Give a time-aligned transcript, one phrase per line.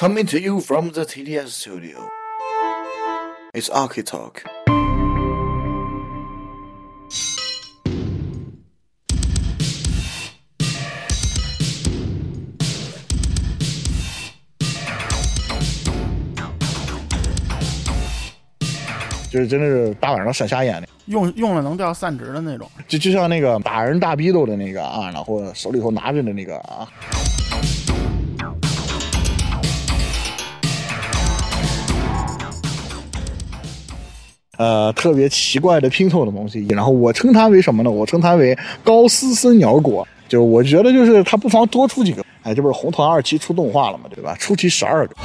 [0.00, 2.08] Coming to you from the TDS studio.
[3.52, 4.46] It's Arky Talk.
[19.30, 22.66] 就是真的是大晚上闪瞎眼的，用用了能掉散值的那种。
[22.88, 26.88] 就就像那个打人大逼斗的那个啊，然后手里头拿着的那个啊。
[34.60, 37.90] 呃，特别奇怪的拼凑的东西，然后我称它为什么呢？
[37.90, 40.06] 我称它为高斯森鸟果。
[40.28, 42.22] 就是我觉得，就是它不妨多出几个。
[42.42, 44.36] 哎，这不是红团二期出动画了嘛，对吧？
[44.38, 45.16] 出期十二个。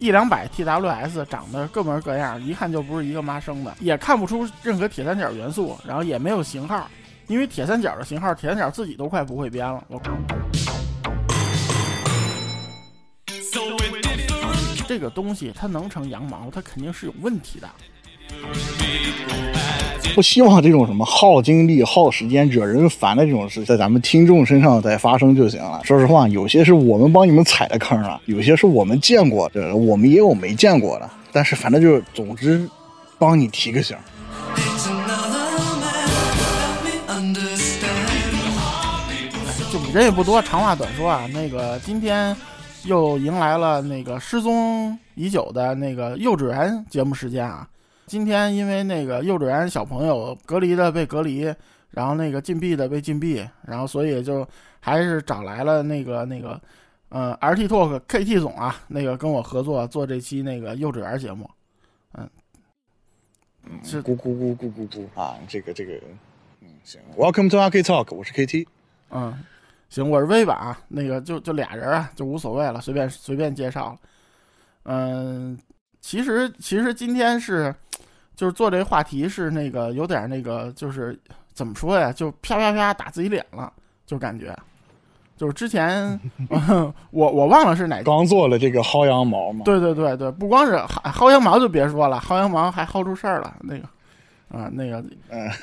[0.00, 6.88] 一两百 TWS 长得各模各样，一看就不是一个妈生的，也看不出任何铁三角元素，然后也没有型号，
[7.28, 9.84] 因为铁三角的型号，铁三角自己都快不会编了。
[9.86, 10.00] 我
[14.86, 17.68] 这个东西它能成羊毛，它肯定是有问题的。
[20.14, 25.80] 不希望这种什么耗精力、耗时间、惹人烦的这种事在咱们听众身上再发生就行了。
[25.84, 31.10] 说实话，有些是我们帮你们踩的坑啊，有些是我们见过的，我们也有没见过的。
[31.32, 32.66] 但是反正就是总之，
[33.18, 33.96] 帮你提个醒。
[39.70, 42.34] 就人也不多，长话短说啊，那个今天
[42.86, 47.68] 又迎来了那个失踪已久的那个幼稚园节目时间啊。
[48.06, 51.52] 今天因为那个幼稚园小朋友隔离的被隔离，
[51.90, 54.48] 然后那个禁闭的被禁闭，然后所以就
[54.78, 56.60] 还是找来了那个那个，
[57.08, 61.50] 呃，RT Talk KT 总啊，那个跟我合作做这期那个幼稚园节目，
[62.14, 62.30] 嗯，
[63.82, 64.00] 是。
[64.00, 65.20] 咕咕咕咕咕咕。
[65.20, 65.94] 啊，这个这个，
[66.60, 68.68] 嗯，行，Welcome to RT Talk，我是 KT，
[69.10, 69.36] 嗯，
[69.96, 73.98] 行，我是威吧啊，那个就就俩人啊，就无所谓了，随便随便介绍了，
[74.84, 75.58] 嗯。
[76.02, 77.74] 其实，其实今天是，
[78.36, 81.18] 就是做这个话题是那个有点那个，就是
[81.52, 82.12] 怎么说呀？
[82.12, 83.72] 就啪啪啪打自己脸了，
[84.06, 84.56] 就感觉，
[85.36, 86.20] 就是之前
[87.10, 89.64] 我我忘了是哪刚做了这个薅羊毛嘛？
[89.64, 93.88] 对对对对，不光是薅薅羊毛就别说了，薅羊毛还薅出事儿了，那个
[94.56, 95.04] 啊那个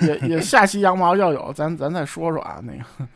[0.01, 3.07] 也也下期羊毛要有，咱咱再说说啊，那个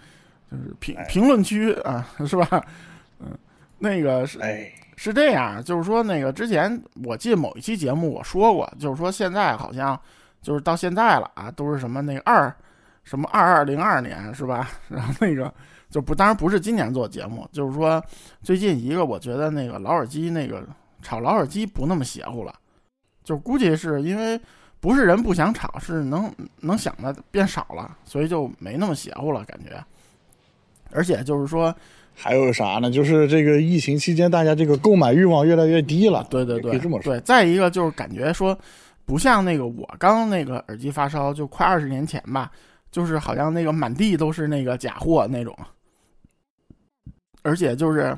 [0.49, 2.65] 就是评评论区啊，是吧？
[3.19, 3.37] 嗯，
[3.79, 4.71] 那个是哎。
[4.99, 9.99] 是这样，就是说那个之前我记得某一期节目我说过，就是说现在好像
[10.41, 12.51] 就是到现在了啊，都是什么那个二
[13.03, 14.67] 什么二二零二年是吧？
[14.89, 15.53] 然后那个
[15.91, 18.03] 就不当然不是今年做节目，就是说
[18.41, 20.67] 最近一个我觉得那个老耳机那个
[21.03, 22.51] 炒老耳机不那么邪乎了，
[23.23, 24.41] 就估计是因为
[24.79, 29.79] 不是人不想炒，是能能想的变少了，所以就没那么邪乎了感觉，
[30.91, 31.75] 而且就是说。
[32.19, 32.89] 还有啥呢？
[32.89, 36.25] 就是这个疫情期间，大家这个购买欲望越来越低了。
[36.31, 37.13] 对对对，可以这么说。
[37.13, 38.57] 对，再一个就是感觉说，
[39.05, 42.49] 不像那个我刚那个耳机发烧，就快二十年前吧，
[42.91, 45.55] 就是好像那个满地都是那个假货那种。
[47.43, 48.17] 而且就是，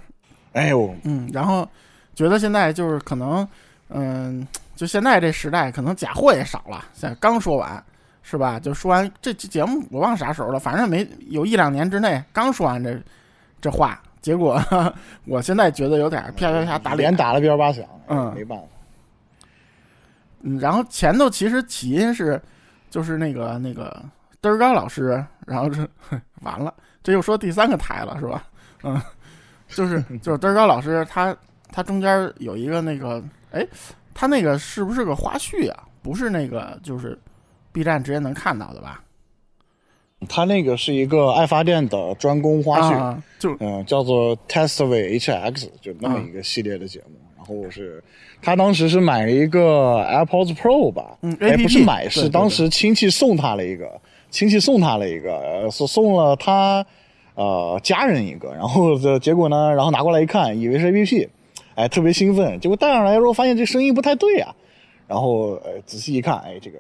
[0.53, 1.68] 哎呦，嗯，然后
[2.16, 3.46] 觉得现在就是可能，
[3.90, 4.47] 嗯，
[4.78, 6.85] 就现在这时代，可能假货也少了。
[6.94, 7.84] 现在刚说完，
[8.29, 8.59] 是吧？
[8.59, 13.01] 就说完这期节目，我忘啥时候了，反正没有一两年之内刚说完这。
[13.62, 14.57] 这话，结果
[15.28, 18.63] 我现在觉得有点啪啪啪打脸，打了边八响，嗯，没办法。
[20.44, 22.41] 嗯，然后前头其实起因是，
[22.90, 24.01] 就是那个那个
[24.41, 25.85] 嘚儿高老师，然后这
[26.41, 26.73] 完了，
[27.03, 28.47] 这又说第三个台了是吧？
[28.84, 29.01] 嗯，
[29.67, 31.35] 就是就是嘚儿高老师，他
[31.69, 33.67] 他中间有一个那个，哎，
[34.13, 35.84] 他那个是不是个花絮啊？
[36.01, 37.19] 不是那个，就是
[37.72, 39.03] B 站直接能看到的吧？
[40.28, 47.16] 他那个是一个爱发电的专攻花絮，就嗯叫做 Testway HX，就那么一个系列的节目。
[47.38, 48.03] 然后是
[48.41, 53.90] 他当时是买了一个 AirPods Pro 吧，嗯哎不是买，是当时亲戚送他了一个，
[54.29, 56.85] 亲戚送他了一个，送送了他
[57.35, 58.53] 呃家人一个。
[58.53, 61.29] 然后这结果呢，然后拿过来一看，以为是 APP，
[61.75, 62.59] 哎特别兴奋。
[62.59, 64.53] 结果戴上来之后发现这声音不太对啊，
[65.08, 66.78] 然后呃仔细一看，哎这个。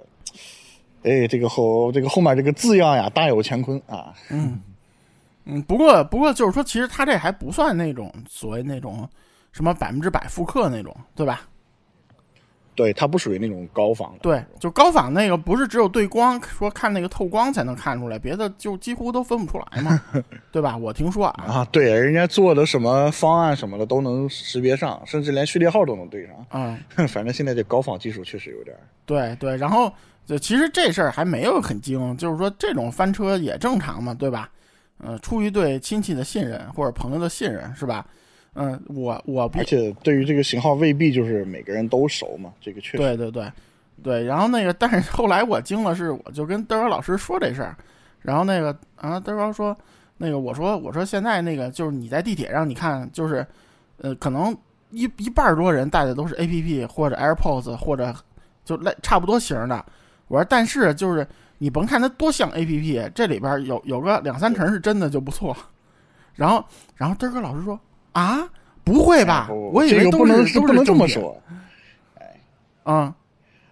[1.03, 4.13] 哎，这个后这个后面这个字样呀，大有乾坤啊。
[4.29, 4.59] 嗯
[5.45, 9.07] 嗯，不过不过就是说，其实他这还不算那种所谓那种
[9.51, 11.41] 什么百分之百复刻那种，对吧？
[12.75, 14.15] 对，它不属于那种高仿。
[14.21, 20.01] 对，就高仿那个不是只有对光，说看那个透光才能看出来，别的就几乎都分不出来嘛，
[20.51, 20.77] 对吧？
[20.77, 21.43] 我听说啊。
[21.45, 26.35] 啊，对，人家做的什么方案什么的都能识别上，甚至连序列号都能对上。
[26.51, 26.77] 嗯，
[27.09, 28.77] 反正现在这高仿技术确实有点。
[29.05, 29.91] 对对，然后。
[30.29, 34.47] 就其实这事儿还没有很精，就是说这种翻车也正常嘛，对吧？
[34.99, 38.05] 呃，出于对亲戚的信任或者朋友的信任，是吧？
[38.53, 42.97] 嗯，我我而且对于这个型号未必就是每个人都熟嘛，这个确实。
[42.97, 43.51] 对对对
[44.03, 47.75] 对，然后那个，但是后来我惊了，是我就跟德高老师说这事儿，
[48.21, 49.75] 然后那个啊，德高说，
[50.17, 53.43] 那个我说我说现在那个就是你在地铁上，你看就是
[53.97, 54.55] 呃，可能
[54.91, 58.13] 一一半多人带的都是 A P P 或者 AirPods 或者
[58.63, 59.83] 就类差不多型的。
[60.29, 61.27] 我说但是就是
[61.57, 65.53] 你甭看它多像 A P P，这里边有有个两三成是真的就不错。
[66.35, 66.63] 然后
[66.95, 67.77] 然后德高老师说。
[68.11, 68.43] 啊，
[68.83, 69.47] 不会吧？
[69.71, 71.39] 我以为不能不能这么说。
[72.15, 72.25] 哎，
[72.81, 73.13] 啊，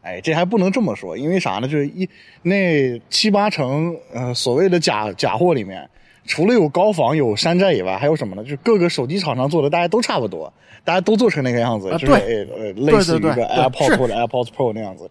[0.03, 1.67] 哎，这还不能这么说，因为啥呢？
[1.67, 2.07] 就是一
[2.43, 5.89] 那七八成，呃，所谓的假假货里面，
[6.25, 8.43] 除了有高仿、有山寨以外，还有什么呢？
[8.43, 10.53] 就是各个手机厂商做的，大家都差不多，
[10.85, 15.09] 大家都做成那个样子，就是呃，类似于一个 AirPods 或者 AirPods Pro 那样子。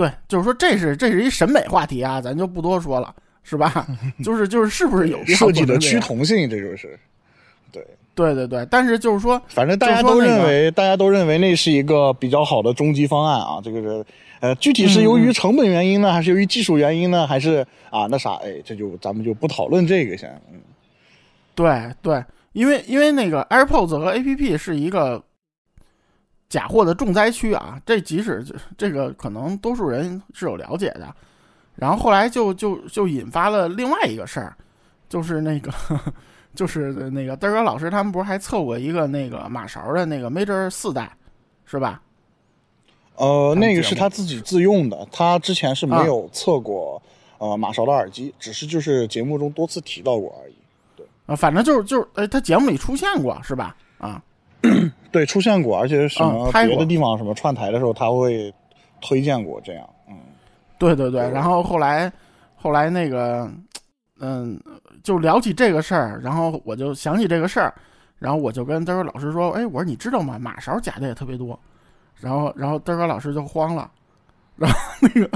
[0.00, 3.86] 对，就是说这是这是一审美话题啊，咱就不多说了，是吧？
[4.24, 6.48] 就是就是是不是有设计的趋同性？
[6.48, 6.98] 这就是。
[7.70, 13.60] 对对对对，但是就是说，反正大家都认为，大家都认为那是一个比较好的终极方案啊。
[13.62, 14.04] 这个是，
[14.40, 18.36] 呃，具体是由于成本原因呢，还是由于技术原因呢，还是啊那啥？
[18.36, 20.30] 哎，这就咱们就不讨论这个先。
[20.50, 20.58] 嗯，
[21.54, 25.22] 对对，因为因为那个 AirPods 和 APP 是一个
[26.50, 27.80] 假货的重灾区啊。
[27.86, 28.44] 这即使
[28.76, 31.08] 这个可能多数人是有了解的，
[31.76, 34.54] 然后后来就就就引发了另外一个事儿，
[35.08, 35.72] 就是那个。
[36.52, 41.08] 就是那个德哥老师他们不是还测过一个那个马勺的那个 Major 四代，
[41.64, 42.02] 是吧？
[43.14, 47.00] 呃，那个是他自己自用的，他之前是没有测过
[47.38, 50.54] 呃马勺的耳机，只是就是节目中多次提到过而已。
[50.96, 53.76] 对，啊，反正就是就是，哎，他节目里出现过是吧？
[53.98, 54.20] 啊，
[55.10, 58.52] 对，出现过，而且什么别的地方什么串台的时候他会
[59.00, 59.88] 推荐过这样。
[60.08, 60.16] 嗯，
[60.78, 62.12] 对对对，然后后来
[62.56, 63.50] 后来那个。
[64.22, 64.60] 嗯，
[65.02, 67.72] 就聊起这个事儿，然后我就想起这个事儿，
[68.18, 70.38] 然后我就跟德哥老师说：“哎，我说你知道吗？
[70.38, 71.58] 马勺假的也特别多。”
[72.20, 73.90] 然后，然后德哥老师就慌了，
[74.56, 75.30] 然后那个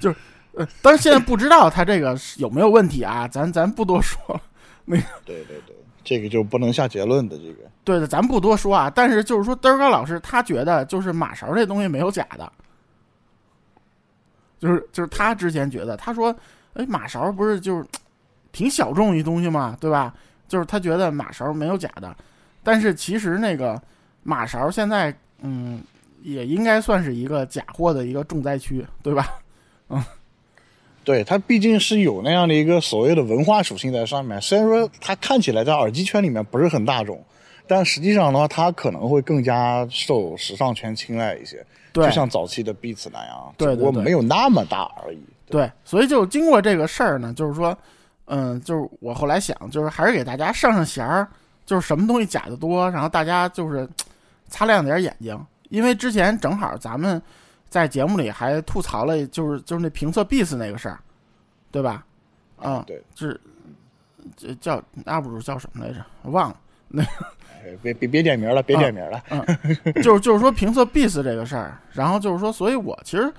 [0.00, 0.16] 就是，
[0.54, 3.28] 呃，但是现在不知道他这个有没有问题啊？
[3.28, 4.40] 咱咱不多说了。
[4.84, 5.76] 那个，对对对，
[6.08, 7.36] 这个就不能下结论的。
[7.36, 8.90] 这个，对的，咱不多说啊。
[8.94, 12.50] 但是就是说，德哥老师他觉得就是马勺这东西没有假的，
[14.58, 16.34] 就是就是他之前觉得，他说
[16.72, 17.84] ：“哎，马勺不是就是。”
[18.50, 20.12] 挺小众一东西嘛，对吧？
[20.48, 22.16] 就是他觉得马勺没有假的，
[22.62, 23.80] 但是其实那个
[24.22, 25.80] 马勺现在，嗯，
[26.22, 29.34] 也应该算是一个假货的一个重灾区，对吧？
[29.90, 30.02] 嗯，
[31.08, 34.38] 对，它毕竟是有那样的一个所谓的文化属性在上面。
[34.42, 37.18] 虽然说它看起来在耳机圈里面不是很大众，
[37.66, 41.64] 但实际上的话，它可能会更加受时尚圈青睐一些。
[41.94, 45.18] 对，就像早期的 Beats 那样，对，不过没有那么大而已。
[45.48, 47.74] 对，所以就经过这个事儿呢，就是说。
[48.30, 51.26] 嗯，就是我后来想，就是还是给大家上上弦儿，
[51.64, 53.88] 就是什么东西假的多，然后大家就是
[54.50, 55.34] 擦亮点眼睛。
[55.70, 57.22] 因为之前正好咱们
[57.68, 60.98] 在节目里还吐槽了，就是就是那评测 Beats 那个事儿，
[61.70, 62.04] 对吧？
[62.62, 63.40] 嗯，对，是
[64.36, 66.04] 这叫 UP 主叫什么来着？
[66.24, 66.56] 忘了。
[66.88, 67.04] 那
[67.82, 69.22] 别别别点名了，别点名了。
[69.30, 69.44] 嗯，
[70.02, 73.32] 就是就是说评测 Beats 这个事儿，然后就是说，所以我其实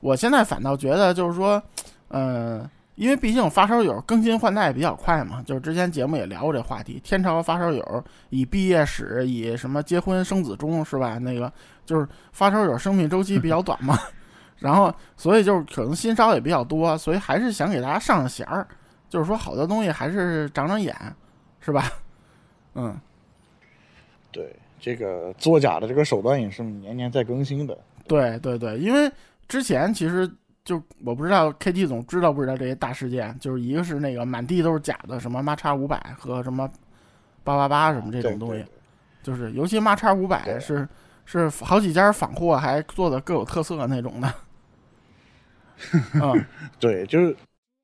[0.00, 1.62] 我现在反倒觉得就是说，
[2.08, 2.68] 嗯。
[2.96, 6.98] 因为毕竟发烧友更新换代比较快嘛，就是之前节目也聊过这话题。
[7.04, 11.18] 天朝发烧友以毕业史，以什么结婚生子中是吧？
[11.18, 11.52] 那个
[11.84, 13.98] 就是发烧友生命周期比较短嘛，
[14.60, 18.66] 然后所以就是可能新烧也比较多，所以还是想给大家上上弦儿，
[19.10, 20.96] 就是说好多东西还是长长眼，
[21.60, 21.92] 是吧？
[22.76, 22.98] 嗯，
[24.32, 27.76] 对，这个作假的这个手段也是年年在更新的。
[28.08, 29.12] 对对对，因为
[29.46, 30.26] 之前其实。
[30.66, 36.68] 就我不知道 K T 总知道不知道这些大事件，就是一个是那个满地都是假的，什么马叉五百和什么
[37.44, 38.64] 八八八什么这种东西，
[39.22, 40.86] 就是尤其马叉五百是
[41.24, 44.34] 是好几家仿货还做的各有特色那种的。
[46.20, 46.44] 嗯，
[46.80, 47.36] 对，就是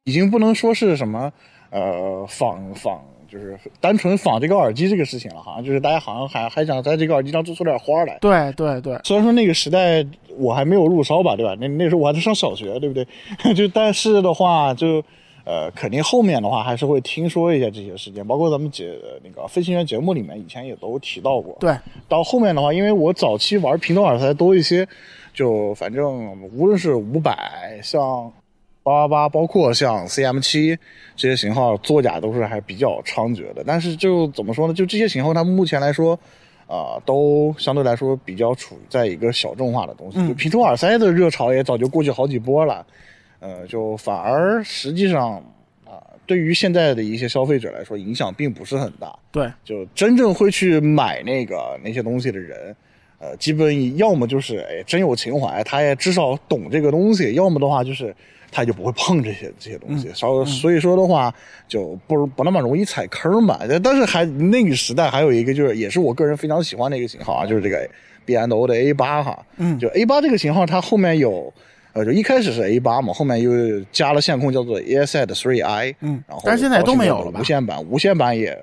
[0.05, 1.33] 已经不能说是什么
[1.71, 3.01] 呃仿仿。
[3.33, 8.19] 就是单纯仿这个耳机这个事情了，好像就是大家好像还还想在这个耳机上做出点花来。
[8.21, 10.05] 对对对，虽然说那个时代
[10.37, 11.57] 我还没有入烧吧，对吧？
[11.59, 13.07] 那那时候我还在上小学，对不对？
[13.55, 15.03] 就但是的话，就
[15.47, 18.93] 呃，肯定后面的话还是会听说一下这些事件，包括咱们节
[19.25, 21.57] 那个飞行员节目里面以前也都提到过。
[21.59, 21.75] 对，
[22.07, 24.87] 到后面的话，因为我早期玩平头耳塞多一些，
[25.33, 28.31] 就反正无论是五百像。
[28.83, 30.77] 八八八，包括像 CM 七
[31.15, 34.75] 这些型号作假都是还比较猖獗的，但是就怎么说呢？
[34.75, 36.19] 就这些型号，它目前来说，
[36.67, 40.27] 啊，都相对来说比较处在一个小众化的东西。
[40.27, 42.85] 就平头耳塞的热潮也早就过去好几波了，
[43.41, 45.35] 呃，就反而实际上
[45.85, 49.17] 啊，对于现在的一些消费者来说，影响并不是很大。
[49.31, 52.75] 对，就真正会去买那个那些东西的人，
[53.19, 58.15] 呃，基本要么就是哎真有情怀，他也至少懂这个东西；要么的话就是
[58.53, 60.09] 他就不会碰这些这些东西。
[60.15, 61.35] 稍、所以说的话，
[61.67, 63.59] 就不不那么容易踩坑吧。
[63.83, 67.89] 但是还那个时代还有一个就是，也是我个人非常喜欢的一个型号啊，就是这个
[68.25, 69.45] B N O 的 A 八哈。
[69.57, 71.53] 嗯，就 A 八这个型号，它后面有。
[71.95, 75.95] 呃，就一开始是 A 八嘛，后面又加了线控，叫做 AirSet 3i。
[76.01, 77.39] 嗯，然后但是现在都没有了吧？
[77.39, 78.59] 无线版，无线版也，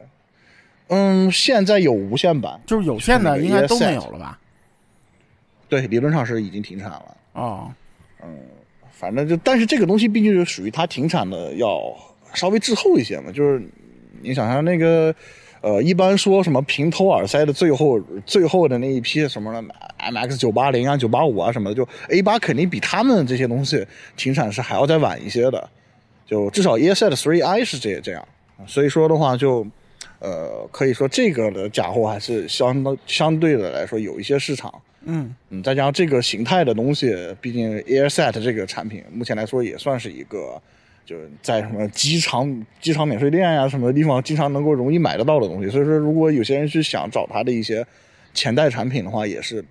[0.88, 4.40] 嗯，现在有无线版，就是有线的应该都没有了吧？
[5.70, 7.18] 对，理论上是已经停产了。
[7.34, 7.72] 哦，
[8.24, 8.36] 嗯，
[9.00, 11.82] 反正就，但是这个东西毕竟是属于它停产的要
[12.34, 13.64] 稍微滞后一些嘛，就是
[14.22, 15.16] 你想想那个。
[15.62, 19.62] 呃，一般说什么平头耳塞的最后最后的那一批什么的
[19.98, 25.70] ，M X 九八零啊、九八五啊什么的，就 A 八肯定比他们这些东西停产是还要再晚一些的，
[26.26, 28.26] 就至少 Yeset Three I 是这这样，
[28.66, 29.68] 所以说的话就，
[30.20, 34.74] 呃，可以说这个的假货还是相当相对的来说有一些市场，
[35.06, 40.62] 嗯嗯，再加上这个形态的东西，毕竟 Air Set 这个产品目前来说也算是一个。
[41.06, 45.68] 就是在什么机场、机场免税店呀，什么地方经常能够容易买得到的东西。
[45.68, 47.84] 所以说，如果有些人去想找它的一些
[48.32, 49.66] 前代产品的话，也是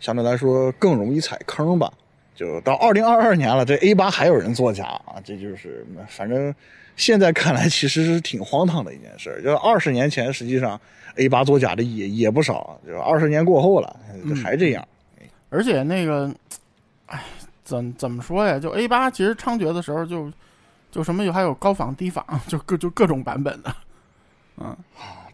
[0.00, 1.90] 相对来说更容易踩坑吧。
[2.34, 6.54] 就到二零二二年了，这 A 八还有人作假啊，这就是反正
[6.96, 9.40] 现在看来其实是挺荒唐的一件事。
[9.44, 10.80] 就是二十年前，实际上
[11.14, 13.96] A 八作假的也也不少，就是二十年过后了
[14.42, 14.86] 还这样。
[15.48, 16.34] 而且那个，
[17.06, 17.22] 哎，
[17.62, 18.58] 怎怎么说呀？
[18.58, 20.32] 就 A 八其实猖獗的时候就。
[20.88, 23.74] 就什么有还有高仿低仿，就各就各种版本的，
[24.56, 24.74] 嗯，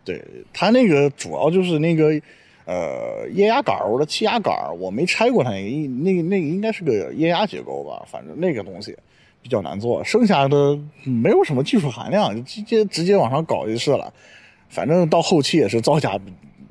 [0.04, 0.21] 对，
[0.52, 2.21] 它那个主要就是那个
[2.64, 8.97] 呃液压杆或者气压杆，我没拆过它那个，那个那个应该是个液压结构吧，反正那个东西
[9.43, 14.13] 比较难做，剩下的没有什么技术含量，直接直接往上搞就是了。
[14.69, 16.19] 反正到后期也是造假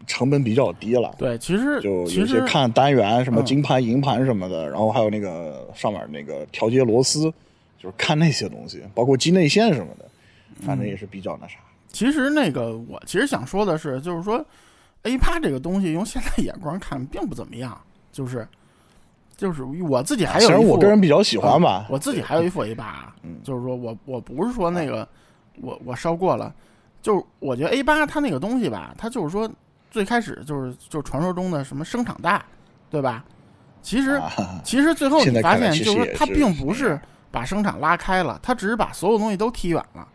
[0.07, 1.13] 成本比较低了。
[1.17, 7.31] 对，其实就有些看单元什么金盘银盘什么的，然后还有那个上面那个调节螺丝。
[7.83, 10.05] 就是看那些东西，包括机内线什么的，
[10.63, 11.55] 反正也是比较那啥。
[11.91, 14.45] 其实那个我其实想说的是，就是说
[15.01, 17.75] A 八这个东西用现在眼光看并不怎么样，
[18.11, 18.47] 就是
[19.41, 21.87] 就是我自己还有一副，我个人比较喜欢吧。
[21.89, 23.11] 我自己还有一副 A 八，
[23.43, 25.07] 就是说我我不是说那个
[25.61, 26.53] 我我烧过了，
[27.01, 29.49] 就我觉得 A 八它那个东西吧，它就是说
[29.89, 32.45] 最开始就是就传说中的什么声场大，
[32.91, 33.25] 对吧？
[33.81, 34.21] 其实
[34.63, 36.99] 其实最后你发现就是说它并不是。
[37.33, 40.05] 把声场拉开了，它只是把所有东西都踢远了。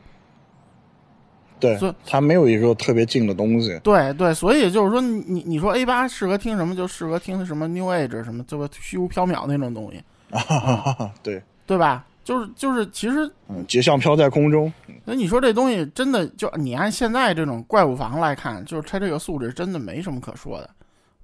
[1.59, 3.79] 对，它没有一个特别近的东西。
[3.83, 10.03] 对对，所以就是说，你你说 A 八适合听什么，就适合听什么 New Age 什么，这个虚无缥缈那种东西。
[10.31, 12.05] 啊，对对吧？
[12.25, 14.73] 就是就是，其实嗯，结像飘在空中。
[15.05, 20.71] 那你说这东西真的就你按现在这种怪物房来看，就是它这个素质真的没什么可说的，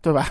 [0.01, 0.27] 对吧？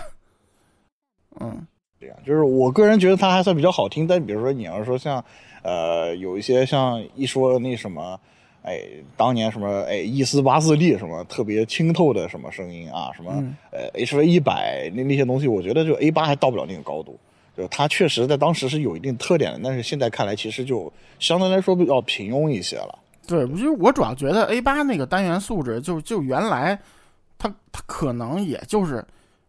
[1.40, 1.66] 嗯，
[2.00, 5.24] 对呀，就是我个人觉得它还算比较好听，但比如说你要说像。
[5.64, 8.18] 呃，有一些像一说那什么，
[8.62, 8.80] 哎，
[9.16, 13.32] 当年什么哎，一四八四 D 什么特别清透的什么声音啊，什么
[13.72, 17.18] 呃，HV 一百那那些东西，我觉得就 A 八还到不了那个高度，
[17.56, 22.98] 就它确实在当时是有一定特点的，但是现在看来其实就相对来说比较平庸一些了。
[23.26, 26.78] 对，其实我主要觉得 A 八那个单元素质，就就原来
[27.38, 29.04] 它它可能也就是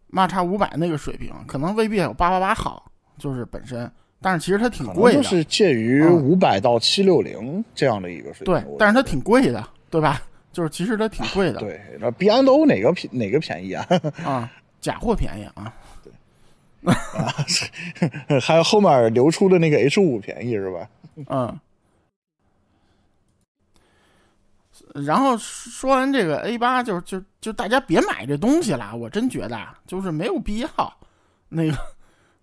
[0.08, 3.92] 马叉五百那个水平，可能未必有八八八好，就是本身。
[4.24, 8.46] 但是其实它挺贵的，是介于五百到七六零这样的一个水平。
[8.46, 10.22] 对，但是它挺贵的，对吧？
[10.54, 11.60] 就是其实它挺贵的。
[11.60, 13.86] 对，那 B N O 哪个便哪个便宜啊？
[14.24, 15.74] 啊，假货便宜啊。
[16.04, 17.36] 对，啊，
[18.40, 20.90] 还有后面流出的那个 H 五便宜是吧？
[21.28, 21.60] 嗯。
[24.94, 30.70] 然后说完这个 A 八，就就就大家别买这东西了，我真觉得就是没有必要，
[31.50, 31.76] 那个，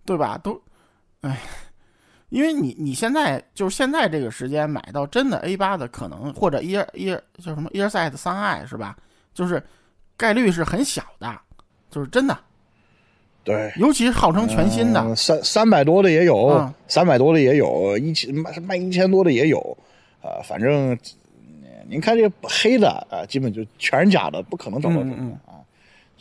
[0.05, 0.37] 对吧？
[0.37, 0.61] 都，
[1.23, 1.39] 哎。
[2.31, 8.97] 因为你你现在就是现在这个时间买到真的 A 八的可能或者 Ear Ear 叫什么 Earset 三 i 是吧？
[9.35, 9.63] 就是
[10.17, 11.39] 概率是很小的，
[11.91, 12.39] 就是真的。
[13.43, 19.59] 对，尤其是号称全新的三三百多的也有，三百多的也有，一千卖卖一千多的也有，
[20.21, 20.97] 啊，反正
[21.89, 25.37] 您看这黑的啊，基本就全是假的，不可能找到真的。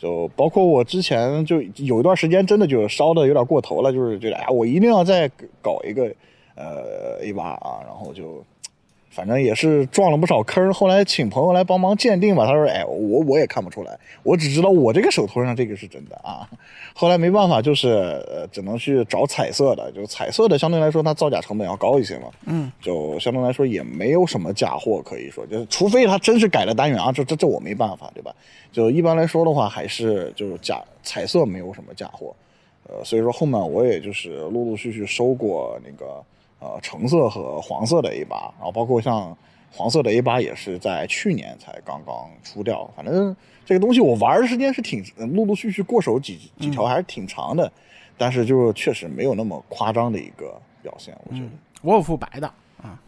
[0.00, 5.30] 就包括我之前就有一段时间，真的就烧的有点过头了，就是觉得哎，我一定要再
[5.60, 6.04] 搞一个
[6.54, 8.42] 呃 A 八啊，然后就
[9.10, 10.72] 反正也是撞了不少坑。
[10.72, 16.48] 后来请朋友来帮忙鉴定吧，他说：“哎，我我也看不出来，我只知道我这个手头上这个是真的啊。
[16.94, 22.28] ”后来没办法，就是呃，只能去找彩色的，就彩色的相对来说它造假成本要高一些嘛。
[22.46, 28.34] 嗯，就相对来说也没有什么假货可以说，就是除非他真是改了单元啊，这这这我没办法，对吧？
[28.70, 32.34] 就一般来说的话，还是就是假彩色没有什么假货。
[32.88, 36.22] 呃，所以说后面我也就是陆陆续续收过那个
[36.60, 39.36] 呃橙色和黄色的 A 八，然后包括像
[39.72, 42.88] 黄色的 A 八也是在去年才刚刚出掉。
[42.94, 43.34] 反正
[43.66, 47.72] 这个东西我玩的时间是挺陆陆续续过手几几条还是挺长的，
[48.16, 51.48] 但是就确实没有那么夸张的一个表现，我觉得。
[51.82, 52.46] 我有副白的
[52.82, 53.00] 啊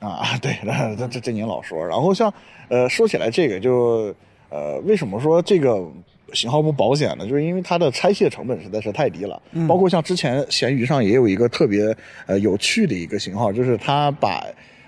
[0.00, 0.58] 啊，对，
[0.98, 1.86] 这这这您老说。
[1.86, 2.32] 然后像
[2.68, 4.14] 呃说起来这个就
[4.48, 5.86] 呃为什么说这个？
[6.32, 9.40] 型号不保险的，就是因为它的拆卸成本实在是太低了。
[9.68, 11.94] 包括像之前闲鱼上也有一个特别
[12.26, 14.44] 呃有趣的一个型号，就是它把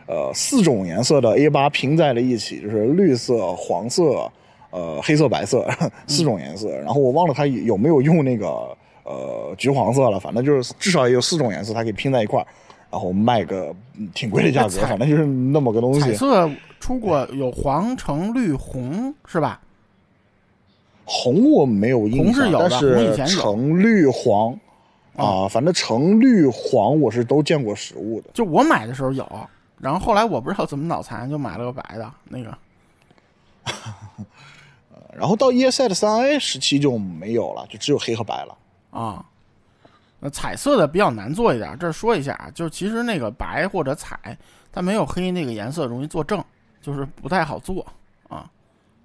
[0.06, 4.30] 呃四种颜色的 A 八拼在了一起，就是绿色、黄色、
[4.70, 5.66] 呃黑色、白色
[6.06, 6.70] 四种颜色。
[6.78, 8.46] 然后我忘了它有没有用那个
[9.04, 12.46] 呃橘黄色了，反正就是至少也有四种颜色，它可以拼在一块儿，
[12.90, 13.74] 然后卖个
[14.14, 16.00] 挺贵的价格， 反正就是那么个东西。
[16.00, 19.60] 彩色出过有黄、橙、绿、红，是吧？
[21.14, 24.58] 红我没有印象，但是橙绿黄
[25.14, 28.30] 啊，反正橙绿黄我是都见过实物的。
[28.32, 32.56] 就我买的时候有，然后后来我不知道怎么脑残，就买了个白的那个。
[35.14, 38.56] 然后到 ESI 三 A 时期就没有了，就只有黑和白了
[38.90, 39.22] 啊。
[40.18, 44.16] 那彩色的比较难做一点，这说一下啊，就其实那个白或者彩，
[44.72, 46.42] 它没有黑那个颜色容易做正，
[46.80, 47.86] 就是不太好做
[48.30, 48.50] 啊。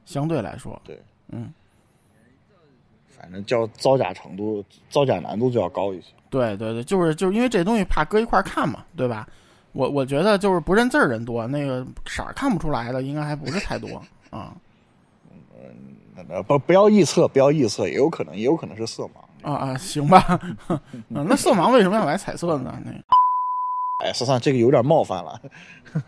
[0.05, 0.97] 相对来说，对，
[1.33, 1.51] 嗯。
[3.27, 6.07] 反正叫造假程度、造假难度就要高一些。
[6.29, 9.27] 对对对，就是就是因为这东西怕搁一块看嘛，对吧？
[9.73, 14.53] 我我觉得就是不认字儿人多，那个色儿看不出来的应该还不是太多啊。
[16.15, 20.39] 嗯，不不要臆测，不要臆测，也有可能，也有可能是色盲啊啊，行吧。
[21.09, 22.73] 那色盲为什么要买彩色呢？
[22.85, 22.91] 那
[24.05, 25.41] 哎，算算这个有点冒犯了，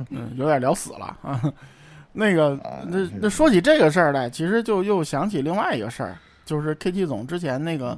[0.10, 1.42] 嗯，有点聊死了啊。
[2.12, 6.18] 那个那那说起这个事儿来，其实就又想起另外一个事儿。
[6.50, 7.96] 就是 KT 总之前那个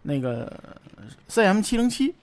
[0.00, 0.50] 那个
[1.28, 2.14] CM 七零七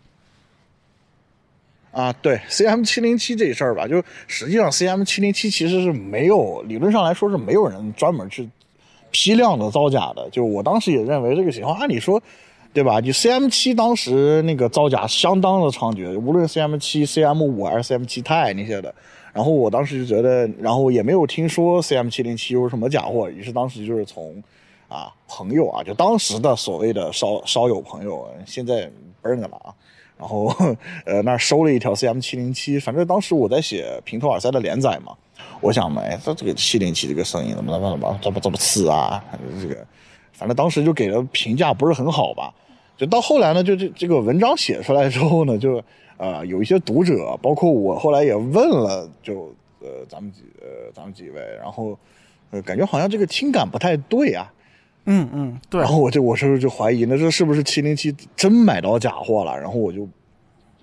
[1.91, 8.49] 啊，对 CM 七零七这事儿吧，就实际上 CM 七零七其实是没有理论上来说是没有人专门去
[9.11, 10.27] 批量的造假的。
[10.31, 12.19] 就我当时也认为这个情况，按理说，
[12.73, 12.99] 对吧？
[12.99, 18.91] 你 CM 七当时那个造假相当的猖獗，无论 CM 七、CM 五还是 CM 七钛那些的。
[19.31, 24.43] 然后我当时就觉得，然后也没有听说 CM 七零七有什么假货，于是当时就是从。
[24.87, 28.89] 啊，朋友啊，就当时的所谓的烧烧友朋友，现在
[29.21, 29.73] 不认得了啊。
[30.17, 30.51] 然后
[31.05, 35.15] 呃，那收了一条 CM 七零七，反正当时我在写平头耳塞的连载嘛，
[35.61, 39.23] 我想嘛，哎，这这个七零七这个声音怎么怎么怎么这么这么次啊？
[39.61, 39.85] 这个，
[40.33, 42.51] 反正当时就给的评价不是很好吧。
[42.97, 45.83] 就到后来呢，就这这个文章写出来之后呢，就
[46.17, 51.95] 呃有一些读者，包括我后来也问了，就呃咱们几呃咱们几位，然后
[52.49, 54.51] 呃感觉好像这个听感不太对啊。
[55.07, 55.81] 嗯嗯，对。
[55.81, 59.57] 然后我就我是就怀疑，那这是不是七零七真买到假货了？
[59.57, 60.07] 然后我就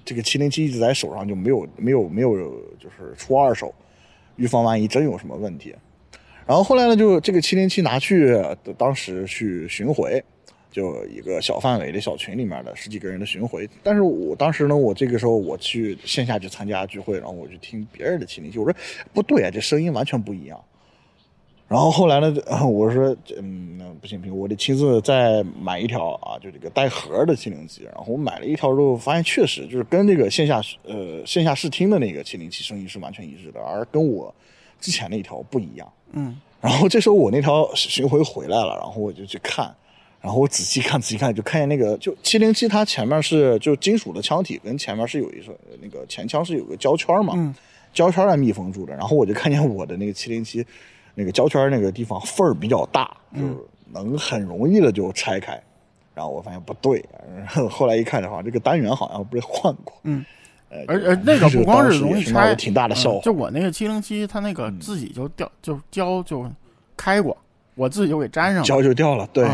[0.04, 2.34] 这个七零七一直在手上，就没有没有没有
[2.78, 3.72] 就是出二手，
[4.37, 5.74] 预防万一真有什么问题。
[6.46, 8.37] 然后后来呢，就这个七零七拿去
[8.76, 10.22] 当时去巡回，
[10.70, 13.68] 就一个小范围的小群里面的十几个人的巡回。
[13.82, 18.74] 但是我当时呢，我这个时候我去线下去参加聚会，然后我去听别人的七零七，我说
[19.12, 20.58] 不对啊，这声音完全不一样。
[21.74, 22.32] 然后后来呢，
[22.64, 27.82] 我说，嗯，不行不行，我得亲自再买一条啊，就这个带盒的七零七。
[27.82, 34.32] 然后我买了一条之后，发现确实就是跟这个线下呃线下试听的那个七零七声音是完全一致的，而跟我
[34.80, 35.92] 之前那条不一样。
[36.12, 36.40] 嗯。
[36.60, 39.74] 然后这时候我那条巡回回来了，然后我就去看，
[40.20, 47.34] 然后我仔细看仔细看，就看见那个就七零七它前面是就金属的腔体，跟前面是有一个那个前腔是有个胶圈嘛，
[47.92, 48.94] 胶圈来密封住的。
[48.94, 50.64] 然后我就看见我的那个七零七。
[51.14, 53.55] 那个胶圈那个地方缝儿比较大，就是
[53.92, 55.61] 能很容易的就拆开。
[56.12, 57.05] 然后我发现不对，
[57.37, 59.92] 然后后来一看的话，这个单元好像不是换过。
[60.05, 60.24] 嗯，
[60.87, 63.20] 而而那个不光是容易拆，挺大的笑话。
[63.20, 66.48] 就我那个七零七，它那个自己就掉，就胶就
[66.96, 67.37] 开过，
[67.74, 69.29] 我自己就给粘上了，胶就掉了。
[69.33, 69.48] 对，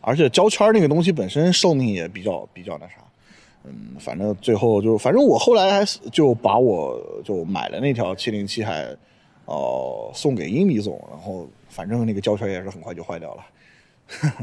[0.00, 2.94] 而且胶圈那个东西本身寿命也比较比较那啥。
[3.64, 8.96] 嗯，反正最后就反正我后来还是就把我就买了那条七零七还。
[9.50, 13.44] 哦，送给英米总，然后反正那个胶圈也是很快就坏掉了。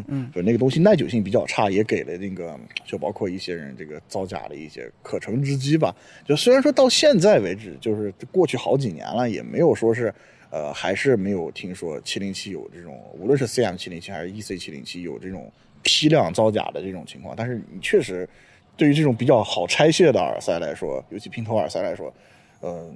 [0.08, 5.96] 嗯， 就那个东西耐久性比较差，也给了那个就包括一些人这个造假的一些可乘之机吧。
[6.26, 10.14] 就虽然说到现在为止，就是过去好几年了，也没有说是
[10.50, 15.50] 呃，还是没有听说七零七有这种，无论是 CM 七零七还是 EC 七零七有这种
[15.84, 17.34] 批量造假的这种情况。
[17.34, 18.28] 但是你确实
[18.76, 22.14] 对于这种比较好拆卸的耳塞来说，尤其平头耳塞来说，
[22.62, 22.94] 嗯。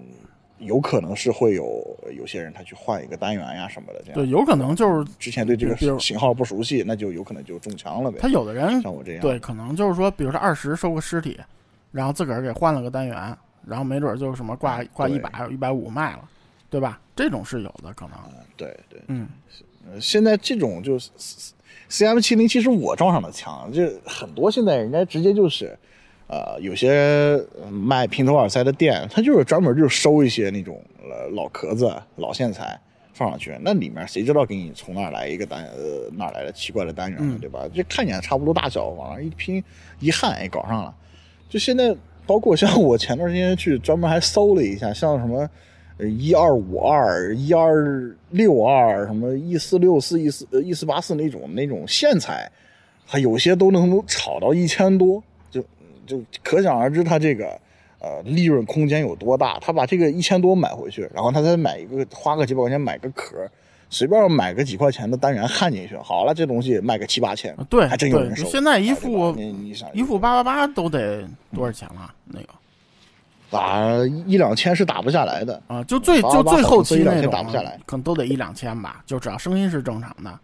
[0.62, 1.84] 有可能是会有
[2.18, 8.20] 有些人他去换一个单元呀什么的，这样对，有可能就是之前对这个型号不熟悉，那就有可能就中枪了呗。
[8.22, 11.40] 他有的人像我这样，对，可能就是说，比如说二十收个尸体，
[11.92, 16.30] 然后自个儿给换了个单元，然后没准就什么挂挂一对百一百五卖了，
[16.70, 17.00] 对吧？
[17.16, 18.18] 这种是有的可能。
[18.56, 19.28] 对对，嗯，
[19.92, 21.10] 呃现在这种就是
[21.90, 25.78] C M 七零其实我撞上的枪，就很多现在人家直接就是，
[26.32, 26.92] 呃，有些
[27.62, 32.80] 呃卖平头耳塞的店，他就是专门就是收一些那种呃老壳子、老线材
[33.14, 37.68] 放上去，那里面谁知道给你从哪儿来一个单呃哪儿来的奇怪的单元对吧？
[37.74, 39.62] 就看起来差不多大小，往上一拼
[40.00, 40.96] 一焊，哎，搞上了。
[41.50, 41.94] 就现在，
[42.26, 45.50] 包括像我前段时间去专门还搜了一下，像什么。
[45.98, 52.50] 呃，一二五二、一二六二，什么一四六四、一四呃一四八四那种那种线材，
[53.06, 55.22] 它有些都能炒到一千多，
[56.12, 57.46] 就就可想而知它这个
[58.00, 59.58] 呃利润空间有多大。
[59.60, 63.50] 他把这个一千多买回去，然后他再买一个花个几百块钱买个壳，
[63.90, 68.46] 随便买个几块钱的单元焊进去，好了，这东西卖个七八千，对还真有人，收。
[68.46, 72.14] 现在一副吧你你想一副八八八都得多少钱了？
[72.26, 72.48] 那个
[73.50, 75.62] 打一两千是打不下来的。
[75.68, 80.40] 啊，就最就最后期那种打不下来可能都得一两千吧，就只要声音是正常的。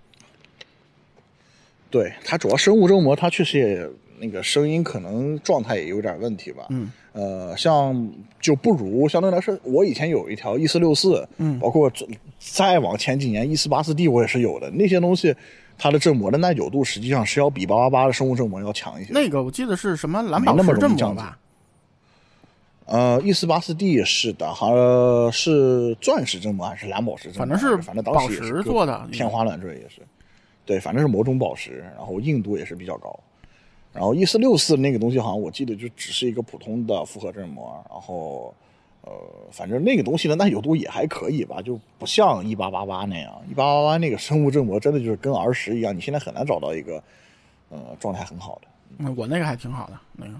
[1.89, 6.65] 对它主要生物振膜，它确实也那个声音可能状态也有点问题吧。
[6.69, 11.91] 嗯，呃，像就不如相对来说，我以前有一条一四六四，嗯包括
[12.39, 15.35] 再往前几年一四八四 D 我也是有的，那些东西
[15.77, 19.13] 它的振膜的耐久度实际上是要比八八八的生物振膜要强一些。
[19.13, 21.37] 那个我记得是什么蓝宝石振膜吧？
[22.85, 27.39] 呃，一四八四 D 是的，好像是钻石振膜还是蓝宝石振膜？
[27.39, 30.01] 反正是反正当时宝石做的天花乱坠也是。
[30.65, 33.17] 对，反正是某种宝石，然后硬度也是比较高。
[33.97, 38.53] 然后一四六四那个东西好像我记得就只是一个普通的复合振膜，然后
[39.01, 39.11] 呃，
[39.51, 43.33] 反正那个东西的耐久度也还可以吧，就不像一八八八那样。
[43.49, 47.01] 一八八八那个生物振膜真的就是跟儿时一样，你现在很难找到一个
[47.69, 48.67] 呃状态很好的。
[48.99, 50.33] 嗯，我那个还挺好的，那个。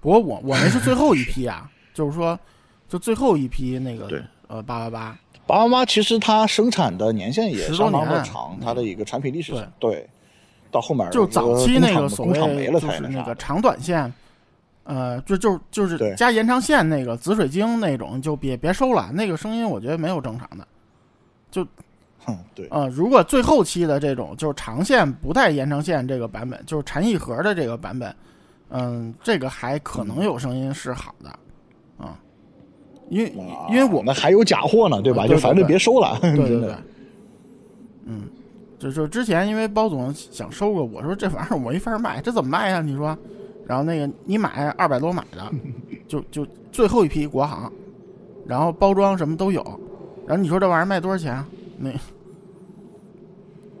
[0.00, 2.38] 不过我我那是最后一批啊， 就是说，
[2.88, 10.08] 就最后一批那个对呃八八八，八八八其实它生产的年限也相当的长，它的一个产品历史对对，
[10.76, 14.12] 到后面就早期那个个所谓就是那个长短线，
[14.84, 20.68] 呃，就就就是加延长线那个紫水晶那种，就别别收了，那个声音我觉得没有正常的。
[21.50, 21.66] 就
[22.26, 28.14] 哼，对，呃，如果最后期的这种就是长线不带延长线这个版本，就是禅意盒的这个版本，
[28.68, 31.30] 嗯，这个还可能有声音是好的，
[31.96, 32.18] 啊、
[33.08, 35.26] 因为啊因为我们还有假货呢，对吧？
[35.26, 36.82] 就反正对别收了，对对 真对的。，
[38.08, 38.22] 嗯，
[38.86, 42.80] 就就之前因为包总想收个，我说这玩意儿我没法卖，这怎么卖呀？
[42.80, 43.16] 你说，
[43.66, 45.50] 然后那个你买二百多买的，
[46.06, 47.70] 就就最后一批国行，
[48.46, 49.62] 然后包装什么都有，
[50.26, 51.46] 然后你说这玩意儿卖多少钱啊？
[51.78, 51.90] 那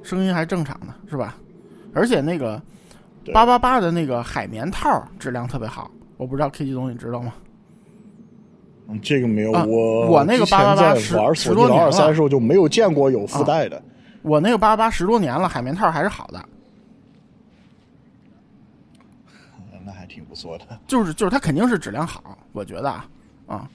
[0.02, 1.36] 声音还正常呢是吧？
[1.94, 2.60] 而且那个
[3.24, 7.32] 对八八八的那个海绵套质量特别好，我不知道 K 机东你知道吗？
[8.88, 13.82] 嗯这个没有，啊我我那个之前888在十玩索尼的十多年了二三的时候就没有见过有附带的。
[14.26, 16.48] 我那个八八八十多年了，海绵套还是好的。
[19.72, 20.64] 嗯 那还挺不错的。
[20.88, 23.08] 就是就是它肯定是质量好，我觉得啊
[23.46, 23.70] 啊。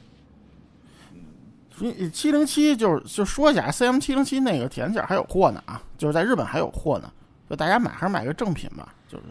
[2.14, 7.12] 七零七就是就说一下，CM 七零七那个体验件还有货呢啊，就是在日本还有货呢，
[7.50, 9.24] 就大家买还是买个正品吧，就是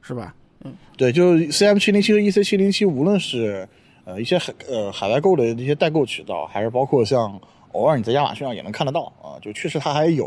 [0.00, 0.34] 是吧？
[0.64, 3.68] 嗯对，就是 CM 七零七和 EC 七零七，无论是
[4.04, 7.40] 呃一些海呃海外购的一些代购渠道，还是包括像
[7.72, 10.26] 偶尔你在亚马逊上也能看得到啊，就确实它还有，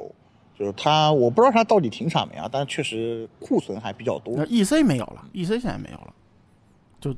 [0.58, 4.46] 就是它我不知道它到底停产没啊，但是确实库存还比较多那。
[4.46, 6.14] EC 没有了，EC 现在没有了，
[7.00, 7.14] 就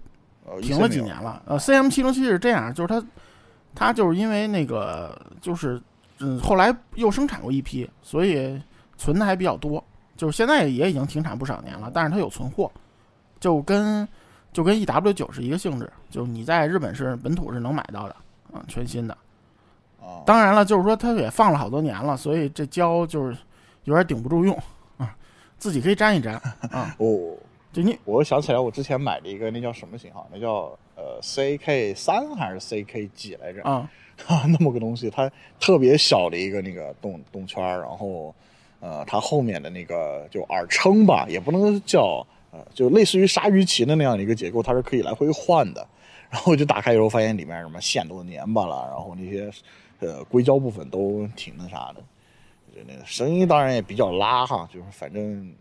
[0.62, 1.42] 停了几年了。
[1.46, 3.06] 呃，CM 七零七是这样，就是它
[3.74, 5.82] 它就是因为那个就是
[6.20, 8.60] 嗯后来又生产过一批，所以
[8.98, 9.84] 存的还比较多，
[10.16, 12.72] 就是现在也已经停产不少年了，但是它有存货，
[13.40, 14.08] 就跟
[14.54, 18.16] 就跟 EW 九是一个性质，就是你在日本是本土是能买到的，
[18.54, 19.18] 嗯、全新的。
[20.06, 23.36] 啊，当然了，就是说它也放了好多年了，所以这胶就是
[23.86, 24.56] 有点顶不住用
[24.98, 25.16] 啊，
[25.58, 26.36] 自己可以粘一粘
[26.72, 26.96] 啊。
[27.00, 27.34] 哦，
[27.74, 30.28] 就你我想起来我之前买的一个那叫什么型号？
[30.32, 33.64] 那叫呃 CK 三还是 CK 几来着？
[33.64, 33.90] 啊，
[34.28, 38.34] 啊， 那么个东西，它特别小的一个那个动动圈，然后
[38.80, 45.86] 呃，它后面的那个就耳撑吧，也不能叫呃，就类似于鲨鱼鳍的那样的一个结构，它是可以来回换的。
[46.30, 49.50] 然后我就打开以后发现里面什么线都粘巴了，然后那些
[50.00, 52.04] 呃硅胶部分都挺那啥的，
[52.76, 55.54] 就那个声音当然也比较拉哈，就是反正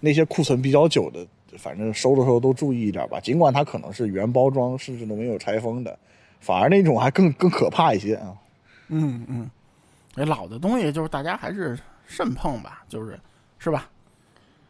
[0.00, 1.26] 那些库存比较久的，
[1.58, 3.20] 反正收的时候都注意一点吧。
[3.20, 5.98] 尽管它可能是原包装，甚至都没有拆封的，
[6.40, 8.36] 反而那种还更更可怕一些啊。
[8.88, 9.50] 嗯嗯，
[10.16, 13.18] 哎，老的东西就是大家还是慎碰吧，就是
[13.58, 13.88] 是吧？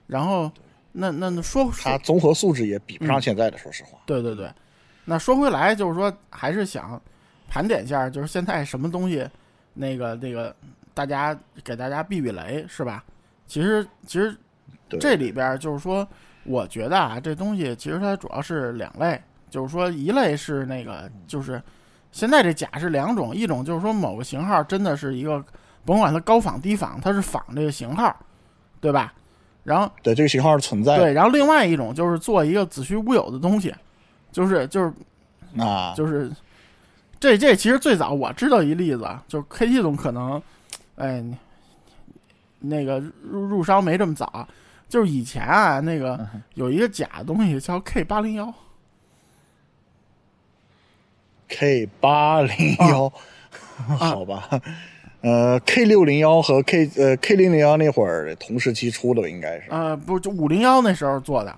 [0.07, 0.51] 然后
[0.93, 3.99] 那那那说它综合素质也比不上现在的，说实话。
[4.05, 4.51] 对对对。
[5.07, 7.01] 那说回来，就是说，还是想
[7.51, 9.29] 盘点一下，就是现在什么东西，
[9.75, 10.55] 那个那个，
[10.95, 13.05] 大家给大家避避雷，是吧？
[13.47, 14.35] 其实其实
[14.89, 16.07] 这里边就是说，
[16.45, 21.61] 我觉得啊，这东西其实它主要是两类，就是说一类是那个，就是
[22.13, 25.45] 现在这假是两种，一种就是说某个型号真的是一个，
[25.85, 28.17] 甭管它高仿低仿，它是仿这个型号，
[28.81, 29.13] 对吧？
[29.65, 33.75] 然后对这个型号是存在，对，然后另外一种就是做一个子虚乌有的东西。
[34.33, 34.93] 就是就是，
[35.61, 36.31] 啊，就是
[37.20, 40.42] 这这其实最早我知道一例子，就是 K T 总可能，
[40.96, 41.22] 哎，
[42.59, 44.48] 那个入入商没这么早，
[44.88, 48.52] 就是以前啊，那个有一个假东西叫 K 八零幺
[51.48, 53.12] ，K 八零幺，
[53.98, 54.48] 好吧，
[55.20, 61.54] 呃，K 六零幺和 K 呃 K 零零幺那会儿同时期出的应该是，呃，不就五零幺那时候做的。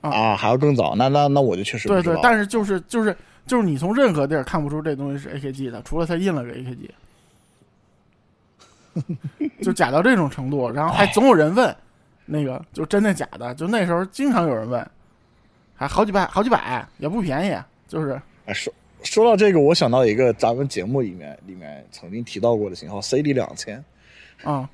[0.00, 3.14] 啊，还要更早，那那那我就确实对对，但是就是就是
[3.50, 6.88] 就是你从任何地儿看不出这东西是 AKG 的，除了它印了个 AKG，
[9.60, 11.76] 就假到这种程度，然后还总有人问，
[12.26, 14.88] 那个就真的假的，就那时候经常有人问，
[15.74, 23.84] 还好几百好几百也不便宜，就是哎说说到这个，我想到一个咱们节目里面里面曾经提到过的型号 CD 两千
[24.44, 24.70] 啊。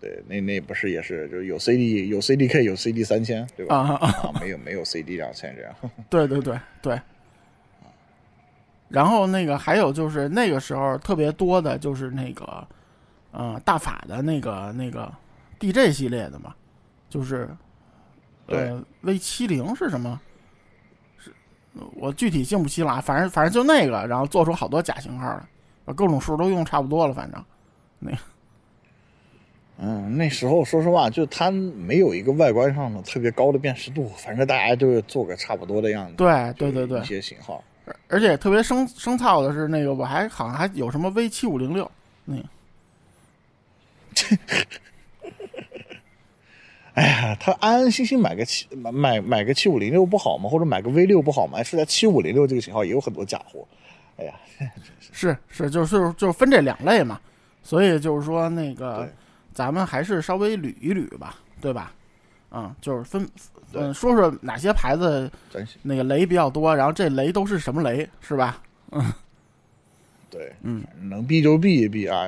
[0.00, 3.76] 对，那那不是也是，就是有 CD 有 CDK 有 CD 三千，对吧？
[3.76, 5.74] 啊， 没有没有 CD 两千这样。
[6.08, 7.00] 对对对对。
[8.88, 12.66] 然后那个还有就是那个时候特别多的就是那个，
[13.32, 15.12] 呃，大法的那个那个
[15.58, 16.54] DJ 系列的嘛，
[17.10, 17.48] 就是
[18.46, 20.18] 呃 V 七零是什么？
[21.18, 21.32] 是，
[21.96, 25.46] 我具体记不清了，反正反正就那个，然后做出好多假型号来，
[25.84, 27.44] 把各种数都用差不多了，反正
[27.98, 28.10] 那。
[29.80, 36.14] 嗯，那时候说实话，就它没有一个外观上的特别高的辨识度，反正大家就是做个差不多的样子。
[36.16, 37.62] 对对对对，一些型号，
[38.08, 41.88] 而且特别生生操的是那个，我还好像还有什么 V 七五零六，
[42.24, 42.36] 那。
[46.94, 50.50] 哎呀，他安安心心买个七买买买个七五零六不好吗？
[50.50, 51.62] 或者买个 V 六不好吗？
[51.62, 53.64] 是在七五零六这个型号也有很多假货。
[54.16, 54.34] 哎呀，
[55.12, 57.20] 是是，就是就是分这两类嘛，
[57.62, 59.08] 所以就是说那个。
[59.58, 61.92] 咱们还是稍微捋一捋吧，对吧？
[62.52, 63.28] 嗯，就是分，
[63.72, 65.28] 嗯，说说哪些牌子
[65.82, 68.62] 那个雷比较多，然后这雷都是什么雷，是吧？
[68.92, 69.02] 嗯，
[70.30, 72.24] 对，嗯，能避就避一避啊，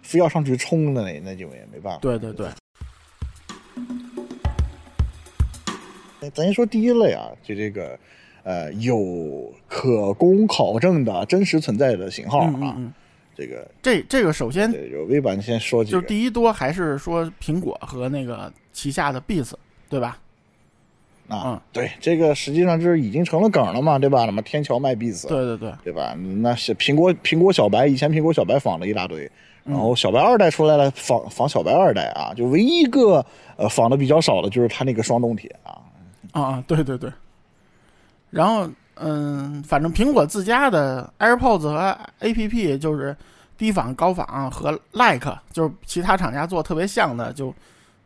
[0.00, 1.98] 非要上去冲的那那就也没办法。
[2.00, 2.48] 对对对。
[6.32, 7.98] 咱先说第一类啊，就这个，
[8.42, 12.74] 呃，有可供考证的真实存在的型号啊。
[13.40, 19.52] 这个这这个首先有微版先说几个，就是第一多还是说苹果和那个旗下的 Beats，
[19.88, 20.18] 对吧？
[21.26, 24.26] 啊，对，这个实际上就是已经成了梗了嘛，对吧？
[24.26, 26.14] 什么天桥卖 Beats，对对对，对吧？
[26.42, 29.30] 那是苹果苹果小白，以前苹果小白仿了一大堆，
[29.64, 33.24] 然后小白二代出来了，仿仿小白二代啊，就唯一一个
[33.56, 35.80] 呃仿的比较少的就是它那个双动铁啊
[36.32, 37.10] 啊，对对对，
[38.28, 38.68] 然后。
[39.02, 43.16] 嗯，反正苹果自家的 AirPods 和 APP 就是
[43.56, 47.54] 低仿、高仿和 Like，就是其他厂家做特别像的，就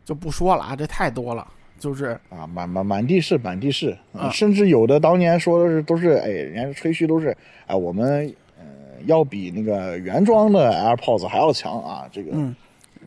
[0.05, 1.45] 就不说了啊，这太多了，
[1.77, 3.97] 就是啊，满满满地是，满地是，
[4.31, 7.35] 甚至有的当年说的是都是，哎，人家吹嘘都是，
[7.67, 8.65] 哎，我们呃
[9.05, 12.31] 要比那个原装的 AirPods 还要强啊，这个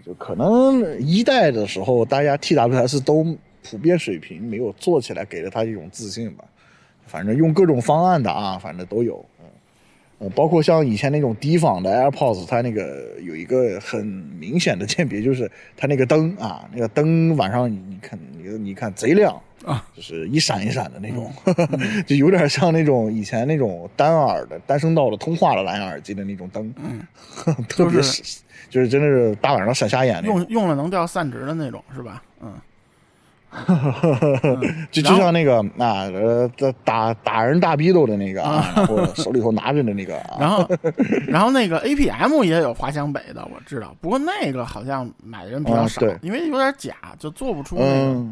[0.04, 6.44] 就可能一代的时候大家 TWS 都普遍水平没有做起来，给了他一种自信吧。
[7.08, 9.46] 反正用各种方案的啊，反正都有，嗯，
[10.18, 21.32] 呃，包括像以前那种低仿的 AirPods，它那个有一个很明显的鉴别，就是它那个灯啊，那个灯晚上你看，你你看贼亮啊，就是一闪一闪的那种，
[22.06, 27.00] 就有点像那种以前那种单耳的单声道的通话的蓝牙耳机的那种灯，嗯，
[27.68, 28.22] 特别是
[28.70, 32.22] 就是真的是大晚上闪瞎眼，用用了能掉散值的那种，是吧？
[32.42, 32.52] 嗯。
[34.92, 36.50] 就就像那个啊呃
[36.84, 40.68] 打打人大逼斗的那个啊，然后手里头拿着的那个啊，然后
[41.26, 48.26] 然后那个 APM 也有华强北的，我知道，不过那个好像买的人比较少，因为有点假，就做不出那个，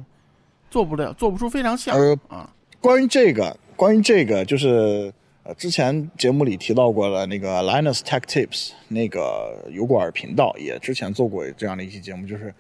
[0.71, 1.97] 做不了，做不出非常像
[2.29, 2.51] 啊。
[2.81, 5.11] 关于这个，关于这个，就是
[5.45, 12.55] 呃之前节目里提到过的那个 Linus Tech Tips 那个油管频道也之前做过这样的一期节目，就是。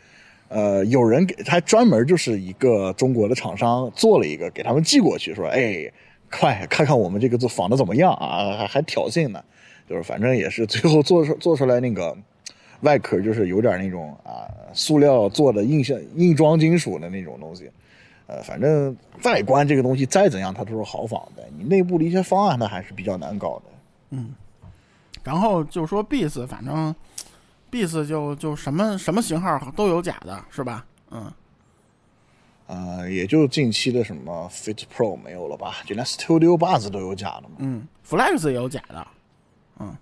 [0.48, 5.90] 呃，有人给他专门就是一个中国的厂商做了一个，给他们寄过去，说：“哎，
[6.30, 8.56] 快看看我们这个做仿的怎么样啊？
[8.56, 9.42] 还还挑衅呢，
[9.88, 12.16] 就是反正也是最后做出做出来那个
[12.82, 17.68] 外壳就是有点那种啊塑料做的硬性硬装金属的那种东西，
[18.28, 23.62] 呃，反正外观这个东西再怎样它都是好仿的，你内部的一些方案它还是比较难搞的。
[24.10, 24.32] 嗯，
[25.24, 26.94] 然后就说 b e s 反正。
[27.70, 30.84] 意思就就什么什么型号都有假的，是吧？
[31.10, 31.32] 嗯，
[32.66, 35.76] 呃，也就近期的什么 Fit Pro 没有了吧？
[35.84, 37.56] 就连 Studio Buzz 都有假的嘛。
[37.58, 39.06] 嗯，Flex 也有假的。
[39.78, 39.96] 嗯，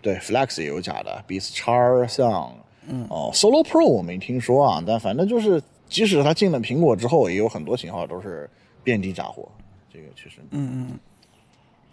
[0.00, 2.54] 对，Flex 也有假的，Beats 叉像，
[2.88, 8.48] 嗯，哦，Solo Pro 我没听说啊，但反正就是，即使它进了苹果之后，也有很多型号都是
[8.82, 9.48] 遍地假货。
[9.92, 10.98] 这个确实，嗯嗯。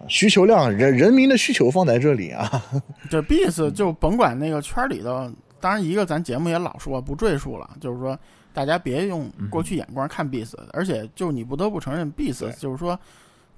[0.07, 2.63] 需求量，人人民的需求放在这里啊。
[3.09, 8.17] 这 Beats 就甭管那个圈里的，当然一个咱节目也老说不赘述了，就是说
[8.53, 12.97] 大家别用过去眼光看 Beats，而且就你不得不承认 Beats 就是说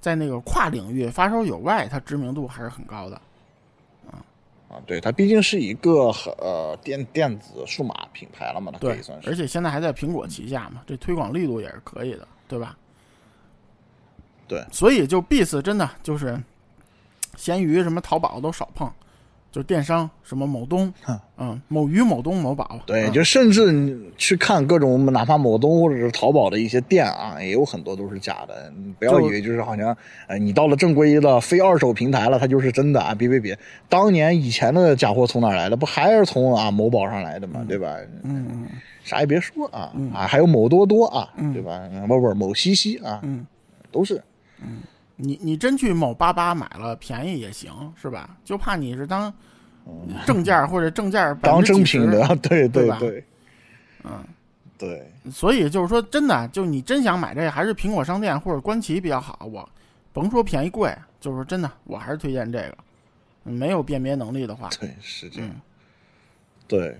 [0.00, 3.16] 在那个跨领域发烧友外，它知名度还是很高的。
[4.10, 4.18] 啊
[4.68, 9.28] 啊，对，它毕竟是一个呃电电子数码品牌了嘛，它可以算是。
[9.28, 12.76] 而且现在还在苹果旗下嘛，这推广力度也是可以的，对吧？
[14.52, 16.38] 对，所以就 Beats 真的就是，
[17.38, 18.90] 闲鱼什么淘宝都少碰，
[19.50, 20.92] 就电商什么某东，
[21.38, 22.78] 嗯，某鱼、某东、某宝。
[22.84, 28.70] 对，就甚至你去看各种哪怕某东或者是淘宝的一些店啊，也有很多都是假的。
[28.76, 33.14] 你不要以为就是好像，呃，你到了正规的非二手平台了，它就是真的啊！
[33.14, 35.76] 别别别，当年以前的假货从哪来的？
[35.76, 37.96] 不还是从啊某宝上来的嘛，对吧？
[38.22, 38.68] 嗯嗯，
[39.02, 41.82] 啥也别说啊啊，还有某多多啊，对吧？
[42.06, 43.46] 不不，某西西啊，嗯，
[43.90, 44.22] 都是。
[44.62, 44.78] 嗯，
[45.16, 48.36] 你你真去某八八买了便宜也行是吧？
[48.44, 49.32] 就怕你是当
[50.26, 53.24] 正件或者正件当正品的， 对对对，
[54.04, 54.24] 嗯，
[54.78, 55.08] 对。
[55.30, 59.46] 所以就是说，真的，就你真想买这个，还是苹果商店或者官旗比较好。
[59.52, 59.68] 我
[60.12, 62.76] 甭说便宜贵，就是真的，我还是推荐这个。
[63.44, 65.50] 没有辨别能力的话，对，是这样，
[66.68, 66.96] 对。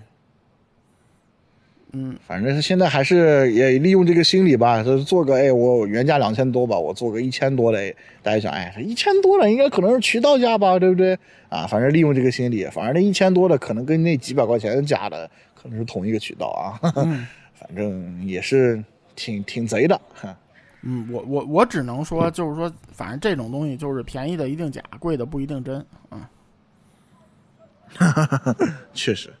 [1.95, 11.15] 嗯，反正现在还是也利用这个心理吧，就是做个哎，我原价两千多吧，我做个一千多的，大家想哎，一千多的应该可能是渠道价吧，对不对？
[11.49, 16.81] 啊，反正利用这个心理，反正那一千多的可能跟那几百块钱假的可能是同一个渠道啊，
[17.53, 18.83] 反正也是
[19.15, 20.01] 挺挺贼的。
[20.81, 26.27] 嗯，我我我只能说，就是说，反正这种东西就是便宜的一定假，贵的不一定真啊。
[28.95, 29.31] 确实，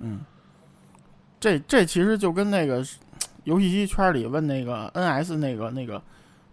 [0.00, 0.18] 嗯。
[1.38, 2.84] 这这其实就跟那个
[3.44, 6.02] 游戏机圈里问那个 NS 那个那个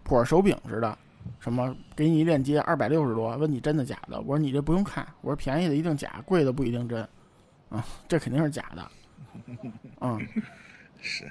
[0.02, 0.96] 普尔手柄似的，
[1.40, 4.20] 什么给你一链接二百六十多，问你真的假的？
[4.20, 7.00] 我说你这不用看，我说便宜的一定假，贵的不一定真，
[7.70, 8.90] 啊，这肯定是假的，
[10.02, 10.20] 嗯，
[11.00, 11.28] 是，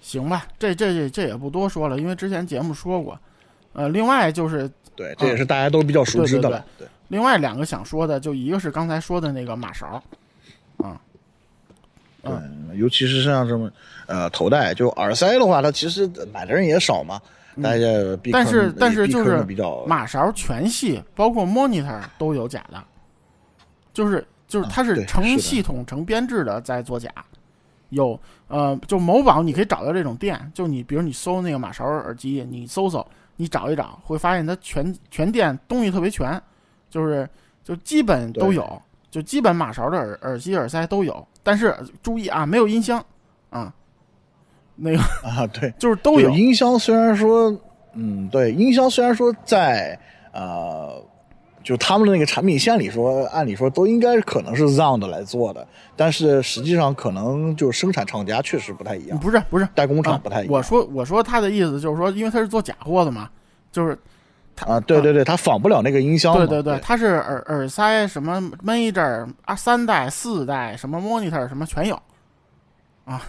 [0.00, 3.18] 行吧，这这这这也不多说了，因为之前节目说过，
[3.72, 10.02] 呃，另外就是对，这也是大家都比较熟知的了，对，另外两个想说的，就一个是刚才说的那个马勺，
[10.78, 11.00] 啊。
[12.24, 13.70] 对，尤其是像什么，
[14.06, 17.20] 呃，头戴就耳塞的话，它其实买的人也少嘛。
[17.62, 17.86] 大家
[18.32, 22.82] 但是但是就是比较马勺全系，包括 monitor 都有假的，
[23.92, 27.08] 就是就是它是成系统成编制的在做假。
[27.90, 33.06] 有呃，就某宝你可以找到这种店，就你比如你搜那个马勺耳机，你搜搜，
[33.36, 36.42] 你找一找，会发现它全全店东西特别全，
[36.90, 37.28] 就是
[37.62, 38.82] 就基本都有。
[39.14, 41.72] 就基本马勺的耳耳机耳塞都有，但是
[42.02, 43.00] 注意啊，没有音箱
[43.48, 43.72] 啊，
[44.74, 46.76] 那个啊，对，就是都有音箱。
[46.76, 47.56] 虽然说，
[47.92, 49.96] 嗯，对，音箱虽然说在
[50.32, 51.00] 呃，
[51.62, 59.16] 就他们的那个产品线里说，按理说都应该可能是 Sound 来做的，但是实际上可能就是生产厂家确实不太一样。
[59.20, 60.52] 不是不是，代工厂不太一样。
[60.52, 63.30] 我说我说他的意思就是说，因为他是做假货的嘛，
[63.70, 63.96] 就是。
[64.60, 66.34] 啊，对对对，它仿不了那个音箱。
[66.36, 72.00] 对对对，它是耳耳塞，什么 Major 啊，三代、四代，什么 Monitor 什么全有。
[73.04, 73.20] 啊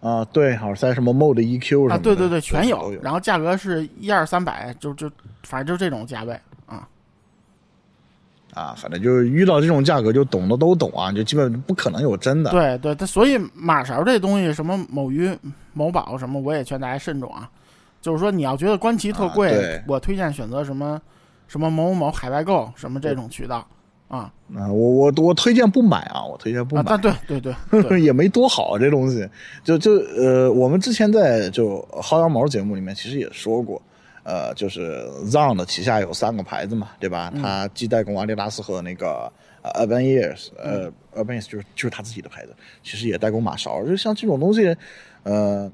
[0.00, 1.94] 啊，对，耳塞什么 Mode EQ 什么。
[1.94, 2.92] 啊，对对对，全有。
[3.02, 5.10] 然后价格是一二三百，就就
[5.42, 6.88] 反正就这种价位啊。
[8.54, 12.50] 啊，反正就是遇到这种价格，就懂的都懂啊，就基本不可能有真的。
[12.50, 15.30] 对对，它所以马勺这东西，什么某鱼、
[15.72, 17.48] 某宝什么，我也劝大家慎重啊。
[18.02, 21.00] 就是说，你要觉得官旗特贵，我推荐选择什么
[21.48, 23.66] 什么某某某海外购什么这种渠道
[24.08, 24.30] 啊。
[24.54, 26.82] 啊，我我我推荐不买啊，我推荐不买。
[26.82, 29.26] 啊，对对对， 也没多好这东西。
[29.64, 33.80] 就就呃，我们之前在就薅羊毛节目里面其实也说过。
[34.24, 37.32] 呃，就是 Zon 的旗下有三个牌子嘛，对吧？
[37.42, 39.28] 它既代工阿迪达斯和那个
[39.64, 43.84] Urban Years，呃，Urban 就是就是他自己的牌子，其实也代工马勺。
[43.84, 44.76] 就像这种东西，
[45.24, 45.68] 呃，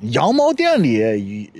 [0.00, 1.50] 羊毛店里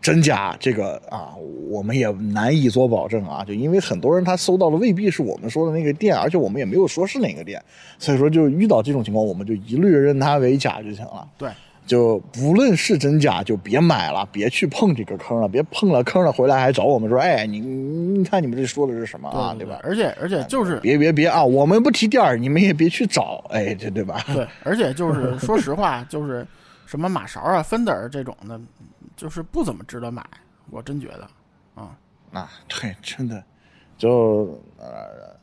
[0.00, 1.34] 真假这个啊，
[1.68, 3.44] 我们也难以做保证啊。
[3.44, 7.62] 就因为很多人他搜到的未必是我们说的那个店，而且我们也没有说是哪个店，
[7.98, 11.26] 所以说就遇到这种情况，我们就一律认它为假就行了。
[11.38, 11.48] 对。
[11.84, 19.80] 就不论是真假，就别买了，别去碰这个坑了，别碰了坑了，回来还找我们说，哎，你你看你们这说的是什么啊，对吧？
[19.82, 24.24] 而且而且就是别别别啊，我们不提店儿，你们也别去找，哎，这对吧？
[24.32, 26.46] 对，而且就是说实话，就是
[26.92, 28.60] 什么马勺啊、芬德尔这种的，
[29.16, 30.22] 就是不怎么值得买，
[30.68, 31.26] 我真觉得
[31.74, 31.96] 啊
[32.34, 33.42] 啊，对，真的
[33.96, 35.34] 就呃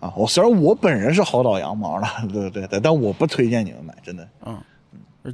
[0.00, 4.58] 啊，我虽然我本人是薅到羊毛了，对对对，但我不推荐你们买，真的，嗯。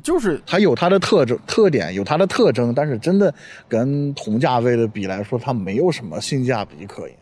[0.03, 3.33] 就是它有它的特征特点，有它的特征，但是真的
[3.69, 7.17] 跟同价位的比来说，它没有什么性价比可言。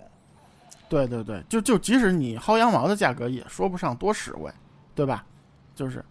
[0.89, 4.51] 对对对，就就即使你薅羊毛的价格，也说不上多实惠，
[4.95, 5.23] 对吧？
[5.75, 6.03] 就是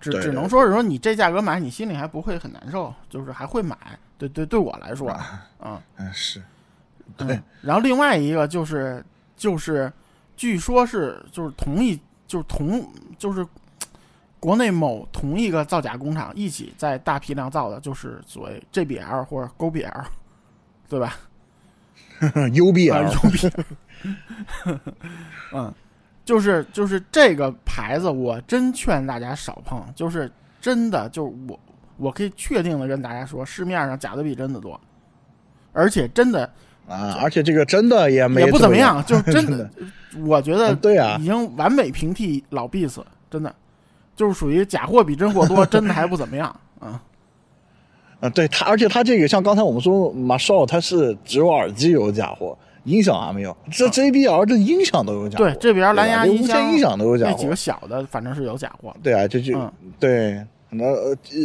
[0.00, 3.76] 只只能说是说你这价格买，你心里还不会很难受，就是还会买。
[4.18, 6.42] 对对，对我来说，啊，嗯 是，
[7.16, 7.40] 对。
[7.62, 9.04] 然后另外一个就是
[9.36, 9.92] 就是，
[10.36, 13.46] 据说是就是同一就是同就是。
[14.42, 20.04] 国内某同一个造假工厂一起在大批量造的，就是所谓 JBL 或者 GoBL，
[20.88, 21.14] 对吧？
[22.22, 23.66] UBL，UBL，
[25.52, 25.74] 嗯，
[26.30, 29.82] 就是就是这个牌子，我真劝大家少碰。
[29.96, 31.58] 就是真的，就是我
[31.96, 34.80] 我可以确定的跟大家说，市面上假的比真的多，
[35.72, 36.48] 而且真的
[36.86, 39.68] 啊，而且这个真的也没也不怎么样，就是真的，
[40.24, 43.52] 我觉得对啊，已经完美平替老 Beats，真的。
[44.14, 47.02] 就是属于假货比真货多，真的还不怎么样啊。
[48.20, 53.56] 啊，对它，而且它这个像刚才我们说马少，它是只有耳机有假货，音响还没有。
[53.70, 57.32] 这 JBL 这音响都有假货，对，JBL 蓝牙音箱、音响都有假货。
[57.32, 58.94] 那几个小的反正是有假货。
[59.02, 59.58] 对啊，这就
[59.98, 60.42] 对。
[60.72, 60.84] 那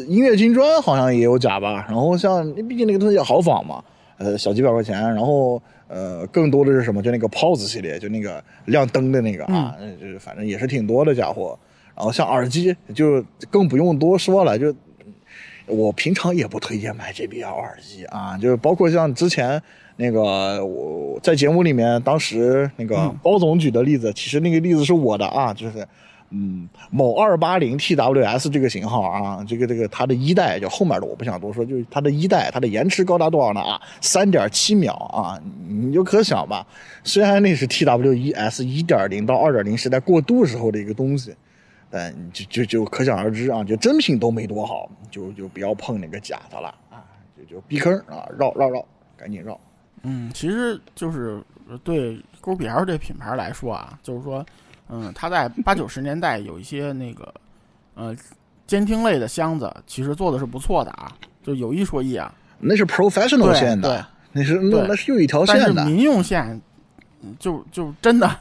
[0.08, 1.84] 音乐金砖好像也有假吧？
[1.88, 3.84] 然后像毕竟那个东西好仿嘛，
[4.18, 5.02] 呃，小几百块钱。
[5.02, 7.02] 然后呃，更多的是什么？
[7.02, 11.58] 就那个 POS 系列，就那个亮灯的那个啊，就是反正也是挺多的假货。
[11.96, 14.72] 然后像耳机就更不用多说了，就
[15.66, 19.60] 我平常也不推荐买 JBL 耳机啊，就是包括像之前
[19.98, 25.88] 那个我在节目里面当时那个包总举的例子，其实那个例子是我的啊，就是
[26.32, 33.82] 嗯某二八零 TWS 这个型号啊，这个这个它的一代就后面的我不想多说，就是它的一代它的延迟高达多少呢啊？
[34.02, 36.66] 三点七秒啊，你就可想吧，
[37.04, 41.34] 虽然那是 TWES 一点零到二点零时代过渡时候的一个东西。
[41.88, 47.06] 但就就就可想而知啊，就真品都没多好，就就不要碰那个假的了啊，
[47.38, 48.84] 就就避坑啊，绕绕绕，
[49.16, 49.58] 赶紧绕。
[50.06, 51.42] 嗯，其实就是
[51.84, 54.46] 对 g o b l 这品牌来说啊，就是说，
[54.90, 57.34] 嗯，它在八九十年代有一些那个
[57.96, 58.16] 呃
[58.68, 61.12] 监听类的箱子，其实做的是不错的啊，
[61.44, 66.62] 就有一说一啊，那是 professional 线的，那是那那是有一条线的，民用线
[67.40, 68.40] 就就真的，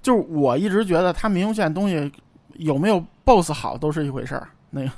[0.00, 2.10] 就我一直觉得它民用线东西。
[2.58, 4.90] 有没有 BOSS 好都是一回事儿，那个，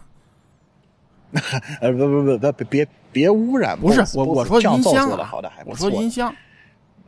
[1.81, 6.29] 呃不不不不别别污染，不是我我说音箱的好的还我说音箱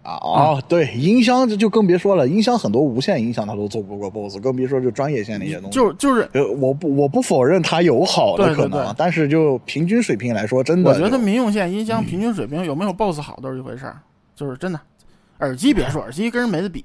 [0.02, 5.70] 啊哦对音箱就更别说了，音箱很多无线音箱它都做不过 BOSS，更别说就专业线那些东西。
[5.70, 6.30] 就就是
[6.60, 13.98] 我不我不否认它有好的可能，但是就平均水平来说，真的我觉得民用线音箱平均水平有没有 BOSS 好都是一回事儿，
[14.36, 14.80] 就是真的。
[15.40, 16.84] 耳机别说耳机跟人没得比。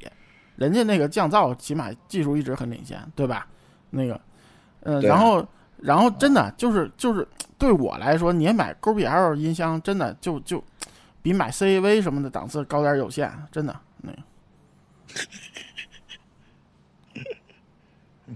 [0.58, 3.48] 人家那个降噪起码技术一直很领先，对吧？
[3.92, 4.20] 那个，
[4.82, 5.44] 嗯，然后，
[5.82, 7.28] 然后真的就是就是
[7.58, 10.64] 对我来说，你买 g o b l 音箱真的就就
[11.22, 14.18] 比买 CAV 什么的档次高点有限，真的那个。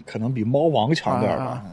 [0.06, 1.64] 可能比猫王强点吧，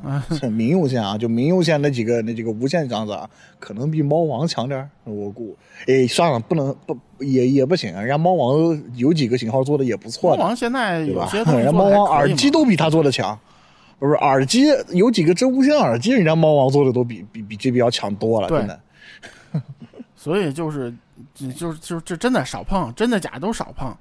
[0.48, 5.56] 民用线啊，就民用线那几个那几个无线箱子啊，可能比猫王强点我估，
[5.88, 10.36] 哎，算了，不能不也也不行，人家猫王有几个型号做的也不错。
[10.36, 13.36] 猫王现在有些人家猫王耳机都比他做的强，
[14.03, 18.80] 不是耳机有几个真无线耳机，人家猫王做的都比比比 JBL 强多了，真的。
[20.16, 20.92] 所以就是
[21.32, 23.96] 就就就这真的少碰，真的假都少碰。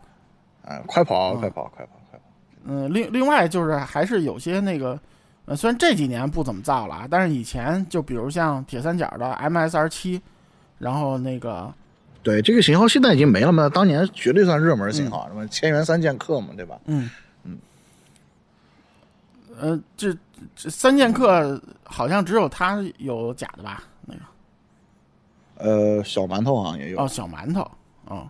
[0.64, 2.26] 啊，快跑，快跑，快跑，快跑。
[2.66, 5.00] 嗯，另另外就是还是有些那个，
[5.46, 10.20] 呃，虽然这几年不怎么造了啊，但是以前就比如像铁三角的 MSR 七，
[10.80, 11.72] 然后那个，
[12.24, 16.80] 对这个型号现在已经没了嘛，当年绝对算热门型号，什么千元三剑客嘛，对吧？
[16.86, 17.10] 嗯嗯，
[19.62, 20.12] 呃，这
[20.56, 23.84] 这三剑客好像只有他有假的吧？
[24.08, 24.22] 那个，
[25.58, 27.62] 呃，小馒头好像也有哦，小馒头，
[28.06, 28.28] 哦。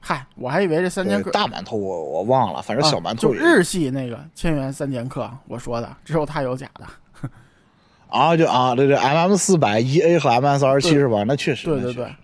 [0.00, 7.28] 嗨，我还以为这三剑客大馒头我我忘了，反正小馒头就日系那个千元三剑客，我说的只有他有假的。
[8.08, 11.24] 啊，就啊，对对，M M 四百 E A 和 M S 二七是吧？
[11.24, 12.14] 那确实，对对对。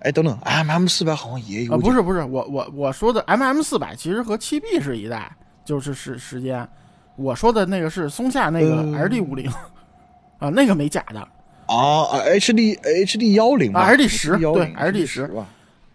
[0.00, 1.78] 哎，等等，M M 四百好像也有啊？
[1.78, 6.68] 不是不是，我我我说的 M M 四百其实和七 B 是一代，就是时时间。
[7.16, 9.50] 我说的那个是松下那个 L D 五零
[10.38, 11.20] 啊，那个没假的。
[11.66, 11.76] 啊
[12.10, 15.30] 啊，H D H D 幺零，L D 十对，L D 十。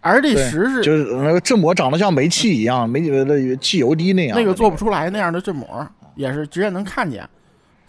[0.00, 4.38] R D 十是就是那个振膜长得像煤气一样，煤那汽油滴那样。
[4.38, 7.28] 那个做不出来那样的振膜，也是直接能看见。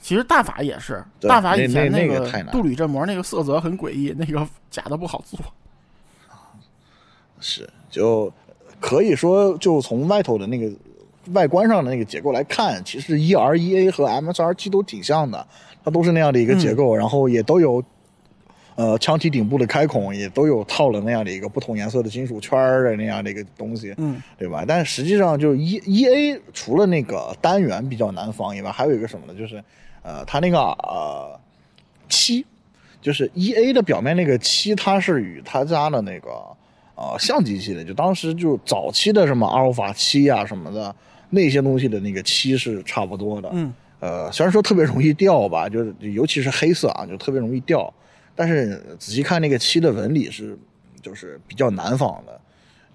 [0.01, 5.39] 其实大法也是，大法以前那个镀铝振膜那个色泽很诡异，那个假的不好做。
[7.39, 8.33] 是，就
[8.79, 10.67] 可以说，就从外头的那个
[11.33, 15.45] 外观上的那个结构来看，其实 E R E A 和 M S R 七都挺像的，
[15.83, 17.83] 它都是那样的一个结构，然后也都有。
[18.75, 24.63] 呃，枪体顶部的开孔也都有套了那样的一个不同颜色的金属圈的那样的一个东西，嗯，对吧？
[24.65, 29.37] 但实际上，就 E E A 除了那个单元比较难防以外，还有一个什么呢？
[29.37, 29.61] 就是
[30.01, 31.37] 呃，它那个呃
[32.07, 32.45] 漆，
[33.01, 36.29] 就是 E A 的表面那个漆，它是与他家的那个
[36.95, 40.95] 呃相机系列，就当时就早期的什么阿尔法七啊什么的
[41.29, 47.93] 那些东西的那个漆是差不多的，嗯，呃，虽然说特别容易掉吧，就是尤其是黑色啊，就特别容易掉。
[48.35, 50.57] 但是仔细看那个漆的纹理是，
[51.01, 52.39] 就是比较难仿的，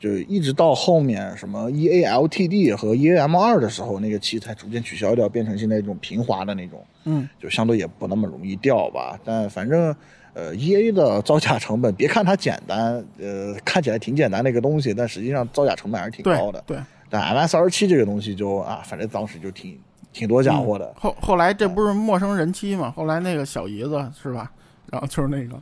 [0.00, 9.20] 就一直到后面什么 E A L T D 和 E A M 二的时候，那个漆才逐渐取消掉，变成现在这种平滑的那种，嗯，就相对也不那么容易掉吧。
[9.22, 9.94] 但反正
[10.32, 16.64] 呃 E A 的造假成本，别看它简单，呃看起来挺简单的一个东西，但实际上造假成本还是挺高的。
[16.66, 16.78] 对。
[17.14, 19.78] 但 M S 二七这个东西就啊，反正当时就挺
[20.12, 20.92] 挺多假货的。
[20.98, 22.90] 后后来这不是陌生人妻嘛？
[22.90, 24.50] 后来那个小姨子是吧？
[24.90, 25.56] 然后就是那个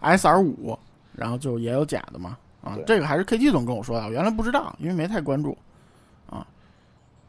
[0.00, 0.78] S R 五，
[1.16, 5.56] 然后就也有假的嘛，啊，这个还是 K T 总跟我说的，我原来不知道，因为没太关注，
[6.28, 6.46] 啊，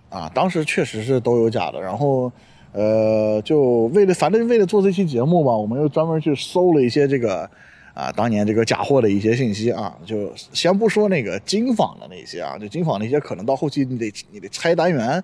[0.09, 2.30] 啊，当时确实是都有假的，然后，
[2.74, 7.49] 呃，就为了反正为了做这期节目嘛，我们又专门去搜了一些这个，
[7.93, 15.23] 啊，当年这个假货的一些信息啊，就先不说那个精仿的那些啊，就精仿那些可能到后期你得你得拆单元。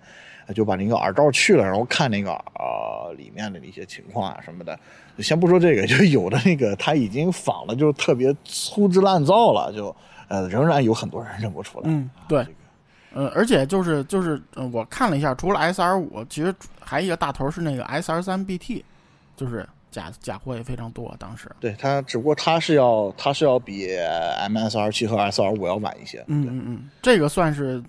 [0.56, 4.80] 就把那个耳罩去了，然后看那个呃里面的一些情况啊什么的。
[5.20, 9.94] 先不说这个， 就有的那个他已经仿的就特别粗制滥造了，就
[10.30, 11.90] 呃仍然有很多人认不出来。
[11.90, 12.48] 嗯，对，
[13.14, 14.42] 呃，而且就是就是
[14.72, 18.86] 我看了一下，除了 S R 五，其实还一个大头是那个 S R 三 B T，
[19.36, 21.16] 就是假假货也非常多。
[21.20, 26.24] 当时对它，只不过它是要它是要比 M S R 七和 S R 五要晚一些。
[26.28, 27.84] 嗯嗯嗯，这个算是。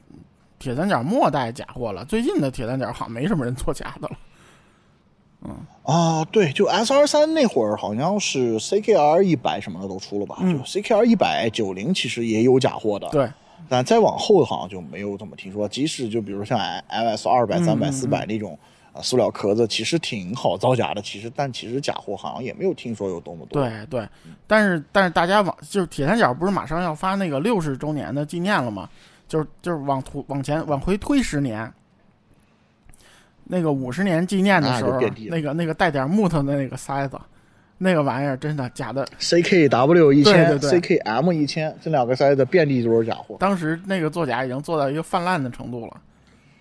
[0.60, 4.18] 铁三角末代假货了，最近的铁三角好像没什么人做假的了。
[5.42, 10.36] 嗯啊，对，就 S R 三那会儿好像是 C K R 一百什么的都出了吧？
[10.40, 13.08] 就 C K R 一百九零其实也有假货的。
[13.10, 13.30] 对，
[13.68, 15.68] 但再往后好像就没有怎么听说。
[15.68, 18.58] 即使就比如像 L S 二百、三百、四百那种
[18.98, 21.00] 啊塑料壳子，其实挺好造假的。
[21.00, 23.62] 其实，但其实假货好像也没有听说有多么多。
[23.62, 24.08] 对对，
[24.46, 28.88] 但是但是大家往就是铁三角不是马上要发那个六十周年的纪念了吗？
[29.28, 31.70] 就是就是往图往前往回推十年，
[33.44, 34.98] 那个五十年纪念的时候，
[35.30, 37.20] 那个那个带点木头的那个塞子，
[37.76, 39.06] 那个玩意儿真的假的。
[39.18, 43.36] C K W 一千，C K M 一千，这两个塞子遍地都是假货。
[43.38, 46.00] 当时那个作假已经做到一个泛滥的程度了，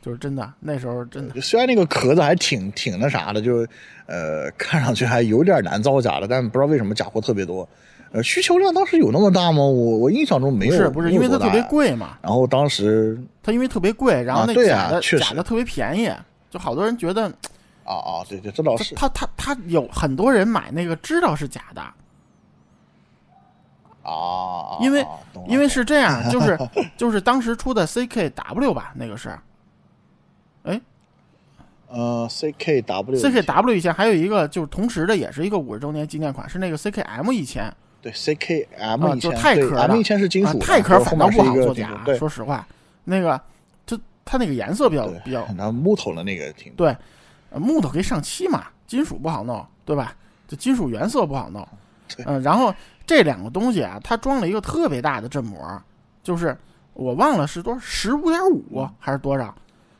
[0.08, 1.41] 就是真的那时候真的。
[1.41, 3.68] 虽然那个壳子还挺挺那啥的，就
[4.05, 7.68] 呃看上去还有点难造假的，但不知道为什么假货特别多。
[8.14, 9.58] 呃，需求量当时有那么大吗？
[9.58, 12.18] 我我印象中没有，是不是因为它特别贵嘛？
[12.22, 16.10] 然后当时它因为特别贵，然后那假的假的特别便宜，
[16.49, 17.26] 就好多人觉得
[17.84, 18.95] 啊啊，对对，这倒是。
[18.95, 21.82] 他他他有很多人买那个知道是假的
[24.10, 25.05] 啊，因为
[25.49, 26.58] 因为是这样，就是
[26.95, 29.38] 就是当时出的 CKW 吧，那个是，
[30.68, 30.82] 哎，
[31.88, 37.74] 呃，CKW CKW 以前还有一个就是同时的，也是一个五十周年纪念款，是那个 CKM 一千。
[38.01, 41.99] 对，C K M 就钛壳的，M 以前是金属，钛壳反倒不好做假。
[42.18, 42.68] 说实话，
[43.05, 43.41] 那个
[43.86, 46.95] 就它那个颜色比较比较，那木头的那个挺对，
[47.51, 50.15] 木头可以上漆嘛，金属不好弄，对吧？
[50.47, 51.68] 就金属原色不好弄。
[52.26, 52.74] 嗯，然后
[53.05, 55.59] 这两个东西啊，它装了一个特别大的振膜，
[56.24, 56.55] 就是
[56.93, 59.53] 我忘了是多少，十五点五还是多少？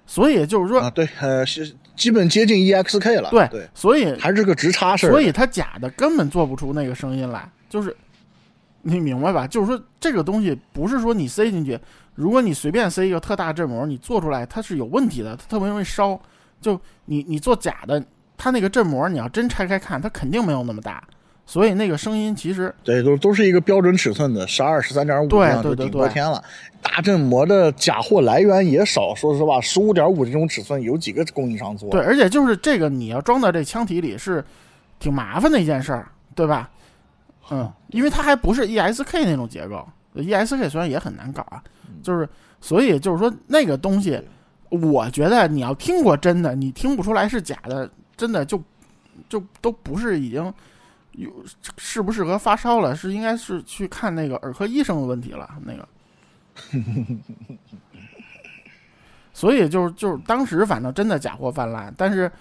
[0.08, 3.30] 所以就是说啊，对，呃，是基本接近 EXK 了。
[3.30, 5.10] 对对，所以还是个直插式。
[5.10, 7.96] 所以它假的根本做不出那个声音来，就是
[8.82, 9.46] 你明白吧？
[9.46, 11.78] 就是说这个东西不是说你塞进去，
[12.16, 16.20] 如果你随便塞一个特大振膜，你做出来它是有问题的，它特别容易烧。
[16.60, 18.04] 就你你做假的，
[18.38, 21.04] 它那个振膜你要真拆开看，它肯定没有那么大。
[21.50, 26.44] 所以那个声音其实对，都都是一个标准尺寸的十二、十三点五，对对对顶过天了。
[26.82, 31.90] 大振膜的假货来源也少，说实话，十五点五这种尺寸有几个供应商做？
[31.90, 34.44] 对，而且就是这个你要装到这腔体里是
[35.00, 36.70] 挺麻烦的一件事儿，对吧？
[37.50, 41.64] 嗯，因为它还不是 ESK 那种结构，ESK 虽然也很难搞啊，
[42.04, 42.28] 就是
[42.60, 44.22] 所以就是说那个东西，
[44.70, 48.62] 我觉得你要听过真的，你听不出来是假的，真的就
[49.30, 50.54] 就都不是已经。
[51.18, 51.30] 有
[51.78, 52.96] 适不适合发烧了？
[52.96, 55.50] 是应该是去看那个耳科医生的问题了。
[55.66, 55.88] 那个，
[59.34, 62.32] 所以就是就是当时反正真的假货泛滥，但是，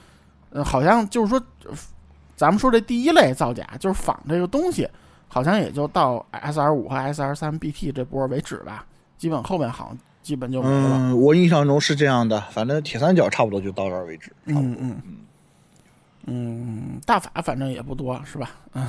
[0.51, 1.43] 呃，好像就是说，
[2.37, 4.89] 咱们说这第一类造假就是仿这个东西，
[5.27, 8.87] 好像也就到 S R 五和 S R 三 B T 这波为止吧。
[9.19, 10.91] 基本后面好像基本就没了。
[10.95, 12.39] 嗯，我印象中是这样的。
[12.51, 14.31] 反正铁三角差不多就到这儿为止。
[14.45, 15.03] 嗯嗯嗯。
[15.07, 15.17] 嗯，
[17.05, 18.51] 大法反正也不多，是吧？
[18.75, 18.89] 嗯，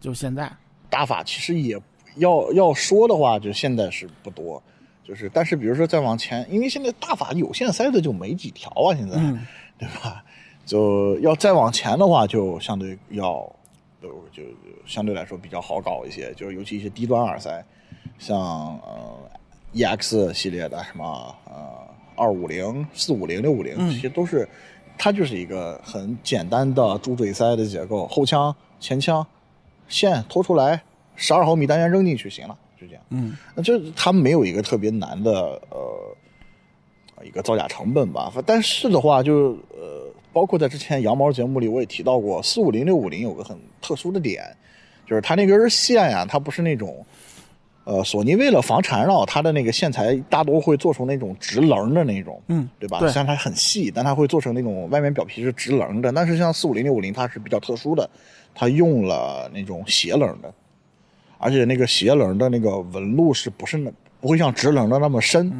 [0.00, 0.50] 就现在，
[0.88, 1.78] 大法其实也
[2.16, 4.62] 要要说的话，就现在是不多，
[5.04, 9.16] 就是但是比如说再往前，因为现在大法有线塞的就没几条啊，现在，
[9.78, 10.24] 对吧？
[10.64, 13.40] 就要再往前的话，就相对要
[14.00, 14.42] 就就
[14.86, 17.62] 相对来说比较好搞一些，就是尤其一些低端耳塞，
[18.18, 19.30] 像呃
[19.74, 21.04] EX 系列的什么
[21.44, 24.48] 呃二五零、四五零、六五零，这些都是。
[25.02, 29.26] 它就是一个很简单的猪嘴塞的结构，后腔、前腔，
[29.88, 30.82] 线拖出来，
[31.16, 33.02] 十二毫米单元扔进去行了，就这样。
[33.08, 35.32] 嗯，那就它没有一个特别难的
[35.70, 36.14] 呃
[37.24, 38.30] 一个造假成本吧。
[38.44, 44.54] 但是的话，就呃，包括在之前羊毛节目里我也提到过，四五零六五零有个很特殊的点，
[45.06, 47.02] 就是它那根线呀，它不是那种。
[47.90, 53.00] 呃，索尼为了防缠绕，它的那个线材大多会做成那种直棱的那种，嗯，对吧？
[53.00, 56.12] 虽然它很细，但它会做成那种外面表皮是直棱的。
[56.12, 58.08] 但是像四五零六五零，它是比较特殊的，
[58.54, 60.54] 它用了那种斜棱的，
[61.36, 65.50] 而且那个斜棱的那个纹路是不是那不会像直棱的那么深，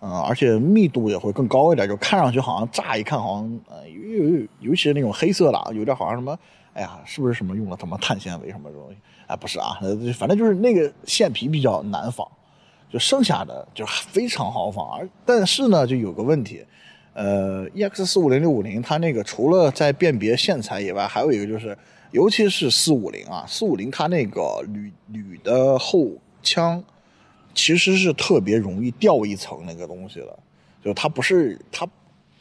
[0.00, 6.38] 嗯，而且密度也会更高一点，就看上去好像乍一看好像呃，尤尤其是那种黑色的，有点好像什么，
[6.72, 8.96] 哎呀，是不是什么用了什么碳纤维什么东西？
[9.30, 9.78] 啊，不是啊，
[10.18, 12.26] 反正就是那个线皮比较难仿，
[12.92, 14.90] 就剩下的就非常好仿。
[14.98, 16.64] 而但是呢，就有个问题，
[17.12, 21.78] 呃，EX 四五零六五零它那个除了在辨别线材以外，还有一个就是，
[22.10, 26.08] 尤其是四五零啊，四五零它那个铝铝的后
[26.42, 26.82] 腔
[27.54, 30.36] 其实是特别容易掉一层那个东西的，
[30.84, 31.86] 就它不是它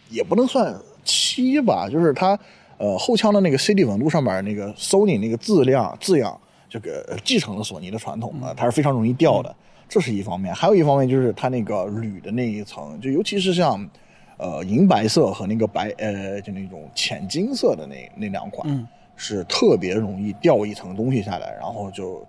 [0.10, 0.76] 也不能算
[1.06, 2.40] 漆吧，就是它
[2.80, 6.36] 呃后腔的那个 CD 纹路上面那个 Sony 那个字量字样。
[6.70, 9.54] 这个继承了索尼的传统嘛，它是非常容易掉的，
[9.90, 10.54] 这是一方面。
[10.54, 13.90] 还有一方面就是它那个铝的那一层，就尤其是像，
[14.38, 22.24] 呃，银白色和那个白，呃，就那种浅金色的那那两款，是特别容易掉一层东西下来，然后就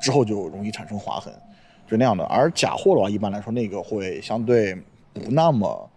[0.00, 1.32] 之后就容易产生划痕，
[1.88, 2.24] 就那样的。
[2.24, 4.74] 而假货的话，一般来说那个会相对
[5.12, 5.88] 不那么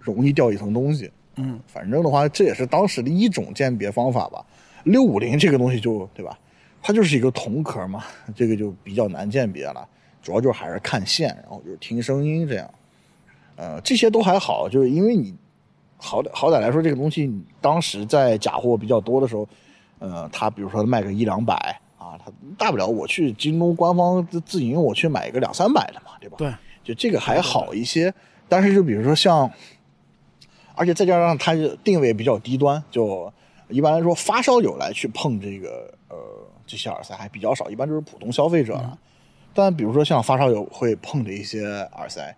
[0.00, 1.10] 容易掉一层东西。
[1.36, 4.42] 嗯，反正的话，这也是当时的一种鉴别方法吧。
[4.84, 6.38] 六五零这个东西就对吧？
[6.86, 9.84] 它就是一个铜壳嘛，这个就比较难鉴别了。
[10.22, 12.70] 主要就是还是看线，然后就是听声音这样。
[13.56, 15.34] 呃，这些都还好，就是因为你
[15.96, 17.28] 好歹好歹来说，这个东西
[17.60, 19.48] 当时在假货比较多的时候，
[19.98, 21.56] 呃，它比如说卖个一两百
[21.98, 26.36] 啊，它大不了我去京东官方自自营，我去买个两三百的嘛，对吧？
[26.38, 28.14] 对，就这个还好一些。
[28.48, 29.50] 但是就比如说像，
[30.76, 33.32] 而且再加上它定位比较低端，就
[33.70, 36.16] 一般来说发烧友来去碰这个呃。
[36.66, 38.98] 这些耳塞还比较少，一般就是普通消费者了。
[39.54, 41.64] 但比如说像发烧友会碰的一些
[41.94, 42.36] 耳塞，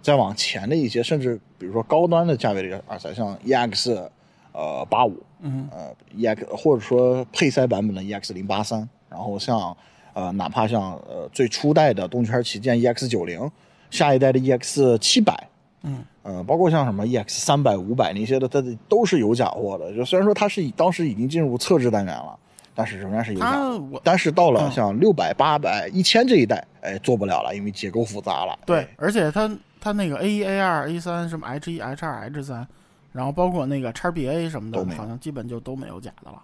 [0.00, 4.08] 再往前的一些，甚至比如说高端的价位的耳塞，像 EX
[4.52, 9.76] 呃八五，嗯，呃 EX 或者说配塞版本的 EX 零八三，然后像
[10.14, 13.50] 呃哪怕像呃最初代的动圈旗舰 EX 九零，
[13.90, 15.48] 下一代的 EX 七百，
[15.82, 19.94] 嗯，呃包括像什么 EX 三百、五百那些的，它都是有假货的。
[19.94, 22.38] 就虽然说它是当时已经进入测试单元了。
[22.74, 23.56] 但是仍然是有假，
[24.02, 28.58] 但是到了像六百、八百、一千这一代，哎，做不了了，因为结构复杂了。
[28.66, 29.50] 对，而且它
[29.80, 32.66] 它那个 A 一、A 二、A 三什么 H 一、H 二、H 三，
[33.12, 36.42] 然后包括那个叉 BA 什么的，好像基本就都没有假的了。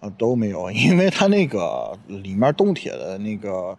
[0.00, 3.76] 啊，都没有， 因为它那个里面动铁的那个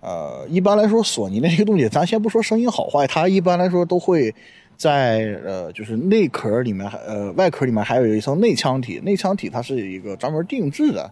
[0.00, 4.34] 呃，一般来说，索尼的那些东西，咱先不说声音好坏，它一般来说都会
[4.76, 11.10] 在呃，就是内壳里面，呃，外壳里面还有一层内腔体，内腔体它是一个专门定制的，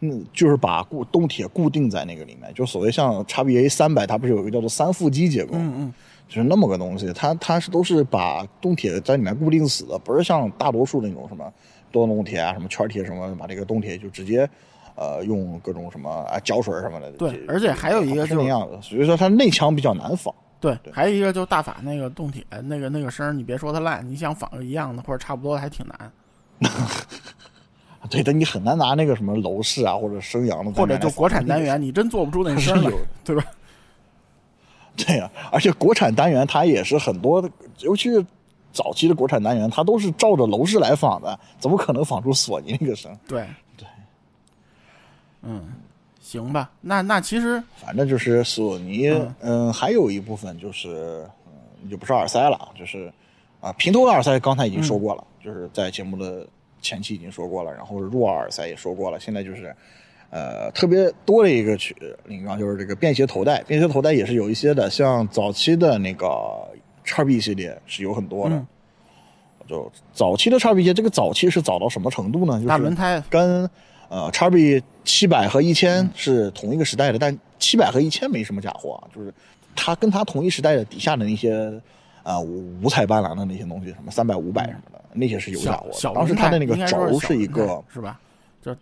[0.00, 5.94] 嗯，就是把固动铁固定在那个里面，就所谓像 XBA 三百，它不是有一个叫做三副机结构，嗯嗯，
[6.28, 11.52] 就是那么个东西，它它是都是把动铁在里面固定死的，不是像大多数那种什么
[11.90, 14.48] 多动铁啊、什么圈铁什么，把这个动铁就直接。
[14.96, 17.10] 呃，用各种什么啊胶水什么的。
[17.14, 20.32] 对，而且还有一个是那样的，所以说它内腔比较难仿。
[20.82, 26.12] 对，还有一个就是大法那个动铁那个那个声，你别说它烂，你想仿个一样的或者差不多还挺难。
[28.08, 32.90] 对的，你很难拿那个什么楼市啊或者升阳的，或者就国产单元，你真做不出那声来，
[33.24, 33.44] 对吧？
[34.96, 37.46] 对呀，而且国产单元它也是很多，
[37.80, 38.24] 尤其是
[38.72, 43.14] 早期的国产单元，它都是照着楼市来仿的，怎么可能仿出索尼那个声？
[43.26, 43.46] 对
[43.76, 43.86] 对。
[45.42, 45.62] 嗯，
[46.24, 49.10] 行吧，那那其实反正就是索尼，
[49.42, 51.28] 嗯，还有一部分就是，
[51.82, 53.12] 嗯，就不是耳塞了，就是
[53.60, 56.46] 啊，平头耳塞刚才已经说过了，就是在节目的
[56.80, 59.76] 前期已经说过了，然后入耳耳塞也说过了，现在就是，
[60.30, 61.94] 呃，特别多的一个曲
[62.24, 66.26] 领域啊，就是这个便携头戴，便携头戴也是有一些的，像早期的那个
[67.04, 68.66] 叉 B 系列是有很多的，
[69.68, 72.54] 就早期的叉 B 系列，这个早期是早到什么程度呢？
[72.54, 73.68] 就是大轮胎跟。
[74.08, 79.32] 呃，叉 B 七百和一千是同一个时代的，但七百和一千没什么假货，就是
[79.74, 81.80] 它跟它同一时代的底下的那些
[82.22, 85.90] 啊五彩斑斓的那些东西，什么三百、五百什么的，那些是有假货。
[86.14, 88.20] 当时它的那个轴是一个是吧？
[88.62, 88.76] 就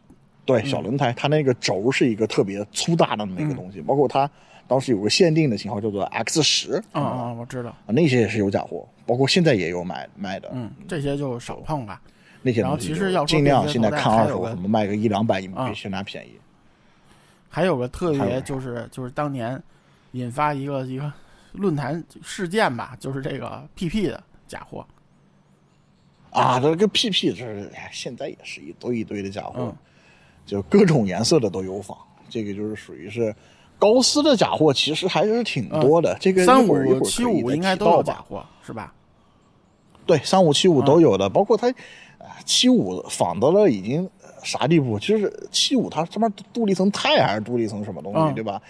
[0.44, 4.28] 对小轮胎，它那个轴是一个特别粗大的那个东西，包括它
[4.66, 12.00] 当时有个限定的型号叫做 X 十啊啊，我知道啊，那些也是有假货，包括现在也有买卖的，嗯，这些就少碰吧。
[12.42, 16.32] 那些然后其实要尽量现在看二手，什么卖个一两百，你们比现在便宜。
[17.48, 19.62] 还有个特别就是就是当年
[20.12, 21.12] 引发一个一个
[21.52, 24.84] 论坛事件吧，就是这个 PP 的假货。
[26.30, 29.72] 啊，这个 PP 这是现在也是一堆一堆的假货，
[30.46, 31.96] 就各种颜色的都有仿。
[32.30, 33.36] 这个就是属于是
[33.78, 36.16] 高斯的假货，其实还是挺多的。
[36.18, 38.94] 这个三五七五应该都有假货是吧？
[40.06, 41.72] 对，三五七五都有的，包括它。
[42.44, 44.08] 七五仿到了已经
[44.42, 44.98] 啥地步？
[44.98, 48.60] 就是七五它上面镀了一层钛还是镀了一层什么东西，对吧？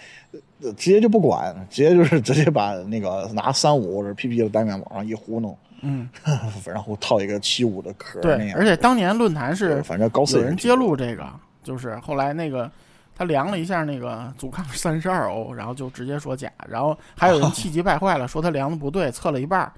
[0.77, 6.07] 直接就不管，直接就是直接把那个拿三五或者 PP 的单元往上一糊弄，嗯，
[6.65, 8.21] 然后套一个七五的壳。
[8.21, 11.27] 对，而且当年论坛是反正高有人揭露这个，
[11.63, 12.71] 就是后来那个
[13.13, 19.69] 他量了一下那个阻抗三十二欧，然后就直接说假，然后还有人 气急败坏了，说他量的不对，测了一半，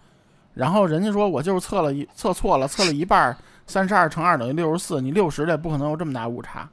[0.55, 3.37] 然后人家说我就是测了一测错了，测了一半。
[3.67, 6.69] 三十二乘二等于六十四，你六十的不可能有这么大误差，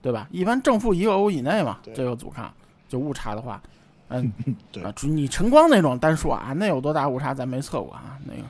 [0.00, 0.28] 对吧？
[0.30, 2.48] 一般正负一个欧以内嘛，这个阻抗
[2.88, 3.60] 就误差的话，
[4.06, 4.32] 嗯，
[4.70, 8.42] 对啊，你晨光那种单数啊，那有多大误差咱没测过啊，那个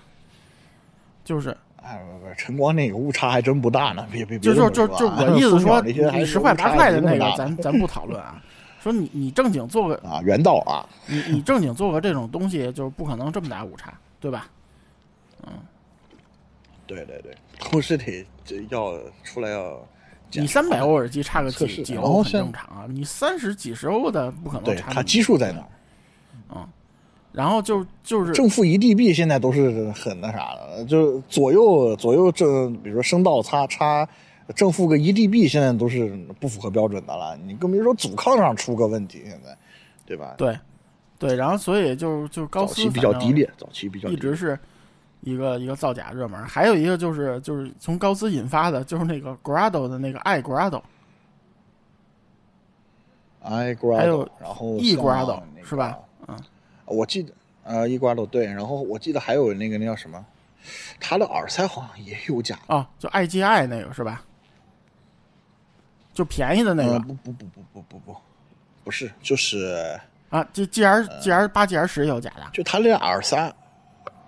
[1.25, 8.39] 就是，哎不不，晨光那个误差还真不大呢，别别别，就就就就我意思 说，你十块八块的那个咱咱不讨论啊，
[8.83, 14.47] 说你你正经做个啊原道啊，你你正经做个这种东西，就是不可能这么大误差，对吧？
[15.47, 15.53] 嗯。
[16.87, 18.27] 对对对，同时得
[18.71, 19.79] 要出来要，
[20.33, 24.91] 你三百欧耳机差个几几欧很正常啊，你三十几十欧的不可能差。
[24.91, 25.63] 它基数在哪？
[26.49, 26.67] 嗯，
[27.31, 34.09] 然后就就是正负一 dB 现在都是很那啥的，就左右左右正，比如说声道差差
[34.57, 37.37] 正负个一 dB，现在都是不符合标准的了。
[37.45, 39.55] 你更别说阻抗上出个问题，现在，
[40.07, 40.35] 对吧？
[40.39, 40.59] 对，
[41.19, 44.59] 对，然后所以就就高斯比较低劣，早期比较一直是。
[45.21, 50.81] 一个一个造假热门，还有一个就是就是从高斯引发的，就是那个 Grado 的那个 i Grado，i
[53.75, 55.99] Grado，还有然后 e Grado 是吧？
[56.29, 56.39] 嗯，
[56.87, 57.33] 我记得
[57.65, 60.25] 呃 e Grado 对，然后我记得还有那个那叫什么，
[61.01, 64.23] 他的耳塞好像也有假啊，就 IGI 那个是吧？
[66.15, 66.99] 就便宜的那个？
[67.01, 68.17] 不不不不不不不，
[68.85, 69.99] 不是，就是
[70.31, 73.53] 啊，这 GR GR 八 GR 十有假的，就他那耳塞。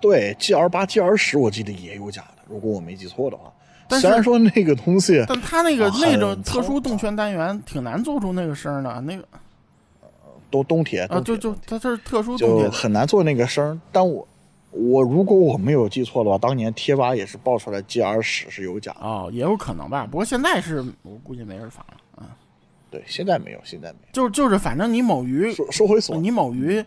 [0.01, 3.53] 对，G R 八、G R 十，我记得也有假的，如果我没记错的话。
[4.01, 9.25] 虽然说那个东西，但它那个那种特殊动圈单元挺难做出那个声的，那个
[10.49, 13.81] 都东铁啊，就就它这是特殊动铁，很难做那个声。
[13.91, 14.29] 但我
[14.71, 20.07] 我如果我没有记错的话，当年贴吧也是爆出来 G R 十是有假哦，也有可能吧。
[20.09, 22.31] 不过现在是我估计没人仿了啊。
[22.93, 24.13] 对，现在没有，现在没有。
[24.13, 26.85] 就就是反正你某鱼收收回所，你某鱼。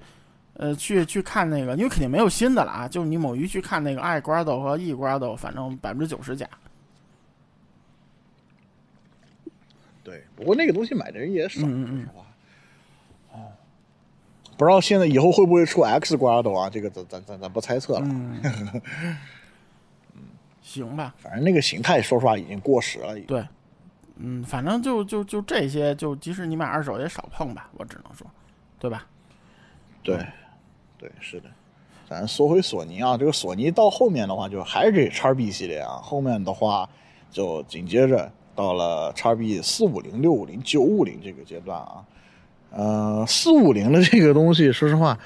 [0.55, 2.87] 呃，去去看那个，因为肯定没有新的了啊。
[2.87, 6.47] 就是你某鱼去看那个 i Grado 和 e Grado，反正百分之九十假。
[10.03, 12.07] 对，不过那个东西买的人也少，嗯嗯嗯。
[14.55, 16.69] 不知道现在以后会不会出 X 瓜斗啊？
[16.69, 18.01] 这个咱咱咱咱不猜测了。
[18.03, 18.39] 嗯，
[20.61, 23.19] 行吧，反正那个形态说实话已经过时了。
[23.21, 23.43] 对，
[24.17, 28.27] 嗯，反正就就就这些，就即使你买二手也少碰吧，我只能说，
[28.77, 29.07] 对吧？
[30.03, 30.23] 对，
[31.03, 31.49] 对，是的。
[32.09, 35.99] 咱说回索尼啊，这个索尼到后面的话，就还是这叉 B 系列啊。
[36.01, 36.89] 后面的话，
[37.29, 42.05] 就紧接着到了叉 B 四五零、六五零、九五零这个阶段啊。
[42.71, 45.19] 呃，四五零的这个东西，说实话，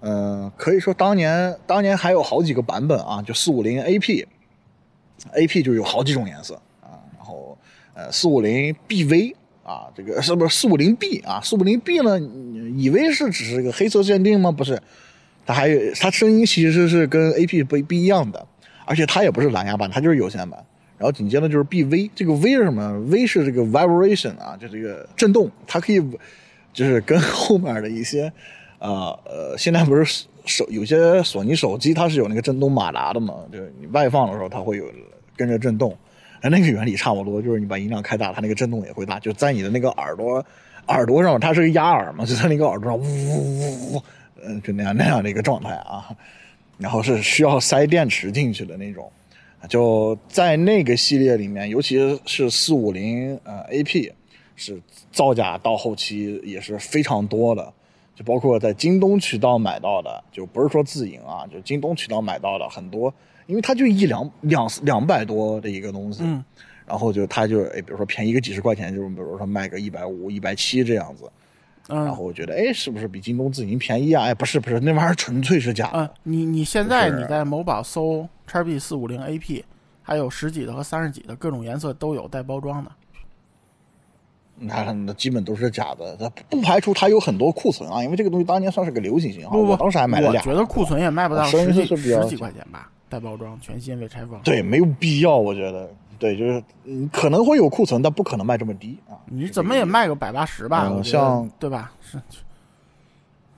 [0.00, 6.96] 呃，可以说当年当年还有好几个版本啊，就四五零 AP，AP 就有好几种颜色啊。
[7.18, 7.58] 然后
[7.92, 11.38] 呃，四五零 BV 啊，这个是不是四五零 B 啊？
[11.42, 12.18] 四五零 B 呢，
[12.76, 14.50] 以为是只是个黑色限定吗？
[14.50, 14.80] 不是，
[15.48, 18.46] 它还有它声音其实是跟 AP 不不一样的，
[18.84, 20.62] 而且它也不是蓝牙版，它就是有线版。
[20.98, 26.00] 然后紧接着就是 BV，这个 V 是什么？V 是这个 vibration 啊，就这个震动，它可以。
[26.70, 28.30] 就是跟后面的一些，
[28.78, 33.34] 呃呃，现在不是手有些索尼手机它是有那个震动马达的嘛？
[33.50, 34.84] 就是你外放的时候它会有
[35.34, 35.96] 跟着震动，
[36.40, 40.44] 那个原理差不多，就是你把音量开大，它那个震动也会大，就在你的那个耳朵
[40.86, 44.02] 耳朵上，它是个压耳嘛，就在那个耳朵上呜呜呜，
[44.44, 46.16] 嗯，就那样那样的一个状态啊。
[46.78, 49.10] 然后是需要塞电池进去的那种，
[49.68, 54.12] 就在那个系列里面，尤其是四五零呃 AP
[54.56, 54.80] 是。
[55.10, 57.72] 造假到后期也是非常多的，
[58.14, 63.12] 就包括在京东渠道买到的，就不是说自营啊，就京东渠道买到的很多，
[63.46, 66.44] 因为它就一两两两百多的一个东西，嗯，
[66.86, 71.28] 然后就它就哎，比如说便宜个几十块钱，就是比如说卖个一百五、一百七这样子，
[71.88, 74.24] 嗯，然后我觉得哎，是不是比京东自营便宜啊？
[74.24, 76.10] 哎，不是不是，那玩意儿纯粹是假的。
[76.22, 79.64] 你你现在你在某宝搜叉 B 四五零 AP，
[80.02, 82.90] 还有十几的和三十几的各种颜色都有带包装的。
[84.60, 89.50] 那那基本都是假的，它不排除它有很多库存啊，因为这个东西当年算是个流行型号。
[89.50, 90.42] 不不，我当时还买了俩。
[90.42, 94.38] 我觉得库存也卖不到十几十几块钱吧，带包装，全新未拆封。
[94.44, 95.88] 对，没有必要，我觉得。
[96.18, 99.16] 对，就是嗯，可能会有库存，但不可能卖这么低啊。
[99.26, 101.00] 你怎么也卖个百八十吧？
[101.02, 101.92] 像对吧？
[102.00, 102.18] 是。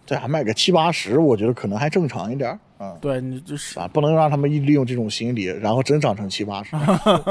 [0.07, 2.59] 这还卖个七八十，我觉得可能还正常一点。
[2.79, 6.77] 嗯，对你就是啊，不能让他们利用这种心理，然后真涨成七八十。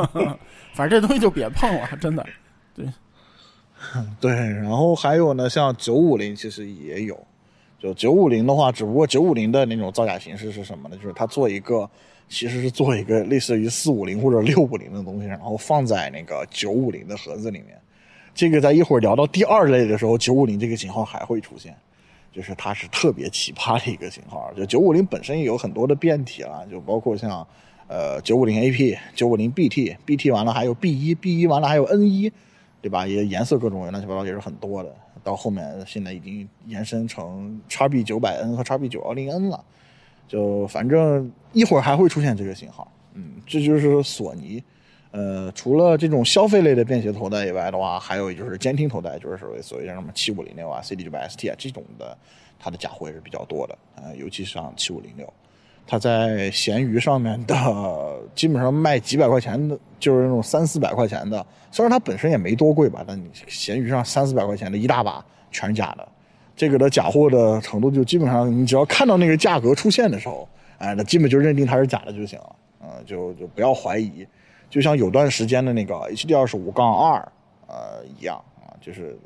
[0.73, 2.25] 反正这东西就别碰了， 真的。
[2.75, 2.86] 对。
[4.19, 7.17] 对，然后还有呢，像九五零其实也有，
[7.80, 10.97] 就九五零的话，只不过九五零的那种造假形式是什么呢？
[10.97, 11.89] 就是它做一个，
[12.30, 17.77] 其实是做一个类似于四五零或者六五零的东西，然后放在那个九五零的盒子里面。
[18.34, 21.75] 这个在一会儿聊到第二类的时候，九五零这个型号还会出现，
[22.32, 24.49] 就是它是特别奇葩的一个型号。
[24.55, 27.45] 就九五零本身也有很多的变体了，就包括像
[27.88, 32.32] 呃九五零 AP、九五零 BT、BT 完了还有 B 一、B 一完了还有 N 一。
[32.82, 33.05] 对吧？
[33.05, 34.95] 也颜色各种乱七八糟也是很多的。
[35.21, 39.61] 到后面现在已经延伸成叉 B 九百 N 和叉 B 九幺零 N 了。
[40.30, 42.89] 就反正一会儿还会出现这个型号。
[43.15, 44.63] 嗯，这就是索尼。
[45.11, 52.15] 呃，除了这种消费类的便携头戴以外的话，还有就是监听头戴，就是所谓所谓像什么七五零六啊、CD 九百 ST 啊这种的，
[52.59, 53.77] 它的假货也是比较多的。
[53.95, 55.27] 呃，尤其像七五零六。
[55.88, 61.43] 它在闲鱼上面的基本上卖几百块钱的，就是那种三四百块钱的。
[61.71, 66.07] 虽然它本身也没多贵吧，但你闲鱼上三四百块钱的一大把全是假的。
[66.60, 70.45] 这个的假货的程度就基本上，你只要看到那个价格出现的时候，
[70.78, 72.55] 哎，那基本就认定它是假的就行了。
[72.82, 74.28] 嗯，就就不要怀疑。
[74.70, 77.32] 就像有段时间的那个 HD 二十五杠二，
[77.68, 79.18] 呃一样啊，就是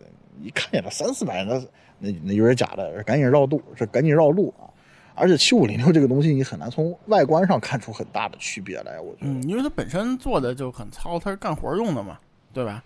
[0.43, 1.59] 一看见它三四百，那
[1.97, 4.69] 那那就是假的，赶紧绕路，是赶紧绕路啊。
[5.15, 8.99] 而且七五零六这个东西，你很难从外观上看出很大的区别来。
[8.99, 12.19] 我觉得，嗯，因为它本身做的就很糙，它是干活用的嘛，
[12.53, 12.83] 对吧？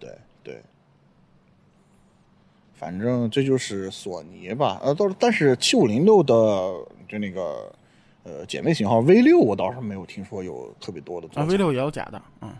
[0.00, 0.10] 对
[0.42, 0.62] 对，
[2.82, 4.80] 反正这就是索尼吧。
[4.82, 6.34] 呃，倒是，但是七五零六的
[7.08, 7.72] 就那个
[8.24, 11.28] 呃姐妹型号 V 六，我倒是没有听说有特别多的。
[11.34, 12.50] 啊，V 六也有假的，嗯，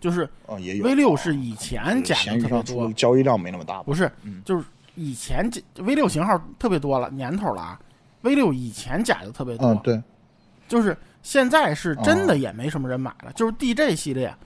[0.00, 3.80] 就是啊，也有 V 六是以前假的特别多，交易量没那么大。
[3.84, 4.10] 不是，
[4.44, 4.64] 就是。
[4.94, 7.80] 以前这 V 六型号特别多了，年头了啊。
[8.20, 10.02] V 六以前假的特别多，嗯，对，
[10.68, 13.32] 就是现在是真的也没什么人买了。
[13.32, 14.36] 就是 DJ 系列，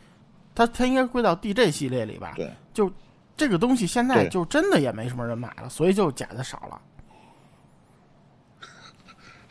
[0.54, 2.34] 它它应该归到 DJ 系列里吧？
[2.36, 2.88] 对，就
[3.36, 6.80] 这个东西现在就真的也没什么人买了，所以就假的少了。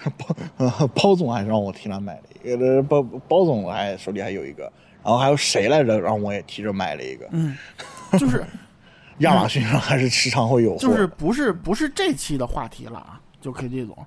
[0.17, 4.63] 包呃包总还让我替他买了一个，包包总还手里还有一个，
[5.03, 5.99] 然后还有谁来着？
[5.99, 7.27] 让我也提着买了一个。
[7.31, 7.55] 嗯，
[8.19, 8.45] 就是。
[9.19, 13.17] 亚马逊上还是时常会有，就是不是不是这期的话题了啊？
[13.39, 14.05] 就 K D 总，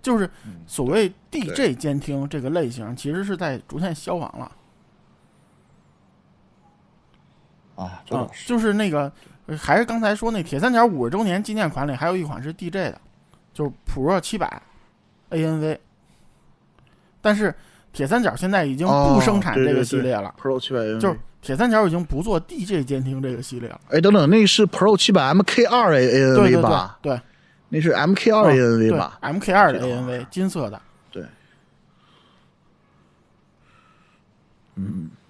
[0.00, 0.30] 就是
[0.66, 4.50] 所谓 D J 监听这个类型，其实是在逐渐消亡了。
[7.78, 8.02] 啊，
[8.44, 9.10] 就是那个
[9.56, 13.00] 还是刚才说那铁三角五十周年纪念款里还有一款是 DJ 的，
[13.54, 14.60] 就是普若七百
[15.30, 15.78] ANV，
[17.20, 17.54] 但是
[17.92, 23.80] 铁三角现在已经不生产这个系列了，Pro 七百就是铁三角已经不做 DJ 监听这个系列了。
[23.90, 26.98] 哎，等等，那是 Pro 七百 MK 二 ANV 吧？
[27.00, 27.20] 对，
[27.68, 30.82] 那是 MK 二 ANV 吧？MK 二的 ANV，金色的。
[31.12, 31.24] 对。
[34.74, 35.27] 嗯，哎，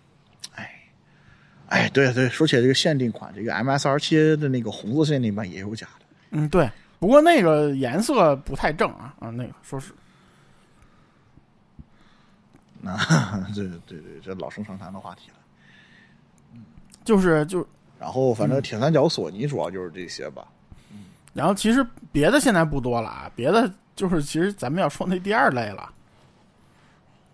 [1.68, 6.06] 哎，对对，说起来这个限定款，这个 MSR 七的那个红色限定版也有假的。
[6.30, 9.92] 嗯，对，不过那个颜色不太正啊啊，那个说是。
[12.80, 12.96] 那
[13.54, 15.36] 对对对，这老生常谈的话题了。
[17.04, 17.66] 就是就，
[17.98, 20.46] 然后反正铁三角、索尼主要就是这些吧。
[20.90, 21.04] 嗯，
[21.34, 25.92] 然后其实别的现在不多了啊，别的就是其实咱们要说那第二类了，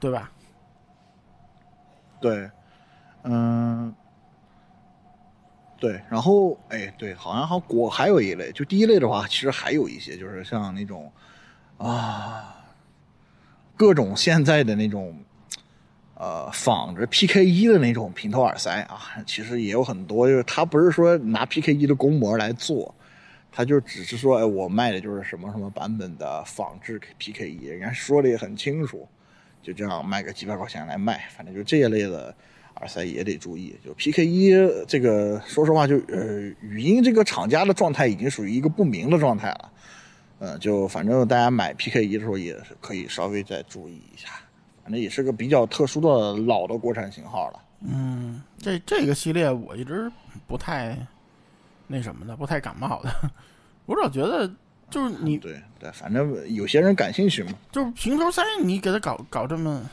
[0.01, 0.30] 对吧？
[2.20, 2.51] 对，
[3.24, 3.95] 嗯，
[5.85, 11.12] 对，然后哎，对，好像好国还有一类，就第一类的话，其实还有一些，就是像那种
[11.76, 12.64] 啊，
[13.76, 15.14] 各种现在的那种。
[16.16, 20.28] 呃，仿着 PK 一的那种平头耳塞啊，其实也有很多。
[20.28, 22.95] 就是他不是说拿 PK 一的公模来做，
[23.51, 29.07] 他就只是说，哎，我卖的就是什么什么版本的仿制 PK 一，人家说的也很清楚，
[29.61, 31.24] 就这样卖个几百块钱来卖。
[31.37, 32.32] 反正就这一类的
[32.77, 33.75] 耳塞也得注意。
[33.85, 34.53] 就 PK 一
[34.87, 39.72] 这个，说实话，就呃，语音这个厂家的状态已经属于一个不明的状态了。
[40.41, 44.29] 嗯，就反正大家买 PK 一的时候也是可以稍微再注意一下。
[44.83, 47.61] 反正也是个比较特殊的老的国产型号了。
[47.81, 50.11] 嗯，这这个系列我一直
[50.47, 50.95] 不太
[51.87, 53.31] 那什么的，不太感冒的。
[53.87, 54.51] 我老觉得
[54.91, 57.53] 就是你对对，反正有些人感兴趣嘛。
[57.72, 59.89] 就是平头塞，你给他搞搞这么，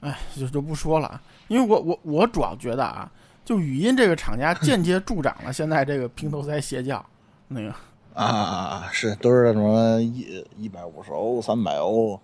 [0.00, 1.20] 哎，就就不说了。
[1.48, 3.10] 因为我我我主要觉得啊，
[3.44, 7.04] 就语音这个厂家间接助长了现在这个平头塞邪教。
[7.48, 7.68] 那个
[8.14, 12.20] 啊啊啊，是都是什么一一百五十欧、三百欧。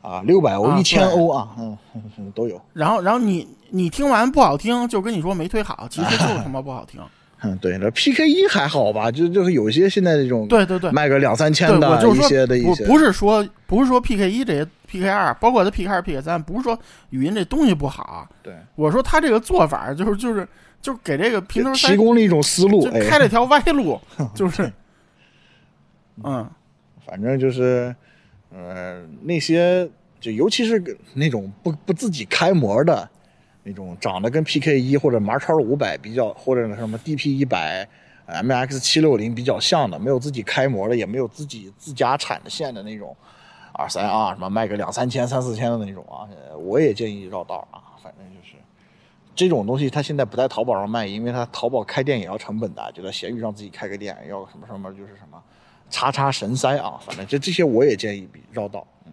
[0.00, 1.76] 啊，六百欧、一千欧啊，嗯，
[2.32, 2.58] 都有。
[2.72, 7.00] 然后，然后你你听完不好听，就跟你说没推好，其实就是他妈不好听。
[7.42, 9.10] 嗯，对，那 PK 一还好吧？
[9.10, 16.78] 就就是有些现在这种，对对对，卖个两三千的一些的一些，不是说不是说 PK 一这些 PK 二，包括它 PK 二、PK 三，不是说
[17.10, 18.28] 语音这东西不好。
[18.42, 20.46] 对，我说他这个做法就是就是
[20.82, 24.00] 就给这个平头提供了一种思路，开了条歪路，
[24.34, 24.72] 就是，
[26.24, 26.48] 嗯，
[27.06, 27.94] 反正就是，
[28.50, 29.88] 呃，那些。
[30.20, 30.82] 就尤其是
[31.14, 33.08] 那种不不自己开模的，
[33.68, 37.86] 那种长得跟 PK 一或者麻超五百比较，或者什么 DP 一百、
[38.26, 43.14] MX 七六零比较像的，没有自己开模的，也没有自己自家产的线的那种
[43.74, 46.24] 耳塞啊，什么卖个两三千、三四千的那种啊，
[46.56, 48.00] 我也建议绕道啊。
[48.02, 48.54] 反正就是
[49.34, 55.42] 这种东西，它现在不在淘宝上卖，因为它淘宝开店也要成本的，就在闲鱼上自己开个店要什么什么，就是什么
[55.90, 58.86] 叉叉神塞啊，反正这这些我也建议绕道。
[59.04, 59.12] 嗯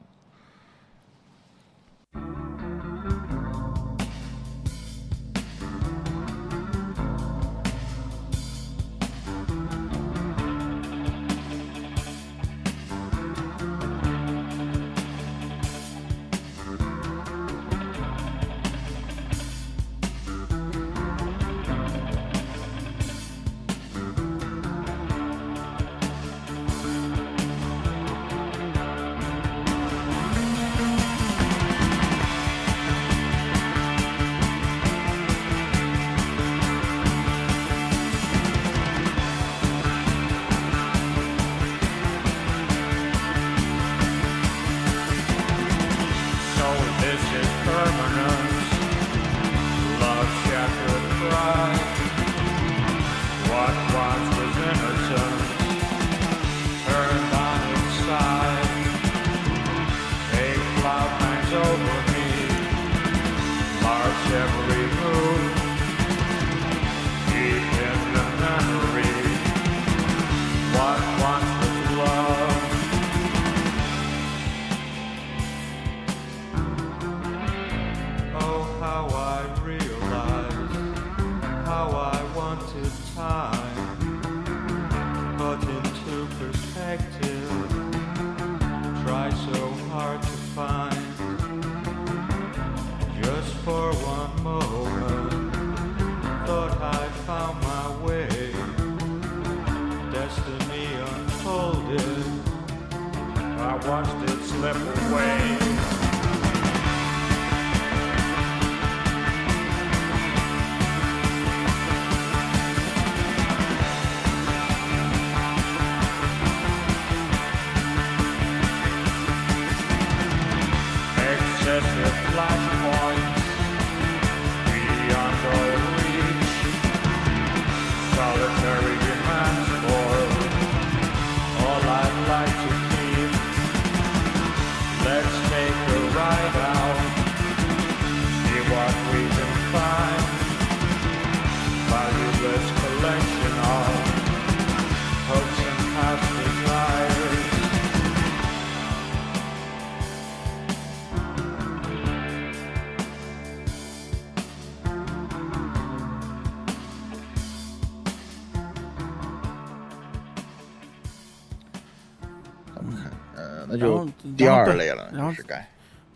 [164.46, 165.68] 第二类了，然后是该，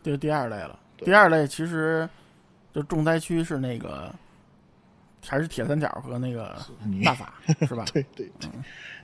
[0.01, 0.77] 对，第二类了。
[0.97, 2.07] 第二类其实
[2.73, 4.13] 就重灾区是那个
[5.25, 6.55] 还是铁三角和那个
[7.03, 7.33] 大法，
[7.67, 7.85] 是吧？
[7.93, 8.49] 对对对，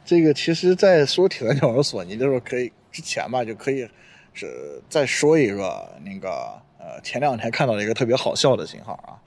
[0.03, 3.87] 这个其实，在说铁三角和索尼的时候，可以之前吧，就可以
[4.33, 9.17] 是再说一个那个呃，前两天看到了一个特别好笑的型号啊，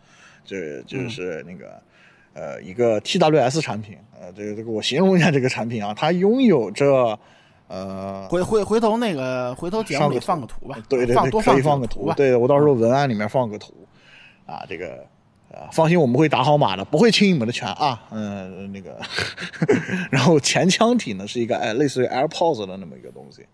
[0.44, 1.80] 就就是那个。
[2.34, 7.18] 呃，一个 TWS 产品，呃，这个这个我形容一下这个产品啊，它拥有着，
[7.68, 13.72] 呃，回回回头那个回头节目里放个图吧，对对对，多可以放个图吧，对我到时候文案里面放个图，
[14.46, 15.06] 啊，这个，
[15.52, 18.98] 啊，放心，我们会打好码的，不会侵你们的权啊，嗯，那个，
[20.10, 23.46] 然后前腔体呢是一个哎，类似于 AirPods 的那么一个东西，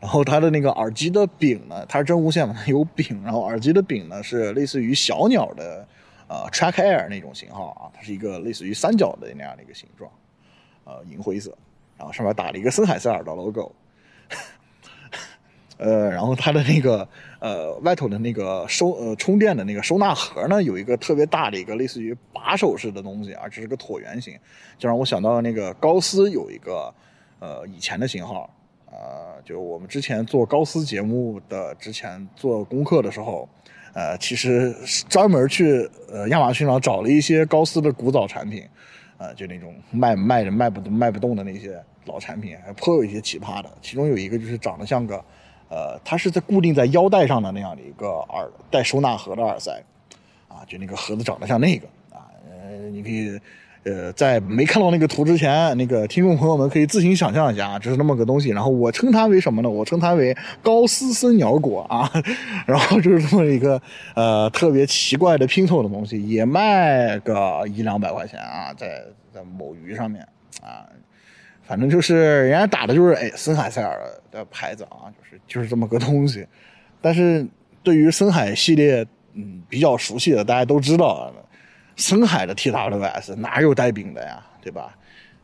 [0.00, 5.86] 然后它的那个耳机的柄呢，它是真无线嘛，有柄，然后耳机的柄呢是类似于小鸟的。
[6.30, 10.10] 呃，Track Air 那种型号啊，它是一个类似于三角的那样的一个形状，
[10.84, 11.56] 呃，银灰色，
[11.98, 13.74] 然后上面打了一个森海塞尔的 logo，
[15.76, 17.06] 呃，然后它的那个
[17.40, 24.38] 呃外头的那个收呃充电的那个收纳盒呢，有一个特别大的一个类似于把手式的东西啊，这是个椭圆形，
[24.78, 26.94] 就让我想到那个高斯有一个
[27.40, 28.48] 呃以前的型号，
[28.86, 33.48] 呃，就我们之前做高斯节目的之前做功课的时候。
[33.94, 34.72] 呃，其实
[35.08, 38.62] 专门去呃亚马逊上找了一些高斯的古早产品，
[39.18, 43.70] 呃，就那种卖卖着卖不动卖不动的那些老产品，还颇有一些奇葩的。
[43.82, 45.22] 其中有一个就是长得像个，
[45.68, 49.82] 呃，它是在固定在腰带上的那样的一个耳带收纳盒的耳塞，
[50.48, 53.38] 啊，就那个盒子长得像那个啊，呃，你可以。
[53.84, 58.50] 呃，在没看到那个图之前，那个听众朋友们可以自行想象一下啊，就是那么个东西。
[58.50, 59.70] 然后我称它为什么呢？
[59.70, 62.10] 我称它为高斯森鸟果啊。
[62.66, 63.80] 然后就是这么一个
[64.14, 69.02] 呃特别奇怪的拼凑的东西，也卖个一两百块钱啊，在
[69.32, 70.22] 在某鱼上面
[70.60, 70.84] 啊，
[71.62, 73.98] 反正就是人家打的就是哎森海塞尔
[74.30, 76.46] 的牌子啊，就是就是这么个东西。
[77.00, 77.46] 但是
[77.82, 81.32] 对于森海系列嗯比较熟悉的，大家都知道。
[81.98, 84.96] 森海的 TWS 哪有带柄的呀，对吧？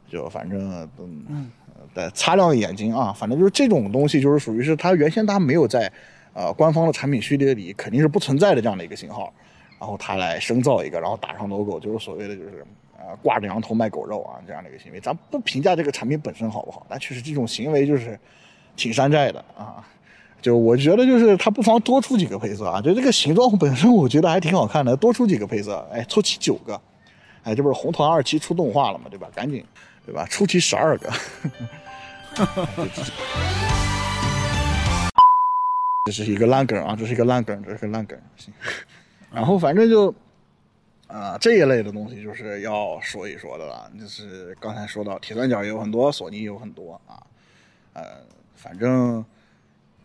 [0.09, 1.51] 就反正嗯，
[1.93, 3.13] 得擦亮眼睛啊。
[3.13, 5.91] 反正就是这种东西，就是属于是它原先它没有在
[6.33, 9.33] 呃官方的产品序列里肯定是不存在的这样的一个型号，
[9.79, 12.65] 然后它来深造一个，然后打上 logo，就是所谓的就是
[12.97, 15.01] 呃挂着羊头卖狗肉啊这样的一个行为。
[15.01, 18.17] 咱不评价这个产品本身好不好，但确实这种行为就是
[18.77, 19.85] 挺山寨的啊。
[20.45, 22.79] 就我觉得，就是它不妨多出几个配色啊！
[22.79, 26.79] 就这个形状本身，我觉得还挺好看的，多出几个配色，哎，凑齐九个，
[27.45, 29.07] 哎，这不是红团二期出动画了嘛？
[29.09, 29.27] 对吧？
[29.35, 29.65] 赶紧，
[30.05, 30.27] 对吧？
[30.27, 31.11] 出齐十二个，
[36.05, 36.95] 这是一个烂梗啊！
[36.95, 38.21] 这是一个烂梗，这是个烂梗。
[38.37, 38.53] 行，
[39.33, 40.15] 然后反正就
[41.07, 43.91] 啊这一类的东西就是要说一说的了。
[43.99, 47.17] 就是刚才说到铁三角也有很多，索尼也有很多啊，
[47.95, 48.03] 呃，
[48.55, 49.25] 反正。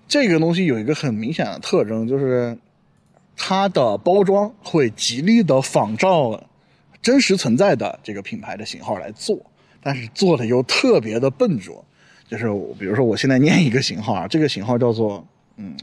[0.09, 2.57] 这个东西有一个很明显的特征，就是
[3.37, 6.43] 它的包装会极力的仿照
[7.01, 9.39] 真实存在的这个品牌的型号来做，
[9.81, 11.85] 但是做的又特别的笨拙。
[12.27, 12.45] 就是
[12.77, 15.25] 比如说，我现在念一个型号啊，这个型号叫做
[15.57, 15.77] 嗯，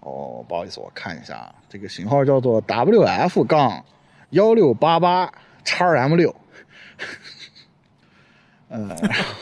[0.00, 3.84] 哦，不好意思，我看一下，这个型号叫做 WF 杠
[4.30, 5.32] 幺六八八
[5.64, 6.34] 叉 M 六，
[8.68, 8.96] 呃，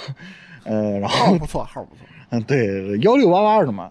[0.65, 3.91] 呃，然后号不错，号不错，嗯，对，幺六八八是什么？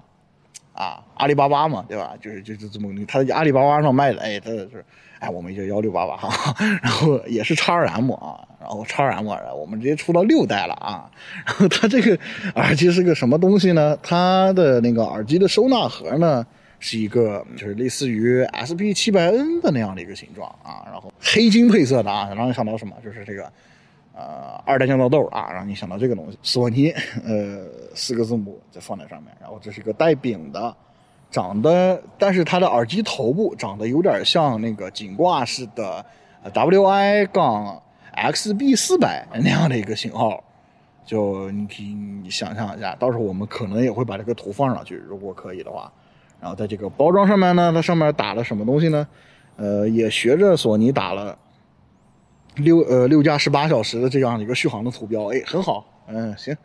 [0.79, 2.13] 啊，阿里巴巴嘛，对吧？
[2.21, 4.85] 就是就是这么，他在阿里巴巴上卖的，哎，他是，
[5.19, 11.11] 哎，我们就幺六八八哈，然后也是叉二 M 啊，然后叉二 M，我们直接出到六代了啊。
[11.45, 12.17] 然后它这个
[12.55, 13.97] 耳机是个什么东西呢？
[14.01, 16.47] 它的那个耳机的收纳盒呢，
[16.79, 22.95] 是一个就是类似于 SP 七百 N 的那样的一个形状啊，然后黑金配色的啊，让你想到什么？
[23.03, 23.51] 就是这个。
[24.19, 26.89] 呃，二代降噪豆啊，让你想到这个东西，索尼，
[27.23, 27.65] 呃，
[27.95, 30.75] 四个字母再放在上面，然后这是一个带柄的，
[31.31, 36.05] 长得，但是它的耳机头部长得有点像那个颈挂式的
[36.53, 37.81] WI 杠
[38.13, 40.43] XB 四百那样的一个型号，
[41.05, 45.89] 就你可以你想象一下，到时候我们可能也会把这个图放上去，如果可以的话，
[46.41, 49.07] 然后在这个包装上面呢，它上面打了什么东西呢？
[49.55, 51.37] 呃，也学着索尼打了。
[52.59, 56.55] 六呃六加十八小时的这样一个续航的图标，哎，很好，嗯，行。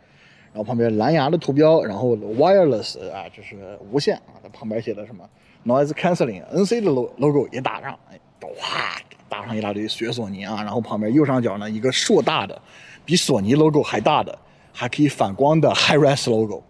[0.53, 4.39] 然后旁边蓝牙的图标，然后 wireless 啊，就是无线啊。
[4.41, 5.27] 它旁边写的什么
[5.65, 8.95] noise cancelling，NC 的 logo 也打上，哎，哇，
[9.27, 10.55] 打上一大堆学索尼啊。
[10.63, 12.61] 然后旁边右上角呢一个硕大的，
[13.03, 14.37] 比索尼 logo 还大的，
[14.71, 16.63] 还可以反光的 high res logo。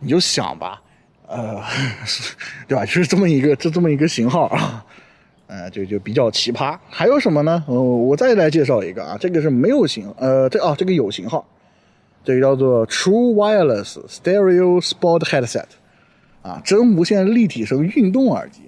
[0.00, 0.82] 你就想吧，
[1.26, 1.62] 呃，
[2.68, 2.84] 对吧？
[2.84, 4.84] 就是这么一个，就这么一个型号啊。
[5.48, 7.64] 呃，就就比较奇葩，还有什么呢？
[7.66, 11.42] 呃，我再来介绍一个啊，这个是没有型，呃，这啊，这个有型号，
[12.22, 15.64] 这个叫做 True Wireless Stereo Sport Headset，
[16.42, 18.60] 啊，真无线立体声运动耳机。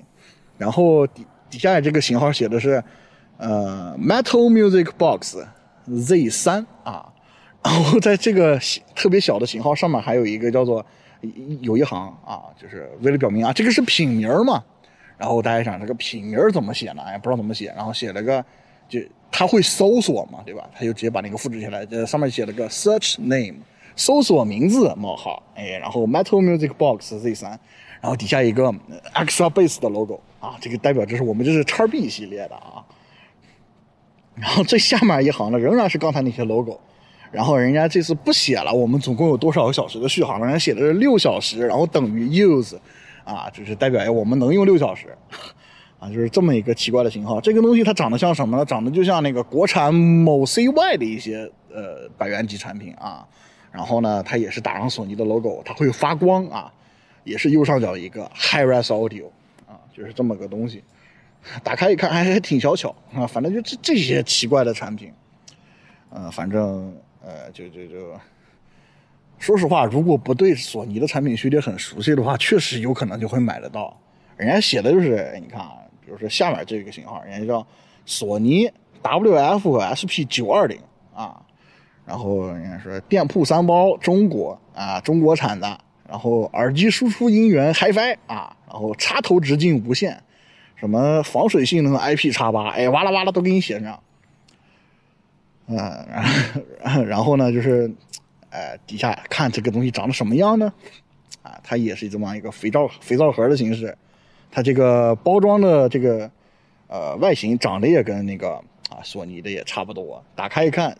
[0.56, 2.82] 然后底底下这个型号写的是
[3.36, 5.36] 呃 Metal Music Box
[5.86, 7.12] Z 三啊。
[7.62, 8.58] 然后在这个
[8.94, 10.84] 特别小的型号上面还有一个叫做
[11.60, 14.64] 有一行啊，就是为了表明啊，这个是品名嘛。
[15.20, 17.02] 然后大家想这个品名怎么写呢？
[17.02, 17.66] 哎，不知道怎么写。
[17.76, 18.42] 然后写了个，
[18.88, 18.98] 就
[19.30, 20.66] 他会搜索嘛，对吧？
[20.74, 23.58] 他就直接把那个复制下来，这上面写了个 search name，
[23.94, 27.50] 搜索名字冒号，哎，然后 Metal Music Box Z 三，
[28.00, 28.72] 然后底下一个
[29.12, 32.82] Extra Bass 的 logo 啊，这个代表这是我们这是叉 B 系列的啊。
[34.36, 36.80] 然后最下面一行呢，仍然是刚才那些 logo。
[37.30, 40.40] 然后人家这次不写了，我们总共有多少个小时的续航？
[40.40, 42.76] 人家写的是六小时，然后等于 use，
[43.34, 45.16] 啊，就是代表我们能用六小时，
[45.98, 47.40] 啊，就是这么一个奇怪的型号。
[47.40, 48.64] 这个东西它长得像什么呢？
[48.64, 53.26] 长得就像那个国产某 CY 的一些呃百元级产品啊。
[53.72, 56.72] 然后呢，它也是打上索尼的 logo，它会发光啊，
[57.24, 59.26] 也是右上角一个 High Res Audio，
[59.66, 60.82] 啊，就是这么个东西。
[61.62, 63.26] 打开一看，还还挺小巧啊。
[63.26, 65.12] 反正就这这些奇怪的产品，
[66.10, 66.92] 嗯，反正。
[67.22, 68.18] 呃，就就就，
[69.40, 73.98] 说实话，如果不对索尼的产品序列很熟悉的话，确实有可能就会买得到。
[74.36, 75.72] 人家写的就是，你看啊，
[76.04, 77.66] 比如说下面这个型号，人家叫
[78.04, 78.70] 索尼
[79.02, 80.78] WF SP 九二零
[81.14, 81.40] 啊，
[82.06, 90.22] 然后人家说店铺三包，中国啊，中国产的，然后耳机输出音源 HiFi 啊，然后插头直径无线，
[90.76, 93.98] 什么防水性能 IP 叉八，哎，哇啦哇啦都给你写上。
[95.66, 97.90] 嗯，然后 呢，就是，
[98.50, 100.72] 呃，底下看这个东西长得什么样呢？
[101.42, 103.96] 啊，它也是这么一个肥皂肥皂盒的形式，
[104.50, 106.30] 它这个包装的这个
[106.88, 108.54] 呃外形长得也跟那个
[108.90, 110.22] 啊索尼的也差不多。
[110.34, 110.96] 打开一看，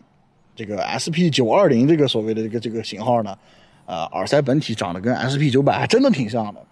[0.55, 3.37] 这个 SP 九二零这个所谓的这个这个型号呢，
[3.85, 6.65] 呃，耳塞本体长得跟 SP 九百还真的挺像的，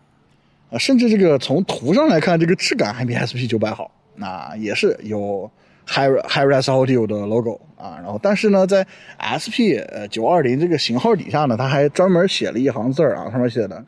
[0.71, 3.91] 呃，甚至这个从图上来看，这个质感还比 SP 九百好。
[4.15, 5.51] 那也是有。
[5.91, 8.85] Hi Hi-Res Audio 的 logo 啊，然后但是呢，在
[9.17, 13.83] SP 呃九二零这个型号底下呢，他还专门写了一行字儿啊，上面写的，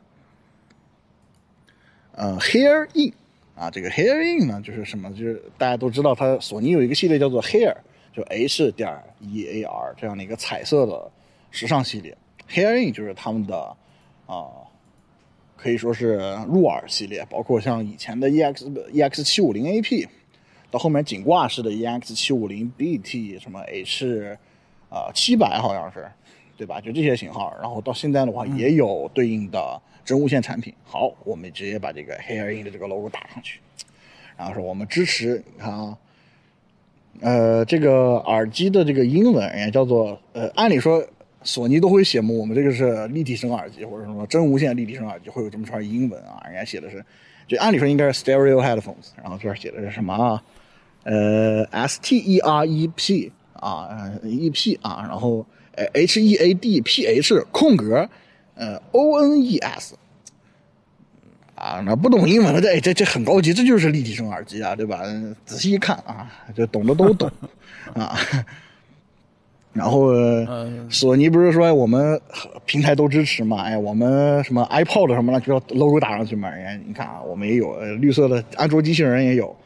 [2.16, 3.12] 呃，Hear In
[3.54, 5.10] 啊，这个 Hear In 呢就是什么？
[5.10, 7.72] 就是大家都知道，它索尼有一个系列叫做 Hear，
[8.12, 11.08] 就 H 点 E A R 这样的一个彩色的
[11.52, 12.18] 时尚系列
[12.50, 13.56] ，Hear In 就是他们的
[14.26, 14.50] 啊，
[15.56, 16.16] 可以说是
[16.48, 20.08] 入耳系列，包括像以前的 EX EX 七五零 AP。
[20.72, 24.38] 到后面紧挂式的 EX 七五零 BT 什么 H，
[24.88, 26.10] 啊七百好像是，
[26.56, 26.80] 对吧？
[26.80, 27.54] 就这些型号。
[27.60, 30.72] 然后到现在的话，也有对应的真无线产品。
[30.82, 33.60] 好，我们直接把这个 Hearing 的这个 logo 打上去，
[34.34, 35.44] 然后说我们支持。
[35.54, 35.98] 你看啊，
[37.20, 41.06] 呃，这个耳机的这个英文人家叫做呃，按理说
[41.42, 46.40] 索尼都会写嘛，我们这个是立体声耳机或者什么真无线立体声耳机会有这么串英文啊？
[46.46, 47.04] 人家写的是，
[47.46, 50.42] 就按理说应该是 Stereo Headphones，然后这边写的是什么啊？
[51.04, 58.08] 呃，S T E R E P 啊，E P 啊，然后呃 H E A D P H 空格
[58.54, 59.96] 呃 O N E S
[61.56, 65.02] 啊，那不懂英文的这这这很高级，这就是立体声耳机啊，对吧？
[65.44, 67.30] 仔细一看啊，就懂的都懂
[67.94, 68.16] 啊。
[69.72, 70.12] 然后
[70.90, 72.20] 索尼不是说我们
[72.64, 73.62] 平台都支持嘛？
[73.62, 76.48] 哎，我们什么 iPod 什么的就要 logo 打上去嘛？
[76.50, 79.56] 人家你看啊，我们也有绿色的安卓机器人也有。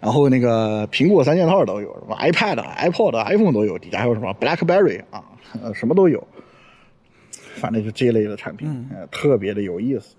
[0.00, 5.24] 然后那个苹果三件套都有，什么 iPad、iPod、iPhone 都有，底下还有什么 BlackBerry 啊，
[5.62, 6.26] 呃，什么都有。
[7.56, 10.14] 反正就这一类的产品，呃，特别的有意思。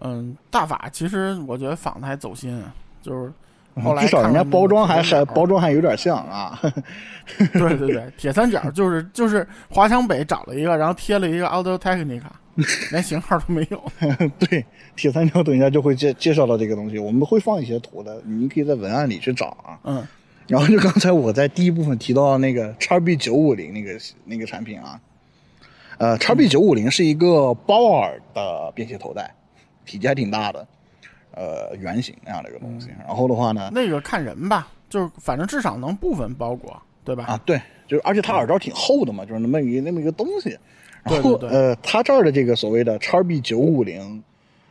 [0.00, 2.62] 嗯，大法其实我觉得仿的还走心，
[3.02, 3.30] 就是
[3.82, 6.58] 后来至少人家包装还还包装还有点像啊。
[7.54, 12.22] 对对对，铁三角就是就是华强北找了一个，然后贴了一个 Audio Technica。
[12.92, 13.82] 连型号都没有。
[14.38, 14.64] 对，
[14.94, 19.78] 铁三角等一下就会介介绍到这个东西，我们会放一些图的，你可以在文案里去找啊。
[19.82, 20.06] 嗯。
[20.46, 25.00] 然后就刚才我在第一部分提到那个叉 B 九五零那个那个产品啊，
[25.96, 29.34] 呃，叉 B 九五零是一个包耳的便携头戴，
[29.86, 30.68] 体积还挺大的，
[31.34, 32.88] 呃，圆形那样的一个东西。
[33.06, 37.24] 然后的话呢，那个看人吧，就是反正至少能部分包裹，对吧？
[37.24, 40.58] 啊，对，就是而且它耳罩挺厚的嘛，就是那么一那么一个东西。
[41.02, 44.22] 然后呃，它这儿的这个所谓的叉 B 九五零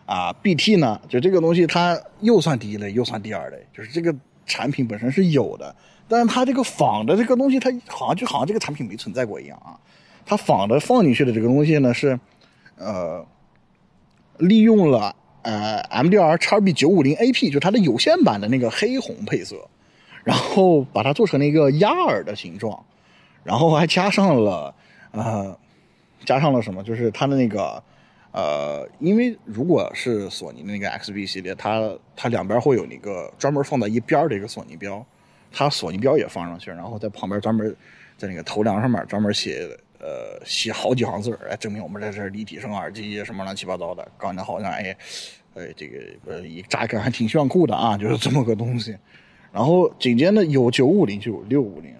[0.07, 4.15] 啊 BT 呢，就这个东西它又算第一类又算第二类，就是这个
[4.48, 5.76] 产品本身是有的，
[6.07, 9.77] 但是它这个仿的这个东西，它好像就好像这个产品没存在过一样啊。
[10.26, 12.19] 它仿的放进去的这个东西呢是
[12.77, 13.23] 呃
[14.40, 19.56] 利用了呃 MDR 叉 B 九五零 AP，就它的有线版的那个黑红配色，
[20.24, 22.84] 然后把它做成了一个鸭耳的形状。
[23.44, 24.74] 然后还加上了
[25.11, 25.57] 呃，
[26.26, 26.82] 加上了什么？
[26.82, 27.84] 就是它的那个
[28.32, 35.06] 呃，因为如果是索尼的那个 XB 系列，它它两边会有那个专门放在一边的一个索尼标，
[35.52, 37.76] 它索尼标也放上去，然后在旁边专门
[38.18, 39.68] 在那个头梁上面专门写
[40.03, 44.93] 呃写好几行字，来证明我们这是立体声耳机什么乱七八糟的，搞得好像哎
[45.55, 48.97] 哎这个呃一乍一看还挺炫酷的啊， 就是这么个东西。
[49.53, 51.93] 然后紧接着有九五零就有六五零，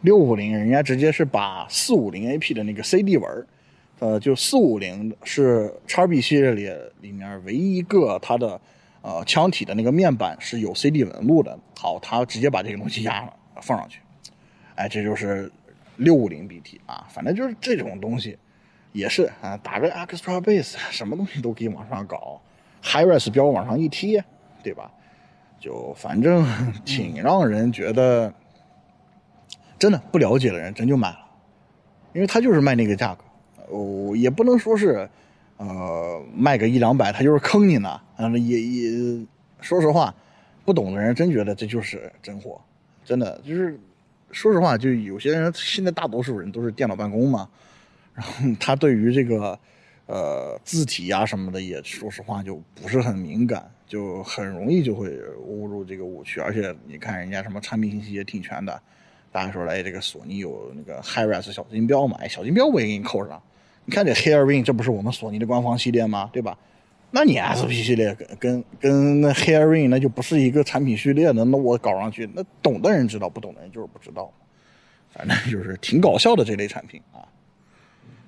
[0.00, 3.46] 六五零人家直接是把四五零 AP 的那个 CD 纹
[4.00, 6.68] 呃，就四五零是叉 B 系列里
[7.02, 8.60] 里面唯一一个它的
[9.02, 11.56] 呃腔体的那个面板是有 CD 纹路的。
[11.78, 14.00] 好，他直接把这个东西压了放上去，
[14.74, 15.50] 哎，这就是
[15.96, 18.38] 六五零 BT 啊，反正就是这种东西
[18.92, 22.40] 也是啊，打个 Extra base， 什么东西都可以往上搞
[22.82, 24.24] ，HiRes 标往上一贴，
[24.62, 24.90] 对吧？
[25.60, 26.44] 就反正
[26.84, 28.32] 挺让人觉得，
[29.78, 31.18] 真的不了解的人真就买了，
[32.12, 33.24] 因为他就是卖那个价格，
[33.70, 35.08] 哦，也不能说是，
[35.56, 39.26] 呃，卖个一两百他就是坑你呢，嗯，也也
[39.60, 40.14] 说实话，
[40.66, 42.60] 不懂的人真觉得这就是真货，
[43.02, 43.80] 真的就是
[44.34, 47.48] 说实话，就有些人现在大多数人都是电脑办公嘛，
[48.12, 49.58] 然后他对于这个
[50.06, 53.70] 呃字体呀什么的也说实话就不是很敏感。
[53.86, 55.10] 就很容易就会
[55.46, 58.80] 误入这个误区，而且你看人家什么产品信息也挺全的，
[59.30, 62.16] 大家说哎，这个索尼有那个 HiRes 小金标嘛？
[62.18, 63.40] 哎，小金标我也给你扣上。
[63.84, 66.30] 你看这 Hairwing，这不是我们索尼的官方系列吗？
[66.32, 66.58] 对吧？
[67.14, 74.30] 那你 SP 系列跟跟跟那 Hairwing 那就不是一个产品序列的，那我搞上去，那懂的人知道，不懂的人就是不知道。
[75.10, 77.22] 反正就是挺搞笑的这类产品啊。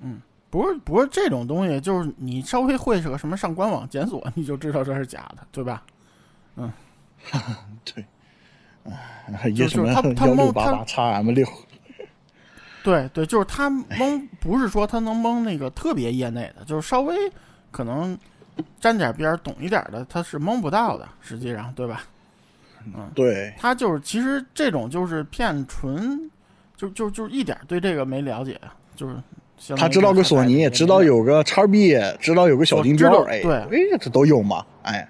[0.01, 0.21] 嗯。
[0.49, 5.83] 不是不是这种东西，就是你稍微会是个什么上官网检索，你就知道这是假的，对吧？
[6.55, 6.71] 嗯，
[7.83, 8.05] 对，
[9.53, 11.45] 就是他他蒙他叉 M 六，
[12.81, 17.13] 对对，就是他蒙，不是说他能蒙那个特别业内的，就是稍微
[17.69, 18.17] 可能
[18.79, 22.03] 沾点边懂一点的，他是蒙不到的，实际上，对吧？
[22.85, 26.29] 嗯，对，他就是其实这种就是骗纯，
[26.75, 28.59] 就就就一点对这个没了解，
[28.95, 29.15] 就是。
[29.75, 35.09] 他知道个索尼，知道有个叉 B，知道有个小金标，哎，对，哎，这都有嘛，哎，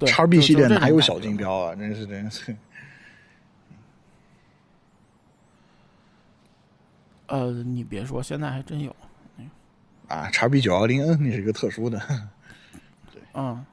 [0.00, 1.74] 叉 B 系列哪有小金标啊？
[1.74, 2.54] 真是真是。
[7.28, 8.94] 呃，你别说，现在还真有。
[10.08, 11.98] 啊，叉 B 九幺零 N 那是一个特殊的。
[13.12, 13.64] 对，嗯，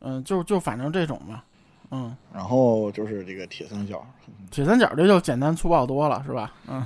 [0.00, 1.44] 嗯，就就反正这种吧。
[1.90, 4.04] 嗯，然后就是这个铁三角，
[4.50, 6.52] 铁三角这就简单粗暴多了，是吧？
[6.66, 6.84] 嗯，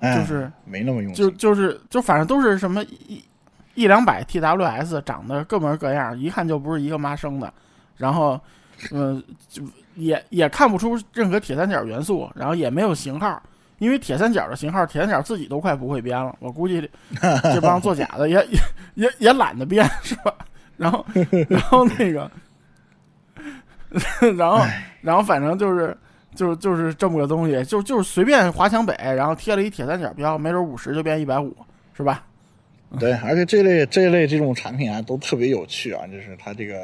[0.14, 3.24] 就是没那么用，就就是就反正都是什么一
[3.74, 7.52] 一两百 TWS，长得各模各样，一看就不是一个妈生的。
[7.96, 8.38] 然后，
[8.92, 9.62] 嗯，就
[9.94, 13.42] 也也看不出任何铁三角元素，然后也没有型号，
[13.78, 16.34] 因为铁三角的型号，铁三角自己都快不会编了。
[16.40, 16.88] 我估计
[17.54, 18.58] 这帮做假的也也
[18.94, 20.34] 也也懒得编，是吧？
[20.76, 21.04] 然后，
[21.48, 22.30] 然后那个。
[24.36, 24.60] 然后，
[25.00, 25.96] 然后反正就是，
[26.34, 31.56] 就是就是这么个东西，就就是随便华强北，然后贴了一铁三角标，没准五十就变一百五，
[31.96, 32.24] 是吧？
[32.98, 36.82] 对，而且这类这类这种产品啊，都特别有趣啊，就是它这个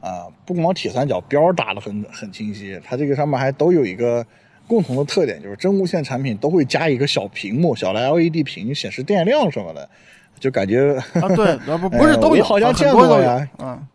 [0.00, 4.26] 啊，不光铁三角标打的很很清晰，它这个上面还都有一个
[4.70, 9.90] 共同的特点，就是真无线产品都会加一个小屏幕，小的 LED 屏显示电量什么的，
[10.38, 13.86] 就感觉啊，对， 不不是都有，好像见过呀，嗯。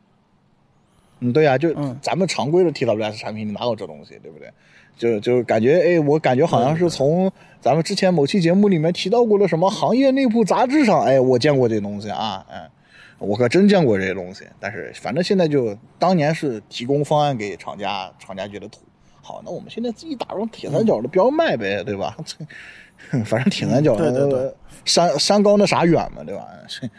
[1.21, 4.51] 嗯，对呀，就咱们常规的 TWS 产品，你哪有这东西，对不对？
[4.97, 7.31] 就就感觉，哎，我感觉好像是从
[7.61, 12.69] 咱们之前某期节目里面提到过的什么行业内部杂志上，哎，我见过这东西啊，嗯，
[13.17, 14.43] 我可真见过这些东西。
[14.59, 18.81] 但是反正现在就当年是提供方案给厂家，厂家觉得土，
[19.27, 22.15] 好，那我们现在自己打上铁三角的标卖呗，对吧？
[22.23, 26.47] 这 反正铁三角对对对山山高那啥远嘛，对吧？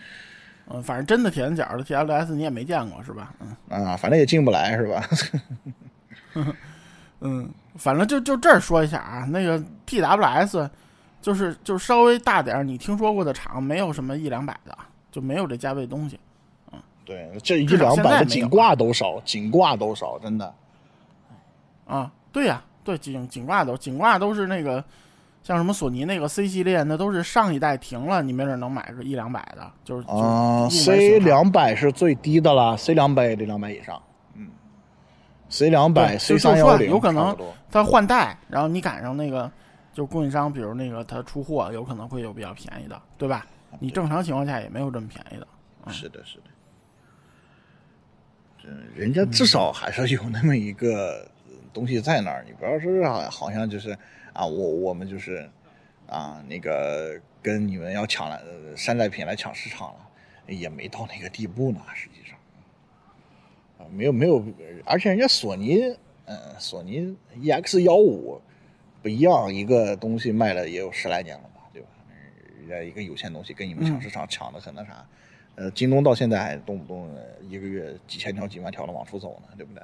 [0.68, 3.32] 嗯，反正真的铁三角的 TLS 你也没见过是吧？
[3.38, 5.08] 嗯啊，反正也进不来是吧？
[7.20, 10.68] 嗯，反正就就这儿说一下啊，那个 TWS
[11.22, 14.76] 就是就稍微大点儿你听说过的厂没有什么一两百的，
[15.12, 16.18] 就没有这价位东西。
[16.72, 20.52] 嗯，对，这一两百的颈挂都少，颈挂都少，真的。
[21.86, 24.84] 啊，对呀，对颈颈挂都颈挂都是那个。
[25.42, 34.02] 像什么索尼那个 C 系列，那都是上一代停了，你没准能买个一两百的，就是啊，C 两百是最低的了，C 两百也得两百以上，
[34.34, 34.48] 嗯
[35.48, 37.36] ，C 两百 C 三幺零有可能
[37.70, 39.48] 它换代，然后你赶上那个
[39.92, 43.46] 就供应商，比如那个他出货，有可能会有比较便宜的，对吧？
[43.78, 45.46] 你正常情况下也没有这么便宜的，
[45.92, 46.38] 是的，是
[48.64, 51.30] 的，人家至少还是有那么一个
[51.76, 53.90] 东西在那儿，你不要说好好像就是
[54.32, 55.46] 啊，我我们就是
[56.08, 58.40] 啊那个跟你们要抢来
[58.74, 60.10] 山寨品来抢市场了，
[60.46, 62.38] 也没到那个地步呢，实际上
[63.78, 64.42] 啊没有没有，
[64.86, 65.94] 而且人家索尼
[66.24, 68.40] 嗯索尼 EX 幺五
[69.02, 71.88] 不一样，一个东西卖了也有十来年了吧，对吧？
[72.58, 75.06] 人家一个有限东西跟你们抢市场抢的很那啥。
[75.56, 77.14] 呃，京东到现在还动不动
[77.48, 79.82] 一个月几千条、几万条的往出走呢，对不对？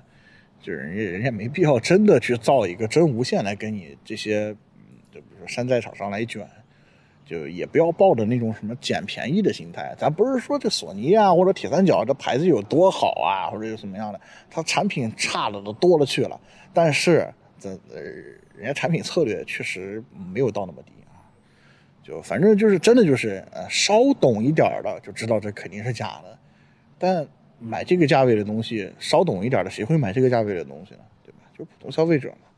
[0.63, 4.55] 就是人家人家没必要真的去造一个真无线来跟你这些，
[5.13, 6.49] 就比如说山寨厂商来卷，
[7.27, 9.93] 就也不要抱着那种什么捡便宜的心态。
[9.99, 16.41] 咱不是说这索尼啊或者铁三角这牌子有多好啊，或者有什么样的，它产品差的都多了去了。
[16.73, 17.29] 但是
[17.59, 18.01] 这呃，
[18.57, 20.03] 人家产品策略确实
[20.33, 21.19] 没有到那么低啊。
[22.05, 26.39] 就反正就是真的就是呃稍懂一点的就知道这肯定是假的，
[26.99, 27.27] 但
[27.63, 31.01] 买这个价位的东西稍懂一点的谁会买这个价位的东西呢？
[31.25, 31.39] 对吧？
[31.57, 32.49] 就普通消费者嘛，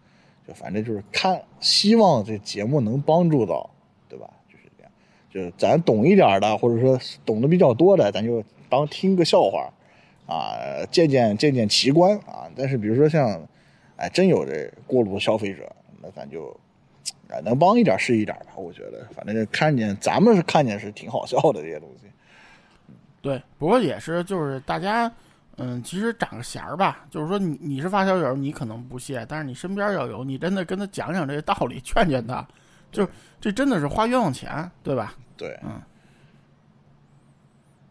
[0.49, 3.69] 就反正就是看希望这节目能帮助到，
[4.09, 4.29] 对吧？
[4.49, 4.93] 就是这样，
[5.31, 9.73] 就咱懂一点的或者说懂得比较多的，咱就当听个笑话
[10.27, 12.51] 啊，见见见见奇观啊。
[12.57, 13.47] 但是比如说像
[13.97, 15.71] 哎真有这过路消费者，
[16.03, 16.57] 那咱就。
[17.29, 22.07] 啊，能帮一点是一点吧，我觉得，反正看见咱们是看见是挺好笑的这些东西。
[23.25, 25.11] 对，不过也是，就是大家，
[25.57, 32.47] 嗯，其实长个弦儿吧，就是说你你是发小友，你可能不屑，但是你身边要有，你真的跟他讲讲这个道理，劝劝他，
[32.93, 33.09] 就
[33.41, 35.15] 这真的是花冤枉钱，对吧？
[35.39, 35.81] 对，嗯，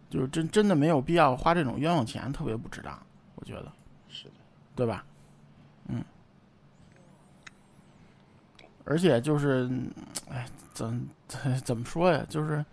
[0.08, 3.02] 就是真真的没有必要花这种冤枉钱，特别不值当，
[3.34, 3.72] 我觉得
[4.08, 4.34] 是的，
[4.76, 5.04] 对吧？
[5.88, 6.04] 嗯。
[8.86, 9.70] 而且就是，
[10.30, 12.22] 哎，怎怎 怎么说呀？
[12.28, 12.64] 就是，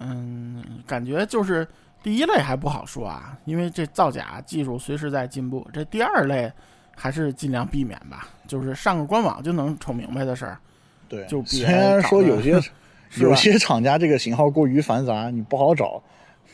[0.00, 1.66] 嗯，感觉就是
[2.02, 5.66] 第一类还不好说啊，因为这造假技术随时在进步。
[5.72, 6.52] 这第二类
[6.96, 10.58] 还是尽量避免吧，就是上个官网就能瞅明白的事儿。
[11.08, 12.60] 对，就虽然说有些
[13.20, 16.02] 有些厂家这个型号过于繁杂，你不好找，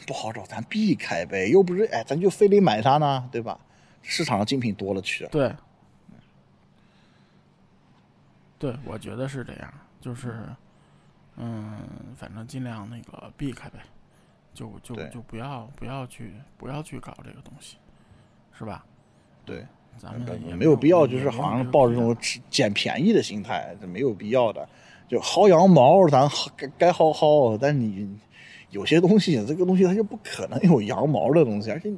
[0.07, 1.49] 不好找，咱避开呗。
[1.49, 3.59] 又不是哎，咱就非得买它呢，对吧？
[4.03, 5.31] 市场上精品多了去了。
[5.31, 5.53] 对。
[8.59, 10.35] 对，我觉得是这样，就是，
[11.37, 11.79] 嗯，
[12.17, 13.79] 反正尽量那个避开呗，
[14.55, 17.77] 就就就不要不要去不要去搞这个东西，
[18.53, 18.85] 是吧？
[19.45, 19.65] 对，
[19.99, 22.17] 咱们也没有必要，就是好像抱着这种
[22.51, 24.69] 捡便宜的心态，这没有必要的。
[25.09, 28.19] 就薅羊毛，咱该该薅薅，但你
[28.71, 31.93] 有些东西，这个东西它就不可能有羊毛的东西，而且。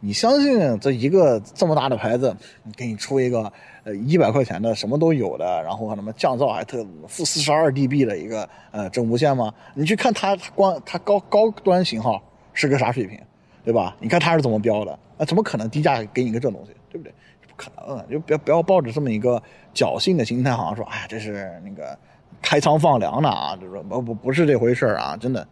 [0.00, 2.36] 你相信这一个这么大的牌子，
[2.76, 3.52] 给你出一个
[3.82, 9.52] 呃一百块钱的什么都有的，然后什么降噪还特负四十二 dB 的一个呃真无线吗？
[9.74, 12.22] 你去看它光它高高端型号
[12.52, 13.20] 是个啥水平，
[13.64, 13.96] 对吧？
[13.98, 14.96] 你看它是怎么标的？
[15.16, 17.12] 那怎么可能低价给你个这东西，对不对？
[17.48, 19.42] 不可能，就不要不要抱着这么一个
[19.74, 21.98] 侥幸的心态，好像说哎这是那个
[22.40, 25.44] 开仓放粮的啊，就说不不不是这回事啊，真的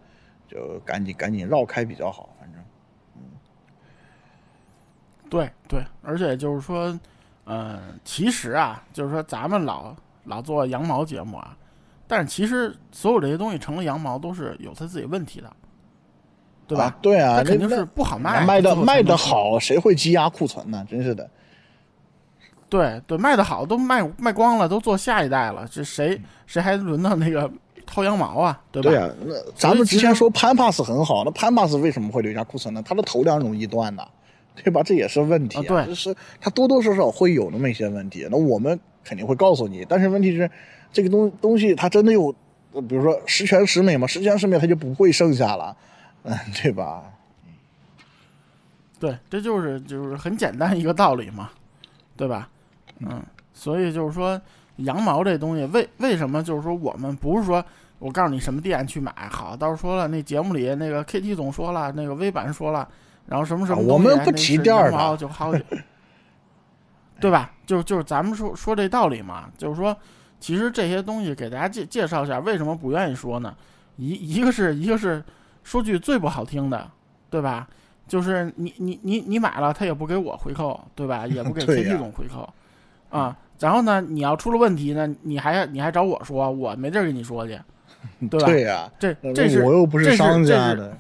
[0.47, 2.29] 就赶紧赶紧绕开比较好。
[5.37, 6.99] 对对，而且就是说，
[7.45, 9.95] 呃，其实啊，就是说咱们老
[10.25, 11.55] 老做羊毛节目啊，
[12.07, 15.53] 但是其实所有这些东西成了羊毛都是有它自己问题的，
[16.67, 16.97] 对吧？
[17.03, 18.47] 对啊，肯定是不好卖。
[18.47, 20.87] 卖的卖的好，谁会积压库存呢？
[20.89, 21.29] 真是的。
[22.69, 27.49] 对对，卖的好都卖卖光了，都做下一代了，这谁谁还轮到那个
[27.87, 28.59] 薅羊毛啊？
[28.73, 28.91] 对吧？
[28.91, 32.83] 对啊，那咱们之前说潘帕斯很好，那潘帕斯为什么会留下库存呢？
[32.85, 34.03] 它的头梁容易断呢？
[34.65, 34.83] 对吧？
[34.83, 38.27] 这也是问题，对，就是它多多少少会有那么一些问题。
[38.31, 40.51] 那我们肯定会告诉你，但是问题是，
[40.93, 42.33] 这个东东西它真的有，
[42.89, 44.07] 比如说十全十美嘛？
[44.07, 45.77] 十全十美它就不会剩下了，
[46.25, 47.05] 嗯，对吧？
[48.99, 51.51] 对，这就是就是很简单一个道理嘛，
[52.17, 52.49] 对吧？
[53.01, 53.23] 嗯，
[53.53, 54.41] 所以就是说
[54.77, 57.63] 羊毛这东西，为为什么就是说我们不是说
[57.99, 59.55] 我告诉你什么店去买好？
[59.55, 62.89] 到时候说了，那节目里那个 KT 总说了，那个微版说了。
[63.27, 65.53] 然后什么什么，我们不提店儿的，就好，
[67.21, 67.53] 对吧？
[67.67, 69.97] 就就是咱们说说这道理嘛，就是说，
[70.39, 73.55] 其实这些东西给大家介介绍一下，为什么不愿意说呢？
[73.97, 75.23] 一一个是一个是
[75.65, 76.89] 说句最不好听的，
[77.31, 77.67] 对吧？
[78.07, 81.27] 就是你你你你买了，他也不给我回扣，对吧？
[81.27, 82.49] 也不给 K T 总回扣，
[83.11, 87.59] 啊，然后呢，你要出了问题呢，你还你还找我说，我没地儿跟你说去，
[88.31, 88.47] 对吧？
[88.47, 90.97] 对呀，这这是我又不是商家的。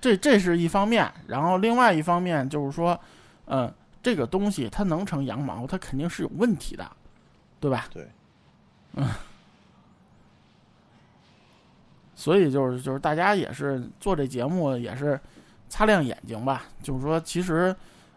[0.00, 2.98] 这这是一方面，然后另外一方面就是说，
[3.46, 3.72] 嗯，
[4.02, 6.90] 这个东西它能成羊毛，它肯定是有问题的，
[7.58, 7.86] 对吧？
[7.92, 8.08] 对，
[8.94, 9.08] 嗯，
[12.14, 15.18] 所以就是就是大家也是做这节目也是
[15.68, 17.74] 擦亮眼睛吧，就是说其实，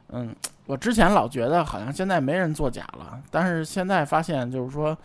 [0.09, 0.35] 嗯，
[0.65, 4.97] 我之前老觉得好像现在没人作假了，但是现在发现就是说，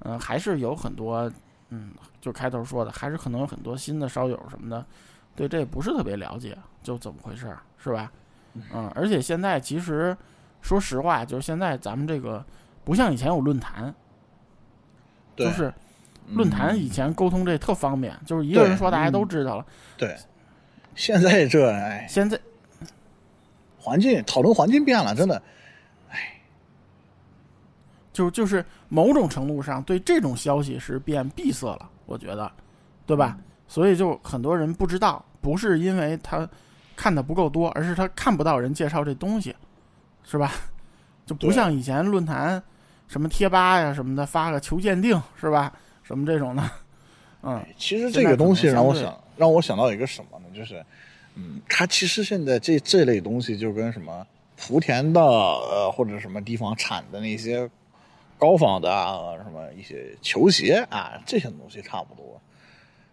[0.00, 1.30] 嗯，还是有很多，
[1.70, 4.84] 嗯，就开头说的，还是可能有很多新的烧友什么的，
[5.34, 8.12] 对这不是特别了解，就怎么回事，是吧？
[8.54, 10.16] 嗯，而且现在其实
[10.60, 12.44] 说实话，就是现在咱们这个
[12.84, 13.94] 不像以前有论坛，
[15.36, 15.72] 就是
[16.28, 19.66] 论坛以前沟通这特方便，就是一个人说大家都知道了。
[19.96, 20.16] 对，
[20.94, 22.40] 现在这哎，现在。
[23.84, 25.42] 环境讨论环境变了，真的，
[26.08, 26.40] 哎，
[28.12, 32.48] 就就是某种程度上对这种消息是变闭塞了，我觉得，
[33.06, 33.36] 对吧？
[33.72, 36.46] 所以就很多人不知道，不是因为他
[36.94, 39.56] 看的不够多，而是他看不到人介绍这东西，
[40.22, 40.52] 是吧？
[41.24, 42.62] 就不像以前论坛
[43.08, 45.72] 什么贴吧呀什么的发个求鉴定是吧？
[46.02, 46.70] 什么这种的，
[47.42, 50.44] 嗯，其实这个东西让我想让我想到一个什么呢？
[50.54, 50.84] 就是。
[51.34, 54.26] 嗯，它其实现在这这类东西就跟什么
[54.60, 57.66] 莆田的呃或者什么地方产的那些
[58.36, 62.38] 高仿的啊什么一些球鞋啊这些东西差不多，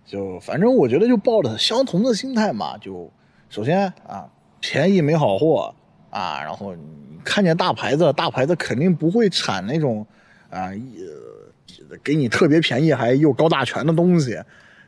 [0.10, 3.08] 就反正我觉得就抱着相同的心态嘛，就
[3.48, 4.28] 首先啊
[4.60, 5.72] 便宜没好货
[6.10, 6.82] 啊，然后你
[7.24, 10.04] 看见大牌子，大牌子肯定不会产那种
[10.50, 14.36] 啊呃给你特别便宜还又高大全的东西。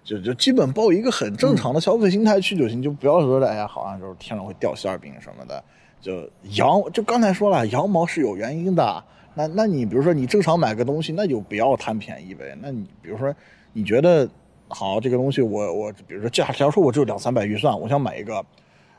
[0.04, 5.64] 就就基本抱一个很正常的消费心态去就行，就不要说的哎呀，好像就是天上会掉馅饼什么的。
[6.02, 9.04] 就羊，就刚才说了，羊毛是有原因的。
[9.36, 12.58] 那那你比如说你正常买个东西，那就不要贪便宜呗。
[12.60, 13.32] 那你比如说
[13.74, 14.28] 你觉得
[14.74, 18.44] 好这个东西，我我比如说假假如说我只有两三百预算，我想买一个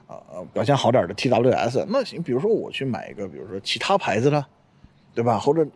[0.06, 0.16] 呃
[0.52, 4.44] 表现好点的 TWS，那行，比如说我去买一个，比如说其他牌子的，
[5.14, 5.38] 对吧？
[5.38, 5.66] 或者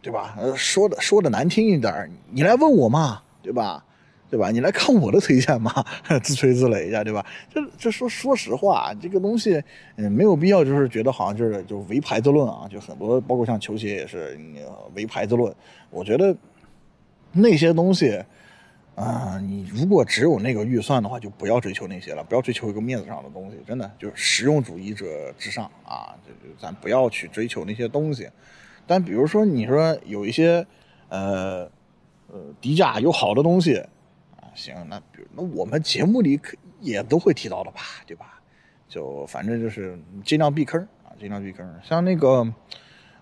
[0.00, 0.34] 对吧？
[0.38, 3.84] 呃，说的说的难听一点，你来问我嘛，对吧？
[4.30, 4.50] 对吧？
[4.50, 5.72] 你来看我的推荐嘛，
[6.22, 7.24] 自吹自擂一下，对吧？
[7.52, 9.62] 这这说说实话，这个东西
[9.96, 14.36] 嗯没有必要，就是觉得好像就是就唯牌子论啊，就很多包括像球鞋也是
[14.94, 15.54] 唯牌子论。
[15.90, 16.36] 我觉得
[17.30, 18.20] 那些东西
[18.94, 26.14] 啊，你如果只有那个预算的话，就不要追求那些了，不要追求一个面子上的东西，真的就是实用主义者至上啊！
[26.26, 28.28] 就就咱不要去追求那些东西。
[28.86, 30.64] 但比如说你说有一些
[31.08, 31.68] 呃
[32.28, 33.76] 呃低价又好的东西。
[34.36, 38.40] 啊行，那比如那我们节目里可也都会提到的吧，对吧？
[38.88, 41.68] 就反正就是尽量避坑啊，尽量避坑。
[41.82, 42.46] 像那个，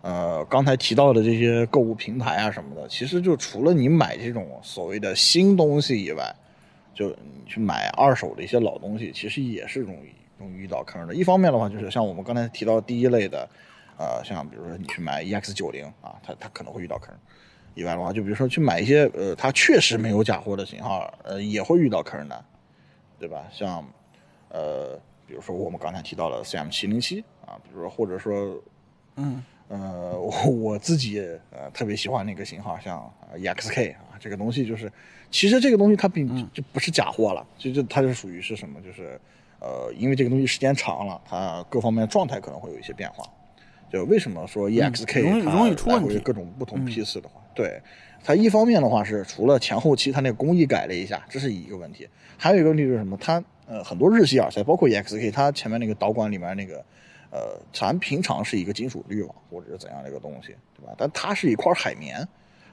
[0.02, 6.34] 呃，刚才提到的这些购物平台啊什么的，其实就除了你买这种所谓的新东西以外，
[6.92, 11.14] 就你去买二手的一些老东西，其实也是容易容易遇到坑的。
[11.14, 13.48] 一方面的话，就是像我们刚才提到第一类的，
[13.96, 17.14] 呃，像比如说你去买 EX 九零啊，它它可能会遇到坑。
[17.74, 22.44] 以外的话，就比如说去买一些呃，它确实没有假货的型号，呃，也会遇到坑的，
[23.18, 23.44] 对吧？
[23.50, 23.82] 像
[24.50, 28.60] 呃，比如说我们刚才提到的 CM 七零七啊，比如说或者说，
[29.16, 29.42] 嗯
[29.73, 31.19] 呃，我 我自己
[31.51, 34.93] 呃特别喜欢那个型号，像 EXK 啊，这个东西就是，
[35.31, 38.78] 其实这个东西它并就不是假货了，就就它是属于是什么？
[38.82, 39.19] 就是
[39.61, 43.24] 呃，因为这个东西时间长了，它各方面状态可能会有一些变化。
[43.90, 46.19] 就为什么说 EXK 容易容易出问题？
[46.19, 47.40] 各种不同批次的话。
[47.55, 47.81] 对，
[48.23, 53.16] 它一方面的话是除了前后期它那个工艺改了一下，这是一个问题；还有一个问题是什么？
[53.19, 56.85] 它呃很多日系耳塞，包括 EXK，它前面那个导管里面那个
[57.32, 60.94] 呃，咱平常是一个金属滤网或者是怎样的一个东西，对吧？
[60.98, 62.16] 但它是一块海绵，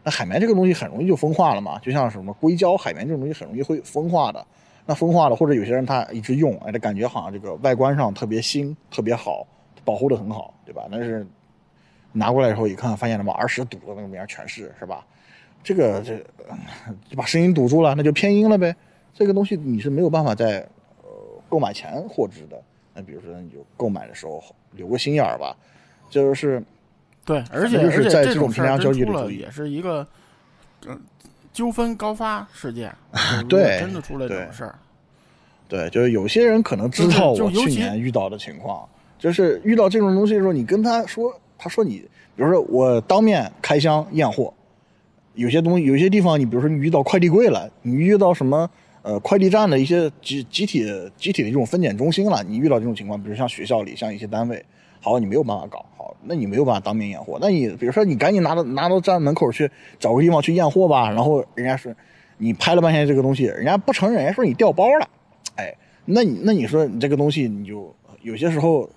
[0.03, 4.45] 那海绵这个东西很容易就风化了嘛，就像什么硅胶、海绵这种东西很容易会风化的。
[4.85, 9.47] 那风化了，或者有些人他一直用，哎，他感觉好像这个外观上特别新、特别好，
[9.83, 10.87] 保护的很好，对吧？
[10.91, 11.25] 但是。
[12.11, 15.05] 拿过来以后一看，发现他妈耳屎堵的那个面全是，是吧？
[15.61, 16.17] 这个这
[17.07, 18.75] 就把声音堵住了，那就偏音了呗。
[19.13, 20.67] 这个东西你是没有办法在
[21.03, 21.09] 呃
[21.47, 22.59] 购买前获知的。
[22.99, 24.43] 那比如说你就购买的时候
[24.73, 25.55] 留个心眼儿吧，
[26.09, 26.61] 就是
[27.23, 30.05] 对，而且是在这种平常交易里也是一个
[30.85, 30.99] 嗯
[31.53, 32.93] 纠纷高发事件，
[33.47, 34.75] 对，真的出了这种事儿。
[35.69, 41.33] 对，就是有些人可能知道我去年遇到的情况，就是遇到这种东西的时候，你跟他说。
[41.61, 41.97] 他说：“你，
[42.37, 44.53] 比如说我当面开箱验货，
[45.33, 48.69] 有些东西，有些地方，你比如说你遇到快递柜了，你遇到什么
[49.01, 50.83] 呃快递站的一些集集体
[51.17, 54.63] 集体的这种分拣中心了，你遇到这种情况，比如像学校里，像一些单位，
[55.01, 59.69] 好，你没有办法搞好，那你没有办法当面验货，那你比如说你赶紧拿到拿到站门口去
[59.99, 61.93] 找个地方去验货吧，然后人家说
[62.37, 65.09] 你拍了半天这个东西，人家不承认，人家说你掉包了，
[65.55, 65.73] 哎，
[66.05, 68.89] 那你那你说你这个东西你就有些时候。”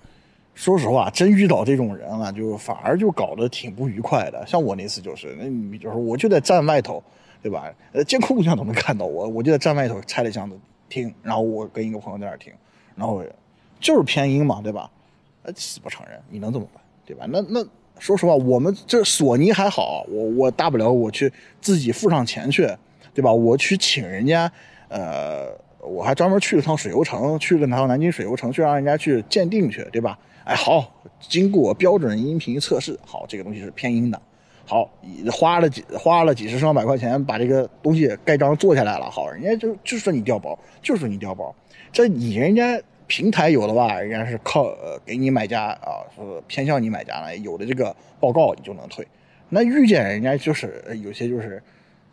[0.55, 4.45] 说实话，真遇到这种人了，就反而就搞得挺不愉快的。
[4.45, 7.03] 像我那次就是，那你就是我就在站外头，
[7.43, 7.69] 对吧？
[7.91, 10.57] 呃，监控录像都能看到我，我就在站外头拆了箱子
[10.87, 12.53] 听，然后我跟一个朋友在那听，
[12.95, 13.21] 然后
[13.81, 14.89] 就是偏音嘛，对吧？
[15.43, 16.81] 呃，死不承认，你能怎么办？
[17.05, 17.25] 对吧？
[17.29, 17.61] 那那
[17.99, 22.65] 说实话，我们这索尼还好，我我大不了我去自己付上钱去，
[23.13, 23.31] 对吧？
[23.31, 24.49] 我去请人家，
[24.87, 25.51] 呃，
[25.81, 30.17] 我还专门去了趟水游城，去了趟南京水游城，去让人家去鉴定去，对吧？
[30.45, 34.21] 哎，好，经过标准音频测试，好，这个东西是偏音的。
[34.65, 34.89] 好，
[35.31, 39.09] 花了几花了几十上百块钱把这个东西盖章做下来了。
[39.11, 41.53] 好，人家就就说你调包，就说你调包。
[41.91, 49.05] 这你人家平台有的吧，人家是靠呃给你买家啊，是偏向你买家呢，有的这个报告你就能退。
[49.49, 51.61] 那遇见人家就是有些就是，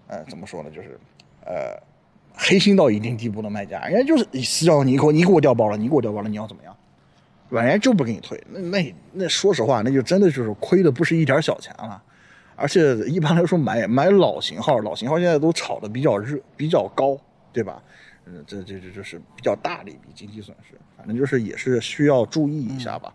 [0.08, 0.98] 呃，怎么说呢，就是
[1.46, 1.80] 呃
[2.34, 6.76] 黑心到一定地步的卖家，人家就是私教你，给你给我调包了，你给我调包了，你要怎么样？
[7.48, 8.38] 人家就不给你退。
[8.50, 12.02] 那那那说实话，那就真的就是亏的不是一点小钱了。
[12.60, 17.18] 而且一般来说买买老型号，老型号现在都炒的比较热，比较高，
[17.52, 17.82] 对吧？
[18.26, 20.76] 嗯，这这这就是比较大的一笔经济损失。
[20.96, 23.12] 反正就是也是需要注意一下吧。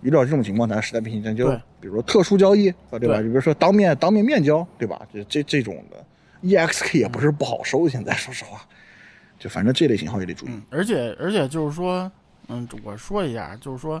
[0.00, 1.48] 遇到这种情况，咱实在不行，咱就
[1.80, 3.16] 比如说特殊交易，对吧？
[3.16, 5.06] 就比如说当面当面面交，对吧？
[5.12, 6.04] 这这这种的
[6.42, 8.64] ，EXK 也不是不好收，现在说实话，
[9.40, 10.50] 就反正这类型号也得注意。
[10.70, 12.10] 而且而且就是说，
[12.46, 14.00] 嗯，我说一下，就是说，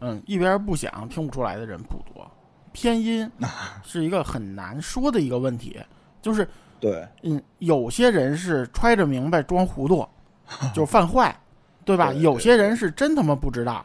[0.00, 2.28] 嗯，一边不想听不出来的人不多。
[2.76, 3.28] 偏音
[3.82, 5.80] 是一个很难说的一个问题，
[6.20, 6.46] 就是
[6.78, 10.06] 对，嗯，有些人是揣着明白装糊涂，
[10.74, 11.34] 就犯坏，
[11.86, 12.12] 对吧？
[12.12, 13.82] 有些人是真他妈不知道，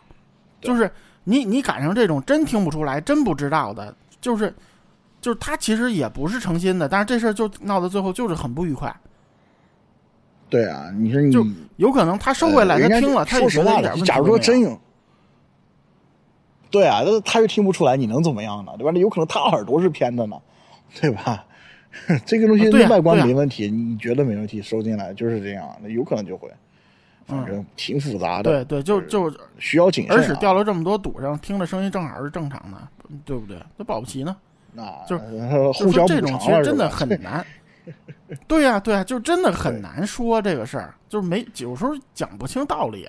[0.59, 0.91] 就是
[1.23, 4.53] 你你赶上这种真听不出来、真不知道的，就是
[5.21, 8.93] 就是他其实也不是诚心的，但是这事儿就闹到最后就是很不愉快。
[10.49, 11.47] 对啊，你说你就
[11.77, 14.77] 有可能他收回来，他听了，他说实话了，假如说真有。
[16.71, 18.71] 对啊，那他又听不出来，你能怎么样呢？
[18.77, 18.91] 对吧？
[18.93, 20.35] 那有可能他耳朵是偏的呢，
[20.99, 21.45] 对吧？
[22.25, 26.49] 这个东西外观没问题，你觉得没问题，收进来就是这样，那有可能就会，
[27.25, 28.43] 反正挺复杂的。
[28.43, 29.29] 对对，就就
[29.59, 30.15] 需要谨慎。
[30.15, 32.77] 而且掉了这么多堵上，听着声音正好是正常的，
[33.25, 33.57] 对不对？
[33.75, 34.33] 那保不齐呢？
[34.71, 35.23] 那就是
[35.83, 37.45] 互相这种其实真的很难。
[38.47, 43.05] 对呀对呀，就真的很难说这个事儿，就是没有时候讲不清道理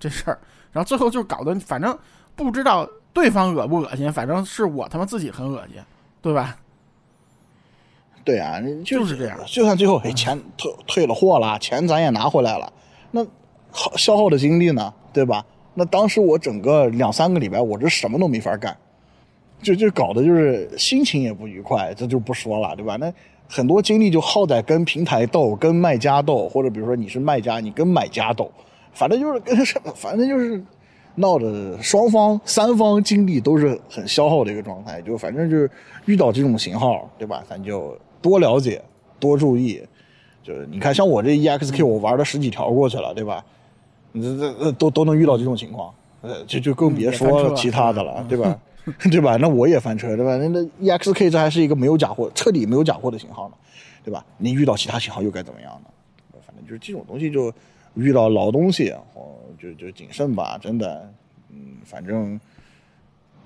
[0.00, 0.38] 这事儿，
[0.72, 1.96] 然后最后就搞得反正。
[2.44, 5.82] 不知道对方恶不恶心，反正是我他妈自己很恶心，
[6.20, 6.56] 对吧？
[8.22, 9.38] 对啊，就是这样。
[9.46, 12.70] 就算最后钱退退了货了，钱咱也拿回来了，
[13.10, 13.24] 那
[13.70, 15.44] 耗消耗的精力呢，对吧？
[15.74, 18.76] 那当时我整个两三个礼拜，我这什么都没法干，
[19.62, 22.96] 就就搞得就是心情也不愉快，这就不说了，对吧？
[22.96, 23.12] 那
[23.48, 28.50] 很多精力就耗在跟平台斗、跟卖家斗，或者比如说你是卖家，你跟买家斗，
[28.92, 30.62] 反正就是跟什么，反正就是。
[31.16, 35.70] 闹的双方三方精力都是很消耗的一个状态，就反正就是
[36.04, 37.42] 遇到这种型号，对吧？
[37.48, 38.82] 咱就多了解，
[39.18, 39.82] 多注意。
[40.42, 43.44] 就是你看，像我这 EXK，我玩了十几条过去了，对吧？
[44.14, 48.58] 这这这都都能遇到这种情况，呃，就就更别说其他的了，对吧？
[49.10, 49.36] 对吧？
[49.36, 50.36] 那我也翻车，对吧？
[50.36, 53.54] 那那 EXK 这还是一个没有假货、彻底没有假货的型号呢，
[54.04, 54.24] 对吧？
[54.36, 56.38] 你遇到其他型号又该怎么样呢？
[56.46, 57.50] 反正就是这种东西就。
[57.96, 61.10] 遇到老东西，哦，就就谨慎吧，真的，
[61.50, 62.38] 嗯，反正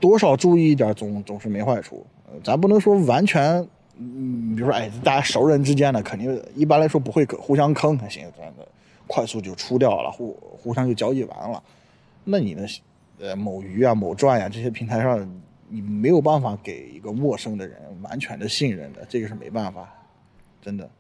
[0.01, 2.05] 多少注意一点，总总是没坏处。
[2.43, 3.67] 咱不能说完全，
[3.97, 8.67] 嗯，比如说，哎，大家熟人之间的，肯定一般来说不会互相坑，行，这样的
[9.07, 11.63] 快速就出掉了，互互相就交易完了。
[12.25, 12.67] 那你的
[13.21, 19.89] 呃某鱼啊、某钻呀这些平台上，你没有办法给一个陌生的人完全的信任的，这个是没办法，
[20.61, 20.91] 真的。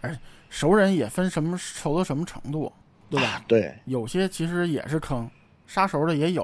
[0.00, 0.18] 哎。
[0.50, 2.70] 熟人也分什么熟到什么程度，
[3.08, 3.42] 对吧？
[3.46, 5.30] 对，有些其实也是坑，
[5.66, 6.42] 杀熟的也有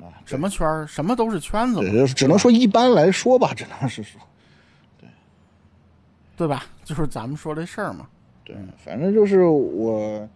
[0.00, 0.12] 啊。
[0.26, 1.78] 什么圈儿，什么都是圈子。
[1.80, 4.20] 对，只能说一般来说吧，只能是说，
[5.00, 5.08] 对，
[6.36, 6.66] 对吧？
[6.84, 8.08] 就是咱们说这事儿嘛。
[8.44, 10.28] 对，反正就是我，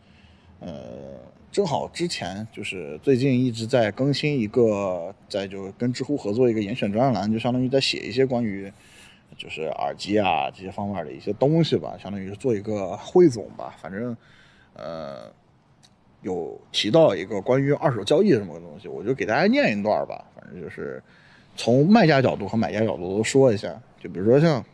[0.61, 1.21] 呃，
[1.51, 8.73] 正好之前就是最近一直在更新一个，在就跟知乎合作一个严选专栏，就相当于在写一些关于。
[9.39, 13.77] 就是耳机啊这些方面的一些东西吧，相当于是做一个汇总吧。
[13.81, 14.15] 反正，
[14.75, 15.31] 呃，
[16.23, 20.25] 有提到一个关于二手交易这么个东西，我就给大家念一段吧。
[20.35, 21.01] 反正就是
[21.57, 23.81] 从卖家角度和买家角度都说一下。
[24.01, 24.65] 就比如说像，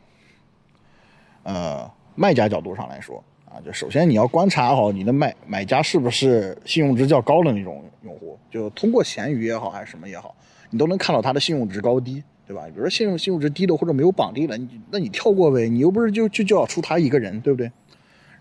[1.42, 10.34] 呃，卖家角度上来说啊，就首先你要观察好你的买买家是不是信用值较高的那种用户，就通过闲鱼也好还是什么也好，
[10.70, 12.24] 你都能看到他的信用值高低。
[12.46, 12.64] 对吧？
[12.66, 17.70] 比如说信用信用值低的或者没有绑定的，你那你跳过呗，你又不是就就就要出他一个人，对不对？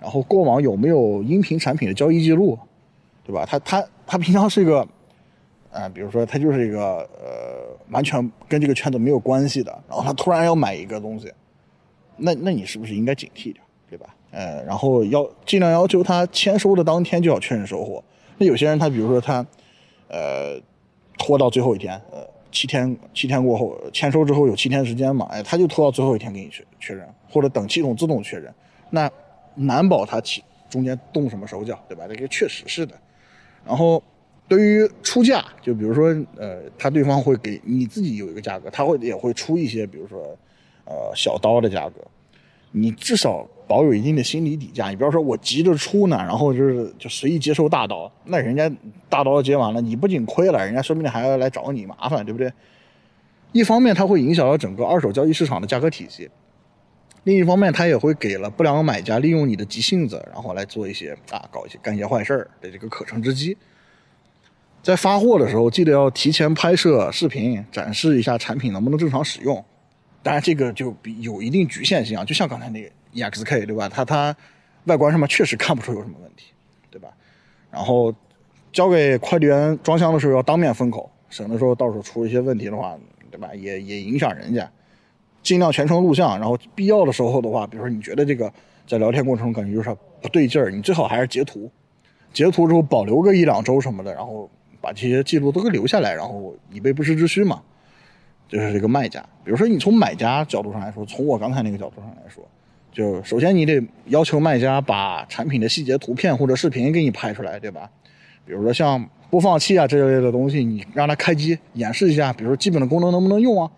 [0.02, 2.60] 然后过往有没有音频产品的交易记录，
[3.26, 3.46] 对吧？
[3.46, 4.86] 他他他平常是一个，
[5.72, 11.32] 呃，比如说他就是一个呃完全跟这个圈子没有关系的，然后他突然要买一个东西，
[12.18, 14.14] 那那你是不是应该警惕点，对吧？
[14.32, 18.04] 呃，然后要尽量要求他签收的当天就要确认收货。
[18.38, 19.46] 那有些人他比如说他，
[20.10, 20.62] 呃。
[21.16, 28.54] 拖到最后一天，呃，七天七天过后签收之后有七天时间嘛，哎，他就拖到最后一天给你确确认，或者等系统自动确认，
[28.92, 29.12] 那
[29.56, 32.06] 难保他其中间动什么手脚，对吧？
[32.08, 32.96] 这个确实是的。
[33.66, 34.02] 然后
[34.48, 40.20] 对于出价，就比如说呃，他对方会给你自己有一个价格，他会也会出一些，比如说
[40.86, 42.00] 呃小刀的价格，
[42.72, 43.46] 你至少。
[43.68, 48.72] 保有一定的心理底价，你不要说我急着出呢，然后就是就随意接受大刀，那人家
[49.10, 52.52] 大刀接完了，你不仅亏了，人家说不定还要来找你麻烦，对不对？
[53.52, 56.30] 一方面它会影响到整个二手交易市场的价格体系，
[57.23, 63.56] 另一方面它也会给了不良买家利用你的急性子，然后来做一些啊搞一些干一些坏事儿的这个可乘之机。
[64.81, 69.64] 在发货的时候，记得要提前拍摄视频，展示一下产品能不能正常使用。
[70.22, 72.90] 当然，这个就比有一定局限性啊，就像刚才那个。
[73.14, 73.88] EXK 对吧？
[73.90, 74.35] 它它
[74.85, 76.48] 外观上面确实看不出有什么问题，
[76.91, 77.10] 对吧？
[77.72, 78.14] 然后
[78.72, 82.98] 交给快递员装箱的时候要当面封口，省得说到时候出一些问题的话，
[83.31, 83.53] 对吧？
[83.56, 84.69] 也也影响人家。
[85.41, 88.52] 尽量全程录像，然后必要的时候的话，比如说你觉得这个
[88.88, 91.69] 在聊天过程中感觉有啥不对劲儿，你最好还是截图，
[92.31, 94.49] 截图之后保留个一两周什么的，然后
[94.80, 97.61] 把这些记录都给留下来，然后以备不时之需嘛。
[98.48, 102.45] 就是这个卖家，比如说你从买家角度上来说，从我刚才那个角度上来说。
[102.94, 107.90] 就首先你得要求卖家把产品的细节图片或者视频给你拍出来，对吧？
[108.45, 113.72] 比如说像播放器啊这一类的东西，你让他开机演示一下，比如说基本的功能能不能用啊？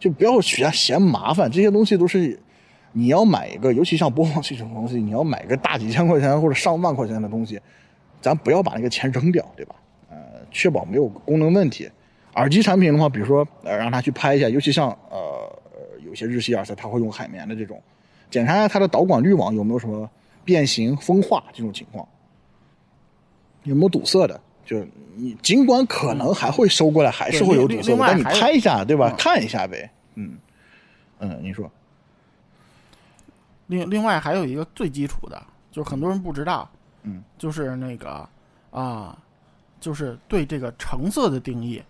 [0.00, 2.40] 就不要许他嫌麻烦，这些东西都是
[2.92, 7.60] 你要买一个，尤其像播放器这种东西，你要买个大几千块钱或者上万块钱的东西，
[8.22, 9.74] 咱不要把那个钱扔掉，对吧？
[10.08, 10.16] 呃，
[10.50, 11.90] 确保没有功能问题。
[12.36, 15.60] 耳机产品的话，比如说呃让他去拍一下，尤其像呃
[16.04, 17.78] 有些日系耳塞，他会用海绵的这种。
[18.32, 20.08] 检查一下它的导管滤网有没有什么
[20.42, 22.08] 变形、风化这种情况，
[23.64, 24.40] 有没有堵塞的？
[24.64, 24.82] 就
[25.14, 29.14] 你尽管可能还会收过来，还是会有堵塞，但你拍一下，对吧？
[29.18, 29.90] 看一下呗。
[30.14, 30.38] 嗯
[31.18, 31.70] 嗯，你说。
[33.66, 35.40] 另另外还有一个最基础的，
[35.70, 36.68] 就是很多人不知道，
[37.02, 38.26] 嗯，就是那个
[38.70, 39.18] 啊，
[39.78, 41.82] 就是对这个成色的定义。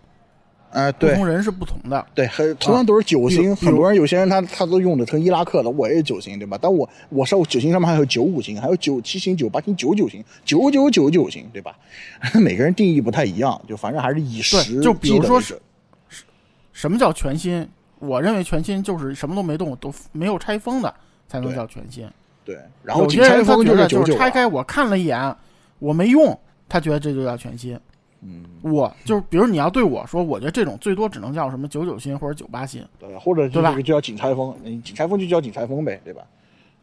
[0.73, 6.57] 呃，对，不同人是不同的，对，很同样都是九星，很多人有些人他他都用的成伊拉克的，我也是九星，对吧？
[6.59, 11.77] 但我我上九星上面还有九五星，还有九七星、九八星、九九星、九九九九星，对吧？
[12.41, 15.59] 每个人定义不太一样，就反正还是以实就比如说是，
[16.71, 17.69] 什么叫全新？
[17.99, 20.93] 我认为全新就是什么都没动，都没有拆封的
[21.27, 22.05] 才能叫全新。
[22.43, 25.35] 对，然后有些人他觉得就是拆开我看了一眼，
[25.79, 26.37] 我没用，
[26.67, 27.79] 他觉得这就叫全新。
[28.25, 36.21] 嗯，我就是，比如你要对我说，我觉得这种最多只能叫什么九九新或者九八新，对，或者就这个就叫紧拆封，你紧拆封就叫紧拆封呗，对吧？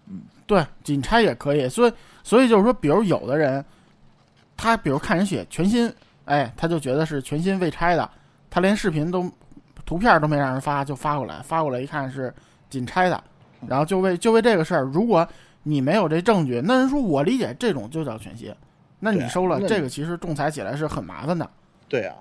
[0.06, 1.92] 嗯，对，紧拆也可以，所以
[2.22, 3.64] 所以就是说，比如有的人，
[4.56, 5.90] 他比如看人写全新，
[6.26, 8.10] 哎，他就觉得是全新未拆的，
[8.50, 9.30] 他连视频都
[9.86, 12.32] 图片都没让人发就发过来，发过来一看是
[12.68, 13.24] 仅拆的，
[13.66, 15.26] 然后就为就为这个事儿，如果
[15.62, 18.52] 你没有这证据，那人说我理解这种就叫全新。
[19.00, 21.50] 那你收了这个，其实仲裁起来是很麻烦的。
[21.88, 22.14] 对啊，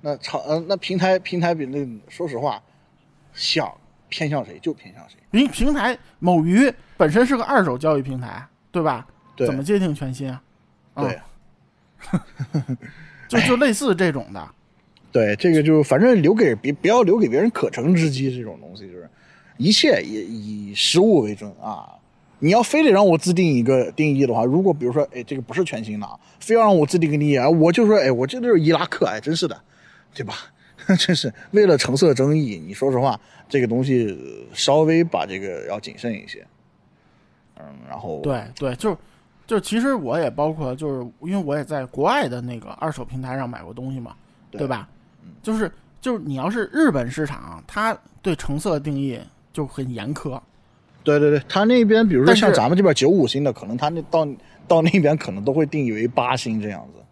[0.00, 2.60] 那厂呃，那平台平台比那说实话，
[3.32, 3.70] 想
[4.08, 5.16] 偏向谁就偏向谁。
[5.30, 9.06] 平平台某鱼本身是个二手交易平台，对吧？
[9.36, 9.46] 对。
[9.46, 10.42] 怎么界定全新啊？
[10.96, 11.20] 对。
[13.28, 14.48] 就就类似这种的。
[15.12, 19.08] 对，这个就反正留给别不要留给别人可乘之机，这种东西就是
[19.58, 21.98] 一切以以实物为准啊。
[22.44, 29.56] 你要非得让我自定一个定义的话，如果比如说，哎，这个不是全新的，非要让我自定个定义啊，我就说，哎，我这就是伊拉克，哎，真是的，
[30.12, 30.34] 对吧？
[30.98, 36.44] 真是为了橙色争议，你说实话，这个东西稍微把这个要谨慎一些。
[37.60, 38.98] 嗯，然后对对，就
[39.46, 44.16] 就其实我也包括，就是因为我也在国外的那个二手平台上买过东西嘛，
[44.50, 44.88] 对吧？
[45.40, 45.70] 就是
[46.00, 49.20] 就是你要是日本市场，它对橙色定义
[49.52, 50.40] 就很严苛。
[51.04, 54.26] 对对对，他那边比如说像咱们这边九五星的，可能他那到
[54.66, 57.02] 到那边可能都会定义为八星这样子。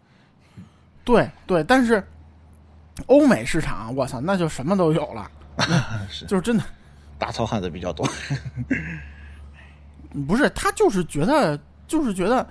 [1.03, 2.03] 对对，但是
[3.07, 5.29] 欧美市场，我操，那就什么都有了，
[6.09, 6.63] 是就是真的
[7.17, 8.07] 大糙汉子比较多。
[10.27, 12.47] 不是，他就是觉得就是觉得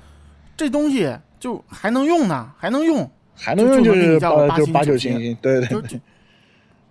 [0.57, 6.01] 这东西就还能用呢，还能用，还能用就是八九星，对对对。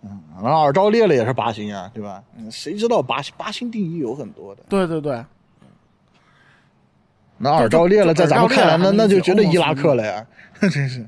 [0.01, 2.23] 嗯，那耳罩裂了也是八星啊，对吧？
[2.37, 4.63] 嗯，谁知道八星八星定义有很多的。
[4.69, 5.23] 对对对。
[7.37, 10.25] 那耳罩裂了，在咱们看来，那那就觉得伊拉克了呀，
[10.59, 11.07] 真是。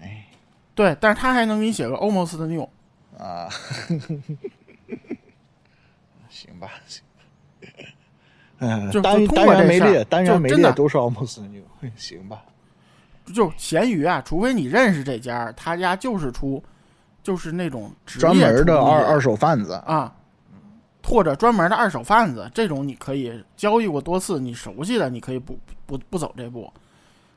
[0.00, 0.26] 哎。
[0.74, 2.68] 对，但是他还能给你写个 almost new。
[3.18, 3.48] 啊。
[6.28, 7.02] 行吧，行。
[8.60, 11.62] 嗯，单单元没裂，单元没裂都是 almost new，
[11.96, 12.42] 行吧。
[13.34, 16.62] 就闲鱼啊，除非你认识这家，他家就是出，
[17.28, 20.10] 就是那种专门的二二手贩子啊，
[21.04, 26.72] 或者专门的二手贩子，这种你可以交易过多次，你熟悉的，你可以不不不走这步。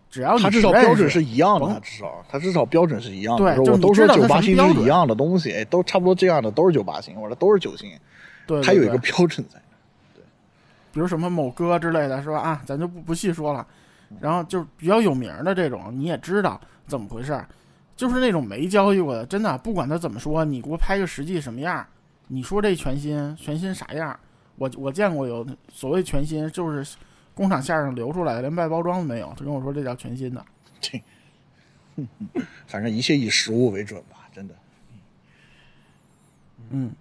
[0.09, 3.53] 只要他至少标准是一样的，至少他至少标准是一样的。
[3.53, 7.91] 对，我都说九八星是一样的东西，都差不多这样的都是九八星，或者都是九星。
[8.47, 9.61] 对，它有一个标准在。
[10.15, 10.23] 对，
[10.93, 12.39] 比如什么某哥之类的是吧？
[12.39, 13.67] 啊，咱就不不细说了。
[14.21, 16.57] 然后就是比较有名的这种，你也知道
[16.87, 17.37] 怎么回事
[18.01, 21.85] 就是那种没交易过的，真的不管他怎么说，你给我拍个实际什么样？
[22.29, 24.19] 你说这全新全新啥样？
[24.55, 26.97] 我我见过有所谓全新，就是
[27.35, 29.31] 工厂线上流出来的，连外包装都没有。
[29.37, 30.43] 他跟我说这叫全新的。
[30.79, 30.99] 这，
[32.65, 34.55] 反正一切以实物为准吧，真的。
[36.71, 36.91] 嗯。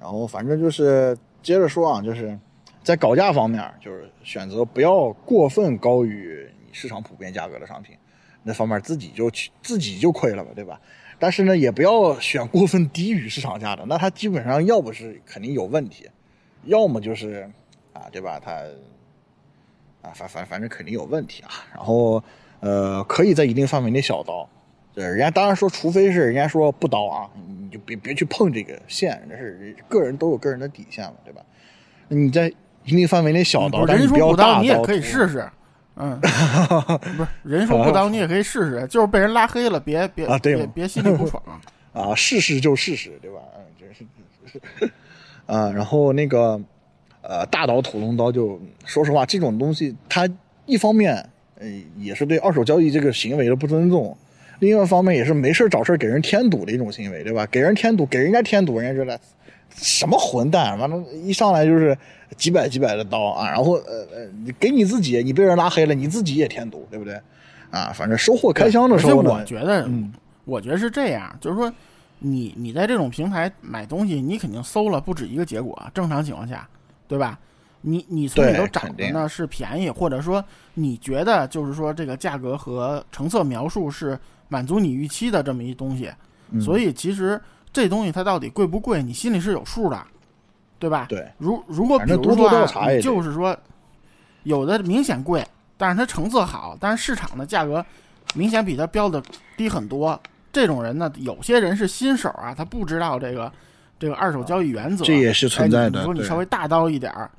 [0.00, 2.38] 然后反正就是接着说啊，就是
[2.82, 7.94] 在搞价方面，就是选择不要过分高于你市场普遍价格的商品，
[8.44, 10.80] 那方面自己就去自己就亏了吧，对吧？
[11.18, 16.08] 但是呢，也不要选过分低于市场价的，那它基本上要不是肯定有问题，
[16.64, 17.50] 要么就是
[17.92, 18.38] 啊，对吧？
[18.38, 18.52] 它
[20.02, 21.50] 啊，反反反正肯定有问题啊。
[21.74, 22.22] 然后
[22.60, 24.48] 呃，可以在一定范围内小刀。
[24.92, 27.28] 对，人家当然说，除非是人家说不刀啊，
[27.60, 31.40] 你就别别去碰这个线，那是个人都有个人的底线嘛，对吧？
[32.08, 32.48] 你在
[32.84, 34.60] 一定范围内小刀，但是不要大刀。
[34.60, 35.50] 你也可以试试，
[35.96, 36.18] 嗯，
[37.16, 41.42] 不是人说不当你也可以试试，就是被人拉黑了，别别啊，对别别心里不爽
[41.92, 43.38] 啊，试试就试试，对吧？
[43.56, 43.88] 嗯，真
[44.50, 44.90] 是，
[45.46, 46.60] 啊，然后那个
[47.22, 50.28] 呃，大刀屠龙刀，就说实话，这种东西它
[50.66, 51.14] 一方面
[51.60, 51.66] 呃
[51.98, 54.16] 也是对二手交易这个行为的不尊重。
[54.60, 57.46] 另一方面也是没事找事给人添堵的一种行为，对吧？
[57.50, 59.18] 给人添堵，给人家添堵，人家觉得
[59.74, 61.96] 什么混蛋，完了，一上来就是
[62.34, 67.20] 几百几百的刀啊，然后呃呃，给你自己，你被人拉黑了，你自己也添堵，对不对？
[67.70, 70.12] 啊，反正收货开箱的时候呢，我觉得，嗯，
[70.44, 71.72] 我觉得是这样，就是说，
[72.18, 76.68] 你你在这种平台买东西，你肯定搜了不止一个结果，正常情况下，
[77.08, 77.38] 对吧？
[77.80, 80.44] 你你从里头找的呢是便宜，或者说
[80.74, 84.18] 你觉得就是说这个价格和成色描述是。
[84.48, 86.08] 满足你预期的这么一东西，
[86.60, 87.40] 所以其实
[87.72, 90.06] 这东西它到底贵不贵，你心里是有数的，
[90.78, 91.06] 对吧？
[91.08, 91.26] 对。
[91.38, 92.66] 如如果比如说
[93.00, 93.56] 就是说，
[94.42, 95.46] 有的明显贵，
[95.76, 97.84] 但是它成色好，但是市场的价格
[98.34, 99.22] 明显比它标的
[99.56, 100.18] 低很多。
[100.52, 103.52] 这种人呢，有些人是新手啊，他不知道这个
[103.98, 105.98] 这个二手交易原则，这也是存在的。
[105.98, 107.30] 你说你稍微大刀一点儿，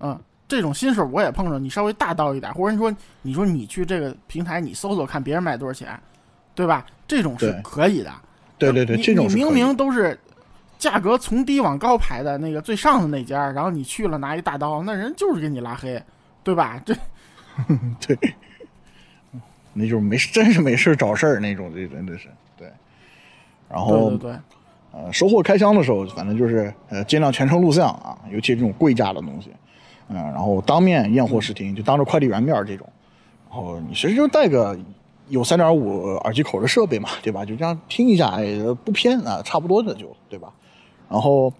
[0.00, 0.18] 嗯。
[0.46, 5.98] 这种新手我也碰着，你稍微大刀一点，或者说你说你去这个平台你搜搜看别人卖多少钱。
[6.56, 6.86] 对吧？
[7.08, 8.12] 这种是可以的。
[8.58, 10.16] 对对对，这种你明明都是
[10.84, 16.02] 价格从低往高排的那个最上的那家，然后你去了拿一大刀，那人就是给你拉黑，
[16.42, 16.78] 对吧？
[16.84, 16.94] 这
[18.06, 18.34] 对，
[19.72, 22.28] 那就是没真是没事找事儿那种，这真的是
[22.58, 22.68] 对。
[23.70, 24.38] 然后对对对，
[24.92, 29.50] 呃，收货开箱的时候，反正就是呃尽量全程录像啊，尤其这种贵价的东西，
[30.08, 32.86] 嗯，然后当面验货试听，就当着快递员面这种，
[33.48, 34.78] 然后你其实就带个。
[35.30, 37.46] 有三点五耳机口的设备嘛，对吧？
[37.46, 38.44] 就这样听一下，哎，
[38.84, 40.52] 不偏啊，差不多的就，对吧？
[41.08, 41.52] 然后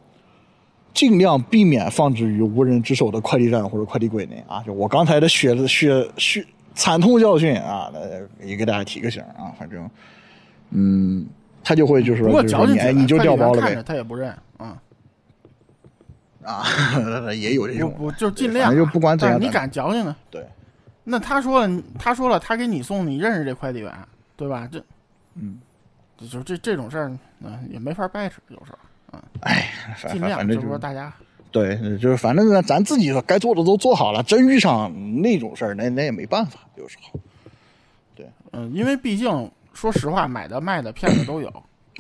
[0.93, 4.63] 尽量避免放置于无人值守的快递站或者快递柜内啊。
[4.63, 7.93] 就我刚才的血血血惨痛教训啊，
[8.43, 9.55] 也给大家提个醒啊。
[9.59, 9.89] 反正，
[10.71, 11.27] 嗯，
[11.63, 13.83] 他就会就是说，就是你你就掉包了呗。
[13.83, 14.81] 他也不认啊
[16.43, 16.65] 啊，
[17.33, 20.15] 也有这种，不就尽量就不管怎样，你敢矫情呢？
[20.31, 20.45] 对。
[21.07, 23.93] 那他说了，他说了，他给你送，你认识这快递员，
[24.37, 24.67] 对吧？
[24.73, 24.83] 这，
[25.35, 25.59] 嗯，
[26.17, 28.79] 就这这种事儿，嗯，也没法掰扯，有时候，
[29.15, 31.13] 嗯，哎，反正就是说大家，
[31.51, 34.93] 对，就是反正呢，咱自己该做的都做好了，真遇上
[35.23, 37.21] 那种事儿，那那也没办法，有时候，
[38.15, 41.49] 对，嗯，因为毕竟说实话，买的卖的骗子都有，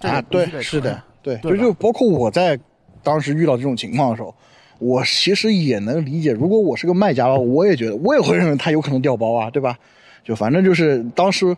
[0.03, 2.59] 啊，对，是的，对，就就包括我在
[3.03, 4.35] 当时遇到这种情况的时候。
[4.81, 9.78] 我其实也能理解，如果我是个卖家的话，我也觉得，我也会认为他有可能掉包啊，对吧？
[10.24, 11.57] 就反正就是当时，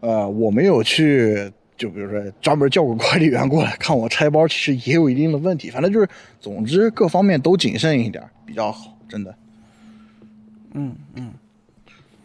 [0.00, 5.70] 呃，我没有去，就比如说专门叫个快递员过来看我拆包，其实也有一定的问题。
[5.70, 6.08] 反正就是，
[6.40, 9.34] 总之各方面都谨慎一点比较好，真的。
[10.74, 11.32] 嗯嗯，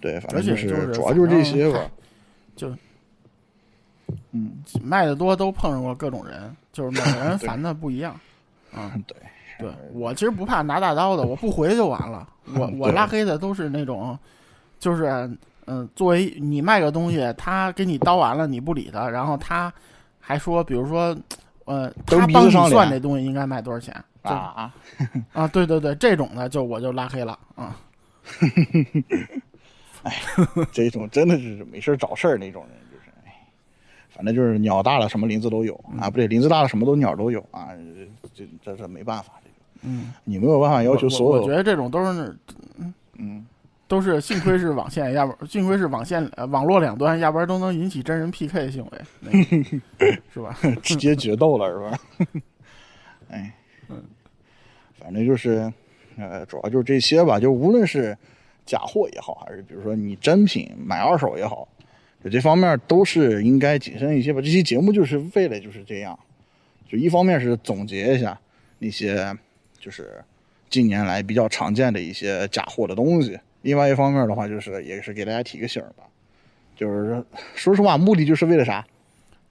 [0.02, 1.90] 对，反正就是主要就是这些吧。
[2.56, 2.76] 就，
[4.32, 4.52] 嗯，
[4.82, 8.20] 卖的多都碰上过各种人，就是每个人 烦的不一样。
[8.74, 9.16] 啊，对。
[9.60, 12.28] 对我其实不怕拿大刀的，我不回就完了。
[12.56, 14.18] 我 我拉黑的都是那种，
[14.80, 15.30] 就是
[15.66, 19.74] 嗯，作为你卖个东西，他给你刀完了你不理他，然后他
[20.20, 21.16] 还说，比如说，
[21.66, 24.76] 呃，他帮你算这东西应该卖多少钱啊啊
[25.34, 25.48] 啊！
[25.48, 27.76] 对对对，这种的就我就拉黑了啊。
[30.04, 30.14] 哎，
[30.72, 33.34] 这种真的是没事找事儿那种人，就是哎，
[34.10, 37.70] 反正就是鸟大了什么林子都有啊，不对，林子大了什么都鸟都有啊，
[38.36, 42.38] 这这这没办法，这个，嗯，你没有办法要求所有，我觉得这种都是，
[42.78, 43.46] 嗯嗯。
[43.94, 49.32] 都是幸亏是网线，要不幸亏是网线，呃，网络两端，要不然都能引起真人 PK 行为，
[50.34, 50.58] 是吧？
[50.82, 52.00] 直接决斗了，是吧？
[53.30, 53.54] 哎，
[53.90, 54.04] 嗯，
[54.98, 55.72] 反正就是，
[56.18, 57.40] 呃，主要就是这些吧。
[57.40, 58.18] 就无论是
[58.66, 61.68] 假货也好，还是比如说你真品买二手也好，
[62.24, 64.42] 就这方面都是应该谨慎一些吧。
[64.42, 66.18] 这期节目就是为了就是这样，
[66.90, 68.36] 就一方面是总结一下
[68.80, 69.38] 那些
[69.78, 70.20] 就是
[70.68, 73.40] 近年来比较常见的一些假货的东西。
[73.64, 76.04] 另外一方面的话，就是也是给大家提个醒吧，
[76.76, 77.24] 就是
[77.56, 78.86] 说实话，目的就是为了啥？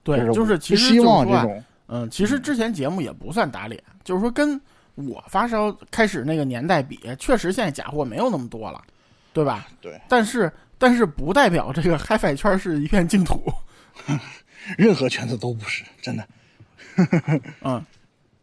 [0.03, 4.59] 对，就是其实希望这种，嗯，其实之前节目也不算打脸，就是说跟
[4.95, 8.81] 我发烧开始那个年代比，确实现在假货没有那么多了，
[9.33, 9.67] 对吧？
[9.81, 9.99] 对。
[10.07, 13.41] 但是但是不代表这个 HiFi 圈是一片净土，
[14.77, 16.27] 任何圈子都不是真的。
[17.61, 17.83] 嗯，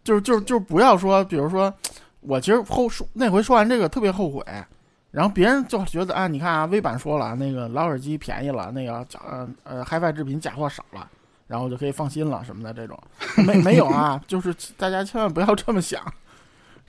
[0.02, 1.72] 就是就是就是不要说，比如说
[2.20, 4.42] 我其实后说那回说完这个特别后悔。
[5.11, 11.09] 然后别人就觉得啊，你看啊，微版说了，那个老耳机便宜了，那个假呃呃 HiFi 制品假货少了，
[11.49, 12.97] 然后就可以放心了什么的这种，
[13.45, 14.23] 没没有啊？
[14.28, 16.01] 就是大家千万不要这么想。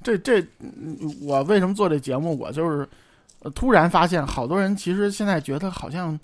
[0.03, 0.45] 这这，
[1.23, 2.38] 我为什么做这节目？
[2.38, 2.88] 我就是
[3.56, 6.19] 突然发现，好多人其实现在觉得好像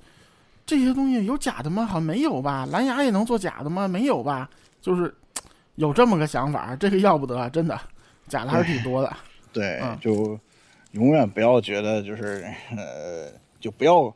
[0.68, 1.84] 这些东西有假的吗？
[1.84, 2.68] 好像没有吧？
[2.72, 3.88] 蓝牙也能做假的吗？
[3.88, 4.48] 没有吧？
[4.82, 5.11] 就是
[5.76, 7.80] 有这么个想法，这个要不得，真的
[8.28, 9.11] 假的还是挺多的。
[9.52, 10.40] 对，就。
[10.98, 12.44] 永远不要觉得就是
[12.76, 14.11] 呃，就不要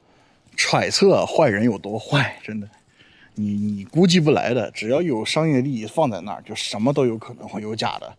[0.58, 2.68] 揣测坏人有多坏，真的，
[3.36, 4.70] 你你估计不来的。
[4.72, 8.12] 只要有商业利益放在那儿，就什么都有可能会有假的。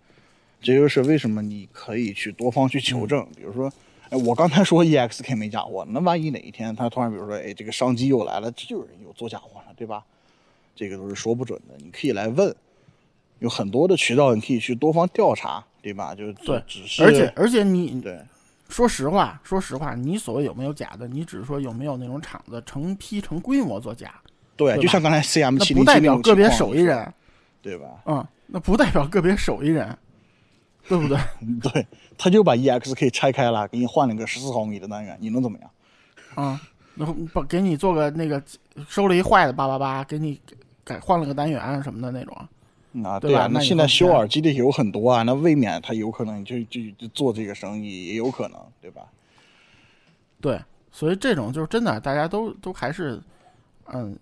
[0.60, 3.26] 这就是为什么你可以去多方去求证。
[3.36, 3.70] 比如说，
[4.10, 10.05] 哎，我刚才说 EXK 没假货，那万一哪一天他突然比如说，哎，这个商机又来了，这就有人有做假货了，对吧？
[10.76, 11.74] 这个都是说不准的。
[11.78, 12.55] 你可以来问，
[13.40, 16.14] 有很多的渠道，你可以去多方调查，对吧？
[16.14, 18.18] 就对，只是而且而且你对。
[18.72, 21.06] 说实话，说实话，你所谓有没有假的？
[21.06, 24.14] 你只是说有没有那种厂子成批成规模做假？
[24.56, 27.12] 对，就像刚才 C M 七零，那不代表个别手艺人，
[27.60, 27.86] 对吧？
[28.06, 29.94] 嗯，那不代表个别手艺人，
[30.88, 31.18] 对不对？
[31.60, 31.86] 对，
[32.16, 35.70] 他就把 E X K 拆开了，给你换了个十四毫米的单元，你能怎么样？
[36.34, 36.58] 啊，
[36.94, 38.42] 那不给你做个那个
[38.88, 40.40] 收了一坏的八八八，给你
[40.82, 42.48] 改换了个单元什么的那种。
[43.05, 49.02] 啊，对啊，那现在修耳机的有很多啊，那未免他有可能就就就做这个生意也有可能，对吧？
[50.40, 50.60] 对，
[50.90, 53.19] 所以这种就是真的，大家都都还是，
[53.93, 54.14] 嗯，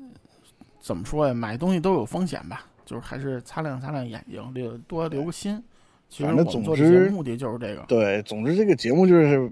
[0.81, 1.35] 怎么说呀？
[1.35, 5.61] 买东西都有风险吧，就是还是擦亮擦亮眼睛，留多留个心。
[6.09, 7.83] 其实我们做这些目的就是这个。
[7.89, 9.51] 对，总之这个节目就是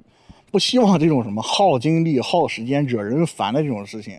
[0.51, 4.19] 不希望这种什么耗精力、耗时间、惹人烦的这种事情。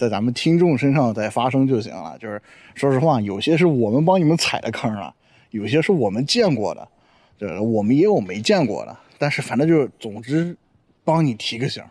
[0.00, 2.16] 在咱们听众身上再发生就行了。
[2.18, 2.40] 就是
[2.74, 5.14] 说实话，有些是我们帮你们踩的坑了，
[5.50, 6.88] 有些是我们见过的，
[7.36, 8.96] 对，我们也有没见过的。
[9.18, 10.56] 但是反正就是总之
[11.04, 11.84] 帮你提个醒，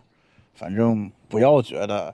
[0.54, 2.12] 反正不要觉得，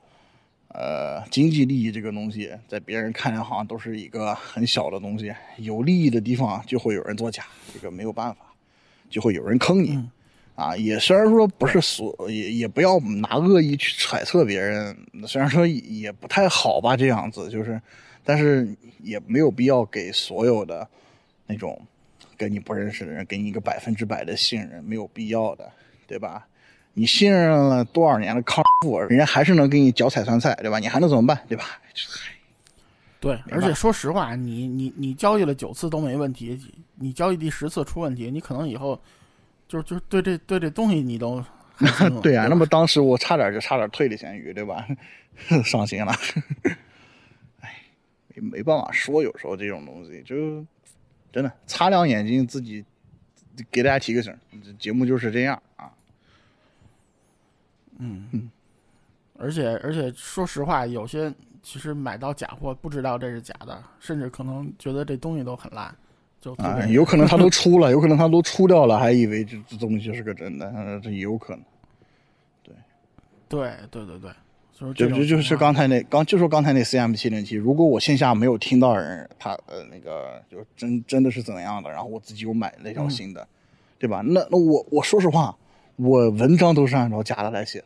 [0.68, 8.52] 呃，经济利益这个东西在别人看来好像都是一个很小的东西，有利益的地方就会有人作假，这个没有办法，
[9.08, 9.98] 就会有人坑你。
[10.56, 14.96] 啊，也虽然说不是所，也也不要拿恶意去揣测别人。
[15.28, 17.78] 虽然说也不太好吧，这样子就是，
[18.24, 18.66] 但是
[19.02, 20.88] 也没有必要给所有的
[21.46, 21.78] 那种
[22.38, 25.70] 跟你不认识的人给你一个百分之百的信任，没有必要的，
[26.06, 26.46] 对吧？
[26.94, 30.78] 你信任了多少年的康复，人家还是能给你脚踩酸菜，对吧？
[30.78, 31.64] 你还能怎么办，对吧？
[33.20, 36.58] 对，而且说实话，你你你交易了九次都没问题，
[36.94, 38.98] 你交易第十次出问题，你可能以后。
[39.68, 41.44] 就就对这对这东西你都
[42.22, 44.86] 对啊，那么当时我差点就差点退了咸鱼，对吧？
[45.62, 46.12] 伤心了，
[47.60, 47.82] 哎，
[48.34, 50.64] 没没办法说，有时候这种东西就
[51.30, 52.82] 真的擦亮眼睛，自己
[53.70, 54.34] 给大家提个醒，
[54.78, 55.92] 节目就是这样啊。
[57.98, 58.50] 嗯嗯，
[59.38, 61.30] 而且而且说实话，有些
[61.62, 65.94] 其实买到假货不知道这是假的，甚至可能觉得这东西都很烂。
[66.58, 71.62] 啊，有可能他都 出了，有可能他都出掉了，还以为这这东西是个真的，这也有可能。
[72.62, 72.74] 对，
[73.48, 74.32] 对，对，对，对，
[74.94, 83.46] 就就就是刚才那刚就说刚才那 C M 七零七，如果我线下没有听到人他呃那个就真真的是怎样的，然后我自己又买那条新的，
[83.98, 84.20] 对吧？
[84.20, 85.56] 那那我我说实话，
[85.96, 87.84] 我文章都是按照假的来写的，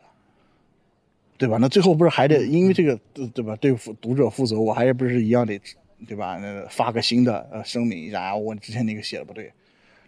[1.37, 1.57] 对吧？
[1.59, 2.99] 那最后不是还得因为这个
[3.33, 3.55] 对吧？
[3.55, 5.59] 对读者负责，我还不是一样得。
[6.07, 6.37] 对吧？
[6.37, 9.51] 那发个新的呃声明一下，我之前那个写的不对，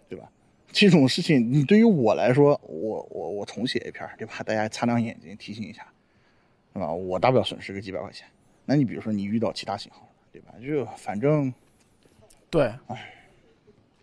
[0.10, 0.30] 对吧？
[0.72, 4.42] 这种事情，你对于我来说，我我我重写一篇，对吧？
[4.44, 5.86] 大家擦亮眼睛，提醒一下，
[6.74, 6.92] 是吧？
[6.92, 8.28] 我大不了损失个几百块钱。
[8.66, 10.54] 那你比如说你遇到其他型号，对吧？
[10.60, 11.54] 就反正
[12.50, 13.14] 对，哎，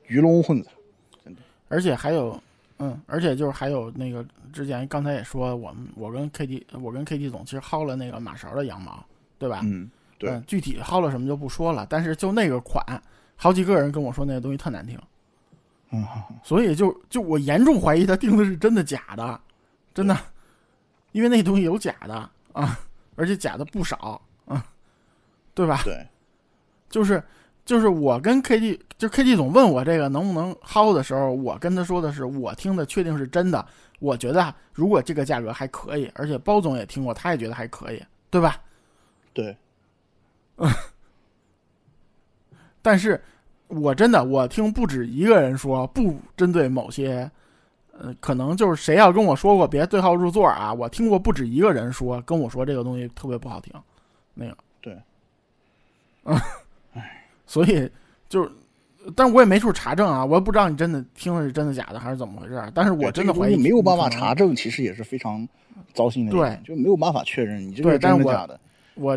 [0.07, 0.71] 鱼龙混杂，
[1.25, 1.41] 真的。
[1.69, 2.41] 而且还有，
[2.79, 9.05] 嗯，而且就是还有那个之前刚才也说，我们我跟 K D 我跟 K D 总其实薅了那个马勺的羊毛，
[9.39, 9.61] 对吧？
[9.65, 9.91] 嗯，
[10.21, 10.41] 对。
[10.47, 12.85] 具体薅了什么就不说了，但是就那个款，
[13.35, 14.97] 好几个人跟我说那个东西特难听。
[15.93, 16.07] 嗯，
[16.45, 19.41] 所以就就我严重怀疑他订的是真的假的，
[19.93, 20.17] 真的，
[21.11, 22.15] 因为那东西有假的
[22.53, 22.79] 啊，
[23.17, 24.65] 而且假的不少啊，
[25.53, 25.81] 对吧？
[25.83, 26.07] 对，
[26.89, 27.21] 就是
[27.65, 33.67] 就是我跟 K D 就 K D 总问我这个能不能薅的时候，我跟他说的是我听的确定是真的，
[33.99, 38.61] 我觉得如果这个价格还可以，而且包总也听过，他也觉得还可以，对吧？
[39.33, 39.57] 对，
[42.82, 43.23] 但是。
[43.73, 47.31] 我真的，我听不止一个人说，不针对某些，
[47.97, 50.74] 呃，可能就是谁要跟我说过别对号入座啊。
[50.74, 53.73] 我听过不止一个人说，跟我说这个东西特别不好听，
[54.35, 54.99] 那个对，
[56.24, 56.37] 嗯，
[56.95, 57.89] 唉，所以
[58.28, 58.51] 就是，
[59.15, 62.61] 但我也没处查证啊，我也不知道你真的听的是真的假的还是怎么回事。
[62.74, 65.49] 但是我真的怀疑没有办法查证，其实也是非常
[65.95, 68.59] 糟心的，对，就没有办法确认你这个真的假的。
[68.95, 69.16] 我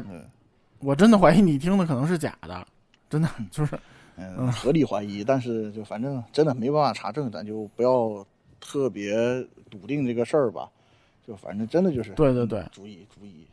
[0.83, 2.67] 我真的怀疑你听的可能是假的，
[3.09, 3.79] 真的就是。
[4.15, 8.23] 嗯，合理怀疑，但是就反正真的没办法查证，咱就不要
[8.61, 9.15] 特别
[9.71, 10.69] 笃定这个事儿吧。
[11.27, 13.47] 就反正真的就是对对对，注意注意。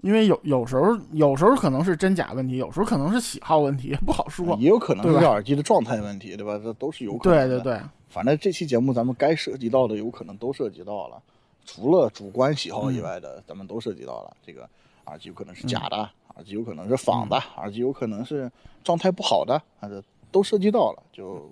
[0.00, 4.56] 因为有有时候有时候可能是真假问题，有时候可能是喜好问题，不好说。
[4.60, 6.56] 也有可能是耳机的状态问题，对吧？
[6.62, 7.48] 这都是有可能的。
[7.48, 11.20] 对对对，反正这期节目咱们该涉及到的，有可能都涉及到了。
[11.66, 14.36] 除了主观喜好以外的，咱们都涉及到了。
[14.46, 14.68] 这个
[15.08, 16.08] 耳机有可能是假的。
[16.36, 18.48] 耳机有可能是仿的，耳机有可能是
[18.84, 21.50] 状态不好的，啊，这都涉及到了，就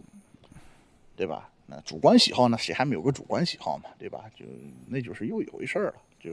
[1.16, 1.50] 对吧？
[1.66, 2.56] 那主观喜好呢？
[2.56, 3.90] 谁还没有个主观喜好嘛？
[3.98, 4.20] 对吧？
[4.36, 4.44] 就
[4.86, 6.30] 那就是又一回事儿了，就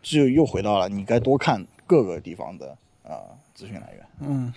[0.00, 2.74] 就又回到了你该多看各个地方的
[3.04, 4.06] 啊资讯来源。
[4.20, 4.50] 嗯，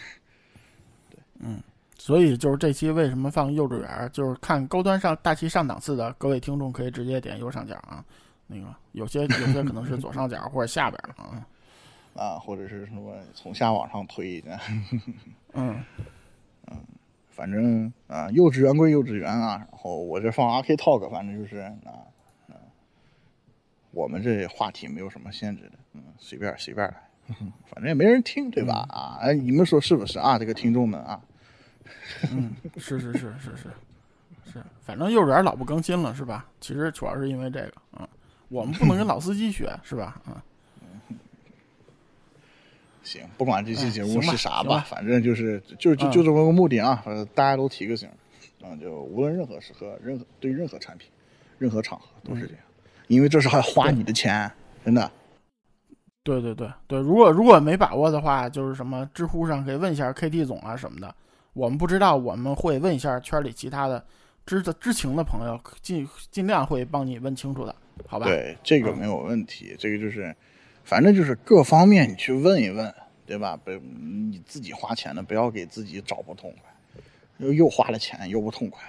[1.10, 1.62] 对，嗯，
[1.98, 4.10] 所以就是这期为什么放幼稚园？
[4.14, 8.02] 就是看高端上大气上档次的各位听众可以直接点右上角啊，
[8.48, 11.46] 那个有些有些可能是左上角或者下边啊。
[12.16, 14.60] 啊，或者是什么从下往上推的，
[15.54, 15.84] 嗯
[16.72, 16.78] 嗯，
[17.32, 21.74] 反正啊，幼稚园归幼稚园啊，然后我这放 RK Talk，反正就是啊
[22.50, 22.54] 啊，
[23.92, 26.96] 我们这话题没有什么限制的，嗯，随便随便来，
[27.66, 28.86] 反正也没人听，对吧？
[28.90, 30.38] 啊，哎，你们说是不是啊？
[30.38, 31.22] 这个听众们啊，
[32.32, 33.72] 嗯，是是是是是
[34.52, 36.46] 是，反正幼儿园老不更新了，是吧？
[36.62, 38.08] 其实主要是因为这个，嗯，
[38.50, 40.22] 我们不能跟老司机学，是吧？
[40.28, 40.36] 嗯。
[43.04, 48.08] 行，不管这期节目是啥吧，反正就是就就就这么个目的啊，反正大家都提个醒，
[48.62, 51.10] 啊，就无论任何时刻，任何对任何产品，
[51.58, 52.64] 任何场合都是这样，
[53.08, 54.50] 因为这是还花你的钱，
[54.86, 55.12] 真的。
[56.24, 61.14] 对对对对，如果如果没把握的话，就是什么知乎上可以问一下 KT 总啊什么的，
[61.52, 64.02] 我们不知道，我们会问一下圈里其他的
[64.46, 67.76] 知的知情的朋友，尽尽量会帮你问清楚的，
[68.08, 68.26] 好吧？
[68.26, 70.34] 对，这个没有问题，这个就是。
[70.84, 72.94] 反正就是各方面你去问一问，
[73.26, 73.58] 对吧？
[73.64, 77.02] 不，你自己花钱的，不要给自己找不痛快，
[77.38, 78.82] 又又花了钱又不痛快，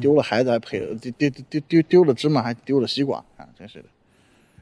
[0.00, 3.48] 丢了孩子还赔丢丢丢丢丢了芝麻还丢了西瓜啊！
[3.58, 3.84] 真是的，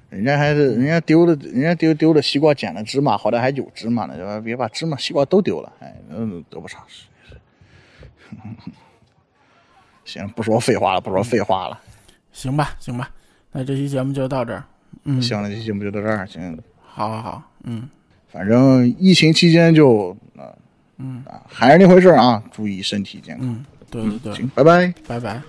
[0.09, 4.41] 人家还是人家丢了，人家丢丢了西瓜捡了芝麻，好歹还有芝麻呢，对吧？
[4.41, 7.05] 别把芝麻西瓜都丢了，哎，嗯，得不偿失。
[10.05, 11.81] 行，不说废话了，不说废话了，
[12.33, 13.11] 行吧，行吧，
[13.53, 14.65] 那这期节目就到这儿。
[15.05, 16.59] 嗯，行了，这期节目就到这儿，行。
[16.83, 17.89] 好，好，好，嗯，
[18.29, 20.51] 反正疫情期间就啊，
[20.99, 23.47] 嗯啊，还是那回事啊，注意身体健康。
[23.49, 25.41] 嗯，对对对，行，拜拜，拜拜。